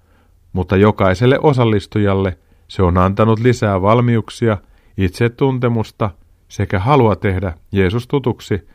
mutta 0.52 0.76
jokaiselle 0.76 1.38
osallistujalle 1.42 2.38
se 2.68 2.82
on 2.82 2.98
antanut 2.98 3.38
lisää 3.38 3.82
valmiuksia, 3.82 4.58
itsetuntemusta 4.96 6.10
sekä 6.48 6.78
halua 6.78 7.16
tehdä 7.16 7.52
Jeesus 7.72 8.08
tutuksi 8.08 8.68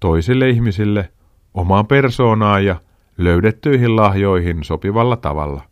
toisille 0.00 0.48
ihmisille, 0.48 1.10
omaan 1.54 1.86
persoonaan 1.86 2.64
ja 2.64 2.76
löydettyihin 3.18 3.96
lahjoihin 3.96 4.64
sopivalla 4.64 5.16
tavalla. 5.16 5.62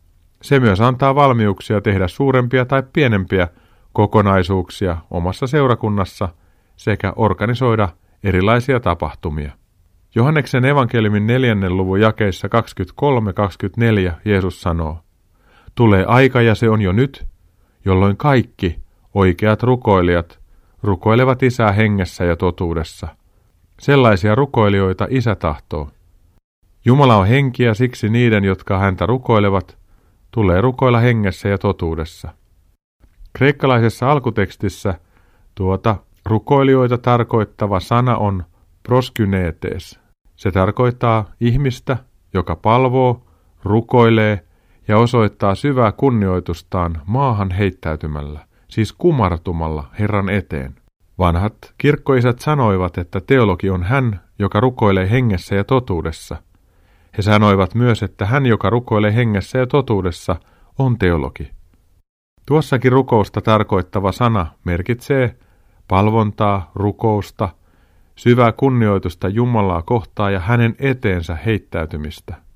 Se 0.41 0.59
myös 0.59 0.81
antaa 0.81 1.15
valmiuksia 1.15 1.81
tehdä 1.81 2.07
suurempia 2.07 2.65
tai 2.65 2.83
pienempiä 2.93 3.47
kokonaisuuksia 3.93 4.97
omassa 5.11 5.47
seurakunnassa 5.47 6.29
sekä 6.75 7.13
organisoida 7.15 7.89
erilaisia 8.23 8.79
tapahtumia. 8.79 9.51
Johanneksen 10.15 10.65
evankeliumin 10.65 11.27
neljännen 11.27 11.77
luvun 11.77 12.01
jakeissa 12.01 12.47
23-24 12.47 14.11
Jeesus 14.25 14.61
sanoo, 14.61 14.97
Tulee 15.79 16.05
aika 16.05 16.41
ja 16.41 16.55
se 16.55 16.69
on 16.69 16.81
jo 16.81 16.91
nyt, 16.91 17.25
jolloin 17.85 18.17
kaikki 18.17 18.79
oikeat 19.13 19.63
rukoilijat 19.63 20.39
rukoilevat 20.83 21.43
isää 21.43 21.71
hengessä 21.71 22.23
ja 22.23 22.35
totuudessa. 22.35 23.07
Sellaisia 23.79 24.35
rukoilijoita 24.35 25.07
isä 25.09 25.35
tahtoo. 25.35 25.89
Jumala 26.85 27.15
on 27.15 27.27
henki 27.27 27.63
ja 27.63 27.73
siksi 27.73 28.09
niiden, 28.09 28.43
jotka 28.43 28.79
häntä 28.79 29.05
rukoilevat, 29.05 29.77
tulee 30.31 30.61
rukoilla 30.61 30.99
hengessä 30.99 31.49
ja 31.49 31.57
totuudessa. 31.57 32.33
Kreikkalaisessa 33.33 34.11
alkutekstissä 34.11 34.93
tuota 35.55 35.95
rukoilijoita 36.25 36.97
tarkoittava 36.97 37.79
sana 37.79 38.17
on 38.17 38.43
proskyneetes. 38.83 39.99
Se 40.35 40.51
tarkoittaa 40.51 41.25
ihmistä, 41.39 41.97
joka 42.33 42.55
palvoo, 42.55 43.23
rukoilee 43.63 44.48
ja 44.89 44.97
osoittaa 44.97 45.55
syvää 45.55 45.91
kunnioitustaan 45.91 47.01
maahan 47.05 47.51
heittäytymällä, 47.51 48.39
siis 48.67 48.93
kumartumalla 48.93 49.87
Herran 49.99 50.29
eteen. 50.29 50.75
Vanhat 51.19 51.73
kirkkoisät 51.77 52.39
sanoivat, 52.39 52.97
että 52.97 53.21
teologi 53.21 53.69
on 53.69 53.83
hän, 53.83 54.21
joka 54.39 54.59
rukoilee 54.59 55.11
hengessä 55.11 55.55
ja 55.55 55.63
totuudessa. 55.63 56.37
He 57.17 57.21
sanoivat 57.21 57.75
myös, 57.75 58.03
että 58.03 58.25
hän, 58.25 58.45
joka 58.45 58.69
rukoilee 58.69 59.15
hengessä 59.15 59.57
ja 59.57 59.67
totuudessa, 59.67 60.35
on 60.79 60.97
teologi. 60.97 61.51
Tuossakin 62.45 62.91
rukousta 62.91 63.41
tarkoittava 63.41 64.11
sana 64.11 64.47
merkitsee 64.65 65.35
palvontaa, 65.87 66.71
rukousta, 66.75 67.49
syvää 68.15 68.51
kunnioitusta 68.51 69.27
Jumalaa 69.27 69.81
kohtaan 69.81 70.33
ja 70.33 70.39
hänen 70.39 70.75
eteensä 70.79 71.37
heittäytymistä. 71.45 72.48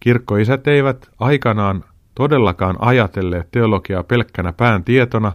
Kirkkoisät 0.00 0.66
eivät 0.66 1.10
aikanaan 1.18 1.84
todellakaan 2.14 2.76
ajatelleet 2.78 3.50
teologiaa 3.50 4.02
pelkkänä 4.02 4.52
pään 4.52 4.84
tietona, 4.84 5.32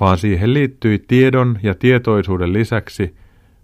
vaan 0.00 0.18
siihen 0.18 0.54
liittyi 0.54 0.98
tiedon 0.98 1.58
ja 1.62 1.74
tietoisuuden 1.74 2.52
lisäksi 2.52 3.16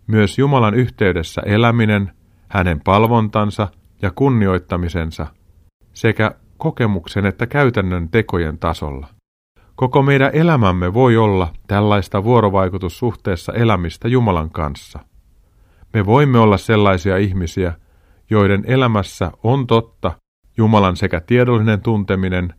myös 0.07 0.39
Jumalan 0.39 0.75
yhteydessä 0.75 1.43
eläminen, 1.47 2.13
hänen 2.49 2.81
palvontansa 2.85 3.69
ja 4.03 4.11
kunnioittamisensa 4.15 5.27
sekä 5.93 6.31
kokemuksen 6.57 7.27
että 7.27 7.47
käytännön 7.47 8.09
tekojen 8.09 8.59
tasolla. 8.59 9.07
Koko 9.77 10.03
meidän 10.03 10.31
elämämme 10.33 10.95
voi 10.95 11.17
olla 11.17 11.53
tällaista 11.67 12.25
vuorovaikutussuhteessa 12.25 13.53
elämistä 13.53 14.09
Jumalan 14.09 14.51
kanssa. 14.51 14.99
Me 15.95 16.07
voimme 16.07 16.39
olla 16.39 16.57
sellaisia 16.57 17.17
ihmisiä, 17.17 17.73
joiden 18.31 18.65
elämässä 18.67 19.33
on 19.43 19.67
totta 19.67 20.13
Jumalan 20.61 20.97
sekä 20.97 21.21
tiedollinen 21.21 21.81
tunteminen 21.81 22.55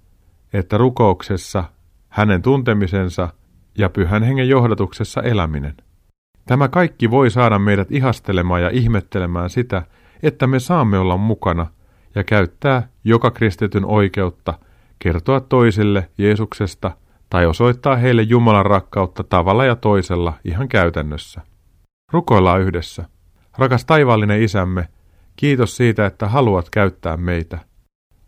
että 0.54 0.78
rukouksessa 0.78 1.64
hänen 2.10 2.42
tuntemisensa 2.42 3.30
ja 3.78 3.90
pyhän 3.90 4.24
hengen 4.24 4.50
johdatuksessa 4.50 5.22
eläminen. 5.22 5.78
Tämä 6.46 6.68
kaikki 6.68 7.12
voi 7.12 7.30
saada 7.30 7.60
meidät 7.60 7.92
ihastelemaan 7.92 8.62
ja 8.62 8.70
ihmettelemään 8.70 9.50
sitä, 9.50 9.84
että 10.24 10.48
me 10.48 10.60
saamme 10.60 10.98
olla 10.98 11.18
mukana 11.18 11.68
ja 12.16 12.24
käyttää 12.24 12.88
joka 13.04 13.32
kristityn 13.32 13.86
oikeutta 13.86 14.54
kertoa 15.00 15.40
toisille 15.40 16.10
Jeesuksesta 16.18 16.92
tai 17.30 17.46
osoittaa 17.46 17.96
heille 17.96 18.22
Jumalan 18.22 18.66
rakkautta 18.66 19.24
tavalla 19.24 19.66
ja 19.66 19.76
toisella 19.76 20.34
ihan 20.46 20.70
käytännössä. 20.70 21.42
Rukoillaan 22.12 22.62
yhdessä. 22.62 23.06
Rakas 23.58 23.86
taivaallinen 23.86 24.42
isämme, 24.42 24.88
kiitos 25.36 25.78
siitä, 25.78 26.06
että 26.06 26.28
haluat 26.28 26.70
käyttää 26.70 27.18
meitä. 27.18 27.71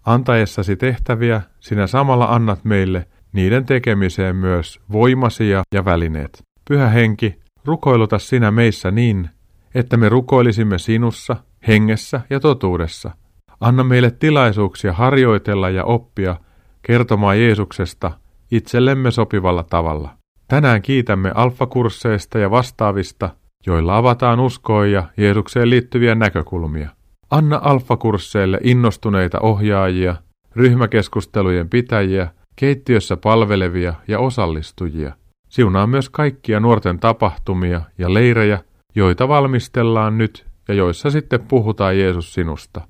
Antaessasi 0.06 0.76
tehtäviä, 0.76 1.42
sinä 1.60 1.88
samalla 1.88 2.26
annat 2.26 2.66
meille 2.66 3.08
niiden 3.34 3.66
tekemiseen 3.66 4.36
myös 4.36 4.80
voimasi 4.92 5.50
ja 5.50 5.86
välineet. 5.86 6.44
Pyhä 6.68 6.88
henki, 6.88 7.36
rukoiluta 7.66 8.20
sinä 8.20 8.52
meissä 8.52 8.92
niin, 8.92 9.30
että 9.76 9.98
me 9.98 10.10
rukoilisimme 10.10 10.78
sinussa, 10.78 11.36
hengessä 11.68 12.22
ja 12.30 12.40
totuudessa. 12.40 13.12
Anna 13.60 13.84
meille 13.84 14.12
tilaisuuksia 14.12 14.94
harjoitella 14.94 15.70
ja 15.70 15.84
oppia 15.84 16.36
kertomaan 16.82 17.40
Jeesuksesta 17.40 18.12
itsellemme 18.52 19.12
sopivalla 19.12 19.64
tavalla. 19.64 20.10
Tänään 20.48 20.82
kiitämme 20.82 21.32
alfakursseista 21.36 22.40
ja 22.40 22.52
vastaavista, 22.52 23.30
joilla 23.66 23.98
avataan 23.98 24.40
uskoa 24.40 24.86
ja 24.86 25.04
Jeesukseen 25.18 25.70
liittyviä 25.70 26.16
näkökulmia. 26.16 26.90
Anna 27.34 27.60
alfakursseille 27.64 28.60
innostuneita 28.64 29.40
ohjaajia, 29.40 30.16
ryhmäkeskustelujen 30.56 31.70
pitäjiä, 31.70 32.28
keittiössä 32.56 33.18
palvelevia 33.18 33.94
ja 34.08 34.20
osallistujia. 34.20 35.14
Siunaa 35.50 35.88
myös 35.88 36.10
kaikkia 36.10 36.60
nuorten 36.60 37.00
tapahtumia 37.00 37.82
ja 37.98 38.14
leirejä, 38.14 38.60
joita 38.96 39.28
valmistellaan 39.28 40.18
nyt 40.18 40.46
ja 40.68 40.74
joissa 40.74 41.12
sitten 41.12 41.40
puhutaan 41.48 42.00
Jeesus 42.00 42.34
sinusta. 42.34 42.82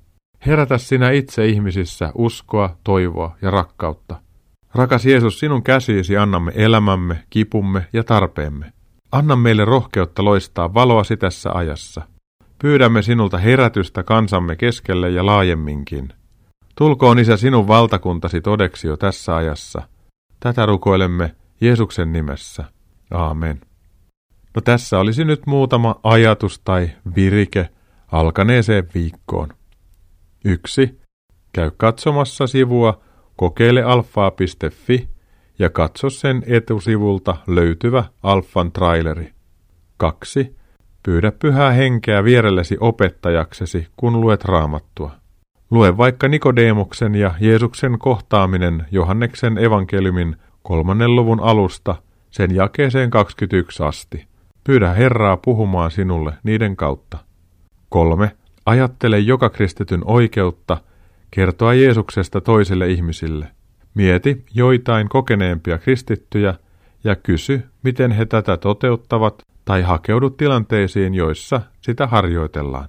Herätä 0.46 0.78
sinä 0.78 1.10
itse 1.10 1.46
ihmisissä 1.46 2.12
uskoa, 2.14 2.76
toivoa 2.84 3.36
ja 3.42 3.50
rakkautta. 3.50 4.20
Rakas 4.74 5.06
Jeesus, 5.06 5.40
sinun 5.40 5.62
käsiisi 5.62 6.16
annamme 6.16 6.52
elämämme, 6.54 7.22
kipumme 7.30 7.86
ja 7.92 8.04
tarpeemme. 8.04 8.72
Anna 9.12 9.36
meille 9.36 9.64
rohkeutta 9.64 10.24
loistaa 10.24 10.74
valoasi 10.74 11.16
tässä 11.16 11.52
ajassa. 11.52 12.13
Pyydämme 12.64 13.02
sinulta 13.02 13.38
herätystä 13.38 14.02
kansamme 14.02 14.56
keskelle 14.56 15.10
ja 15.10 15.26
laajemminkin. 15.26 16.08
Tulkoon 16.78 17.18
Isä 17.18 17.36
sinun 17.36 17.68
valtakuntasi 17.68 18.40
todeksi 18.40 18.86
jo 18.86 18.96
tässä 18.96 19.36
ajassa. 19.36 19.82
Tätä 20.40 20.66
rukoilemme 20.66 21.34
Jeesuksen 21.60 22.12
nimessä. 22.12 22.64
Aamen. 23.10 23.60
No 24.54 24.60
tässä 24.60 24.98
olisi 24.98 25.24
nyt 25.24 25.46
muutama 25.46 26.00
ajatus 26.02 26.60
tai 26.64 26.90
virike 27.16 27.68
alkaneeseen 28.12 28.88
viikkoon. 28.94 29.48
1. 30.44 31.00
Käy 31.52 31.70
katsomassa 31.76 32.46
sivua 32.46 33.00
kokeilealfaa.fi 33.36 35.08
ja 35.58 35.70
katso 35.70 36.10
sen 36.10 36.42
etusivulta 36.46 37.36
löytyvä 37.46 38.04
Alfan 38.22 38.72
traileri. 38.72 39.32
2. 39.96 40.63
Pyydä 41.04 41.32
pyhää 41.32 41.70
henkeä 41.70 42.24
vierellesi 42.24 42.76
opettajaksesi, 42.80 43.86
kun 43.96 44.20
luet 44.20 44.44
raamattua. 44.44 45.10
Lue 45.70 45.96
vaikka 45.96 46.28
Nikodemoksen 46.28 47.14
ja 47.14 47.34
Jeesuksen 47.40 47.98
kohtaaminen 47.98 48.86
Johanneksen 48.90 49.58
evankeliumin 49.58 50.36
kolmannen 50.62 51.16
luvun 51.16 51.40
alusta 51.40 51.96
sen 52.30 52.54
jakeeseen 52.54 53.10
21 53.10 53.82
asti. 53.82 54.26
Pyydä 54.64 54.92
Herraa 54.92 55.36
puhumaan 55.36 55.90
sinulle 55.90 56.32
niiden 56.42 56.76
kautta. 56.76 57.18
3. 57.88 58.30
Ajattele 58.66 59.18
joka 59.18 59.50
kristityn 59.50 60.02
oikeutta 60.04 60.76
kertoa 61.30 61.74
Jeesuksesta 61.74 62.40
toisille 62.40 62.90
ihmisille. 62.90 63.46
Mieti 63.94 64.44
joitain 64.54 65.08
kokeneempia 65.08 65.78
kristittyjä 65.78 66.54
ja 67.04 67.16
kysy, 67.16 67.62
miten 67.82 68.10
he 68.10 68.26
tätä 68.26 68.56
toteuttavat 68.56 69.42
tai 69.64 69.82
hakeudu 69.82 70.30
tilanteisiin, 70.30 71.14
joissa 71.14 71.60
sitä 71.80 72.06
harjoitellaan. 72.06 72.88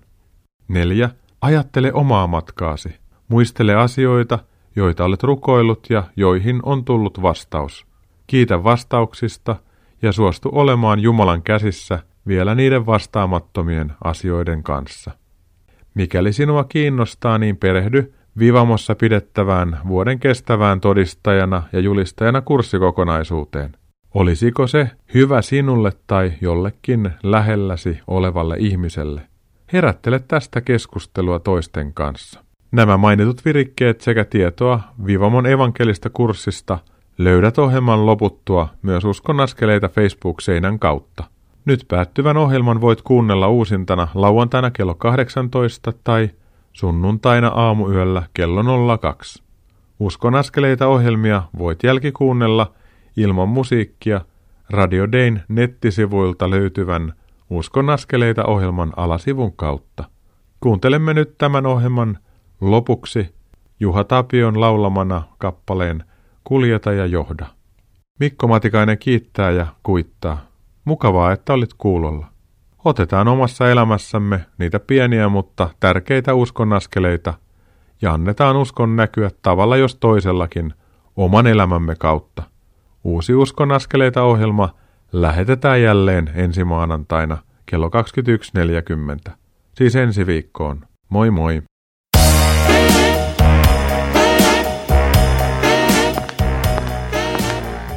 4. 0.67 1.09
Ajattele 1.41 1.93
omaa 1.93 2.27
matkaasi. 2.27 2.95
Muistele 3.27 3.75
asioita, 3.75 4.39
joita 4.75 5.05
olet 5.05 5.23
rukoillut 5.23 5.87
ja 5.89 6.03
joihin 6.15 6.59
on 6.63 6.85
tullut 6.85 7.21
vastaus. 7.21 7.87
Kiitä 8.27 8.63
vastauksista 8.63 9.55
ja 10.01 10.11
suostu 10.11 10.49
olemaan 10.53 10.99
Jumalan 10.99 11.41
käsissä 11.41 11.99
vielä 12.27 12.55
niiden 12.55 12.85
vastaamattomien 12.85 13.93
asioiden 14.03 14.63
kanssa. 14.63 15.11
Mikäli 15.93 16.33
sinua 16.33 16.63
kiinnostaa, 16.63 17.37
niin 17.37 17.57
perehdy 17.57 18.13
Vivamossa 18.39 18.95
pidettävään 18.95 19.79
vuoden 19.87 20.19
kestävään 20.19 20.81
todistajana 20.81 21.63
ja 21.73 21.79
julistajana 21.79 22.41
kurssikokonaisuuteen. 22.41 23.77
Olisiko 24.15 24.67
se 24.67 24.89
hyvä 25.13 25.41
sinulle 25.41 25.91
tai 26.07 26.31
jollekin 26.41 27.11
lähelläsi 27.23 27.99
olevalle 28.07 28.55
ihmiselle? 28.59 29.21
Herättele 29.73 30.19
tästä 30.19 30.61
keskustelua 30.61 31.39
toisten 31.39 31.93
kanssa. 31.93 32.43
Nämä 32.71 32.97
mainitut 32.97 33.45
virikkeet 33.45 34.01
sekä 34.01 34.25
tietoa 34.25 34.79
Vivamon 35.05 35.45
evankelista 35.45 36.09
kurssista 36.09 36.79
löydät 37.17 37.57
ohjelman 37.57 38.05
loputtua 38.05 38.67
myös 38.81 39.05
Uskon 39.05 39.39
askeleita 39.39 39.89
Facebook-seinän 39.89 40.79
kautta. 40.79 41.23
Nyt 41.65 41.85
päättyvän 41.87 42.37
ohjelman 42.37 42.81
voit 42.81 43.01
kuunnella 43.01 43.47
uusintana 43.47 44.07
lauantaina 44.13 44.71
kello 44.71 44.95
18 44.95 45.93
tai 46.03 46.29
sunnuntaina 46.73 47.47
aamuyöllä 47.47 48.23
kello 48.33 48.97
02. 48.97 49.43
Uskon 49.99 50.35
askeleita 50.35 50.87
ohjelmia 50.87 51.43
voit 51.57 51.83
jälkikuunnella 51.83 52.71
ilman 53.17 53.49
musiikkia 53.49 54.21
Radio 54.69 55.11
Dayn 55.11 55.43
nettisivuilta 55.47 56.49
löytyvän 56.49 57.13
Uskon 57.49 57.89
askeleita 57.89 58.45
ohjelman 58.45 58.93
alasivun 58.95 59.55
kautta. 59.55 60.03
Kuuntelemme 60.59 61.13
nyt 61.13 61.37
tämän 61.37 61.65
ohjelman 61.65 62.17
lopuksi 62.61 63.35
Juha 63.79 64.03
Tapion 64.03 64.59
laulamana 64.61 65.23
kappaleen 65.37 66.03
Kuljeta 66.43 66.93
ja 66.93 67.05
johda. 67.05 67.45
Mikko 68.19 68.47
Matikainen 68.47 68.97
kiittää 68.97 69.51
ja 69.51 69.67
kuittaa. 69.83 70.37
Mukavaa, 70.85 71.31
että 71.31 71.53
olit 71.53 71.73
kuulolla. 71.77 72.27
Otetaan 72.85 73.27
omassa 73.27 73.69
elämässämme 73.69 74.45
niitä 74.57 74.79
pieniä, 74.79 75.29
mutta 75.29 75.69
tärkeitä 75.79 76.33
uskonnaskeleita 76.33 77.33
ja 78.01 78.13
annetaan 78.13 78.57
uskon 78.57 78.95
näkyä 78.95 79.29
tavalla 79.41 79.77
jos 79.77 79.95
toisellakin 79.95 80.73
oman 81.15 81.47
elämämme 81.47 81.95
kautta. 81.95 82.43
Uusi 83.05 83.33
uskonnaskeleita 83.33 84.23
ohjelma 84.23 84.69
lähetetään 85.11 85.81
jälleen 85.81 86.31
ensi 86.35 86.63
maanantaina 86.63 87.37
kello 87.65 87.89
21.40. 89.27 89.31
Siis 89.73 89.95
ensi 89.95 90.27
viikkoon. 90.27 90.85
Moi 91.09 91.31
moi! 91.31 91.61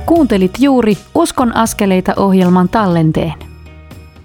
Kuuntelit 0.07 0.53
juuri 0.61 0.95
Uskon 1.15 1.57
askeleita 1.57 2.13
ohjelman 2.17 2.69
tallenteen. 2.69 3.35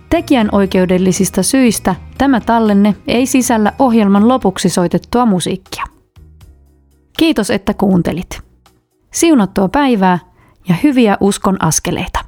Tekijän 0.10 0.50
oikeudellisista 0.52 1.44
syistä 1.44 1.96
tämä 2.18 2.42
tallenne 2.42 2.96
ei 3.08 3.26
sisällä 3.26 3.74
ohjelman 3.80 4.28
lopuksi 4.28 4.70
soitettua 4.70 5.26
musiikkia. 5.26 5.84
Kiitos, 7.18 7.50
että 7.50 7.74
kuuntelit. 7.74 8.42
Siunattua 9.14 9.70
päivää 9.70 10.33
ja 10.70 10.76
hyviä 10.84 11.18
uskon 11.20 11.57
askeleita. 11.59 12.23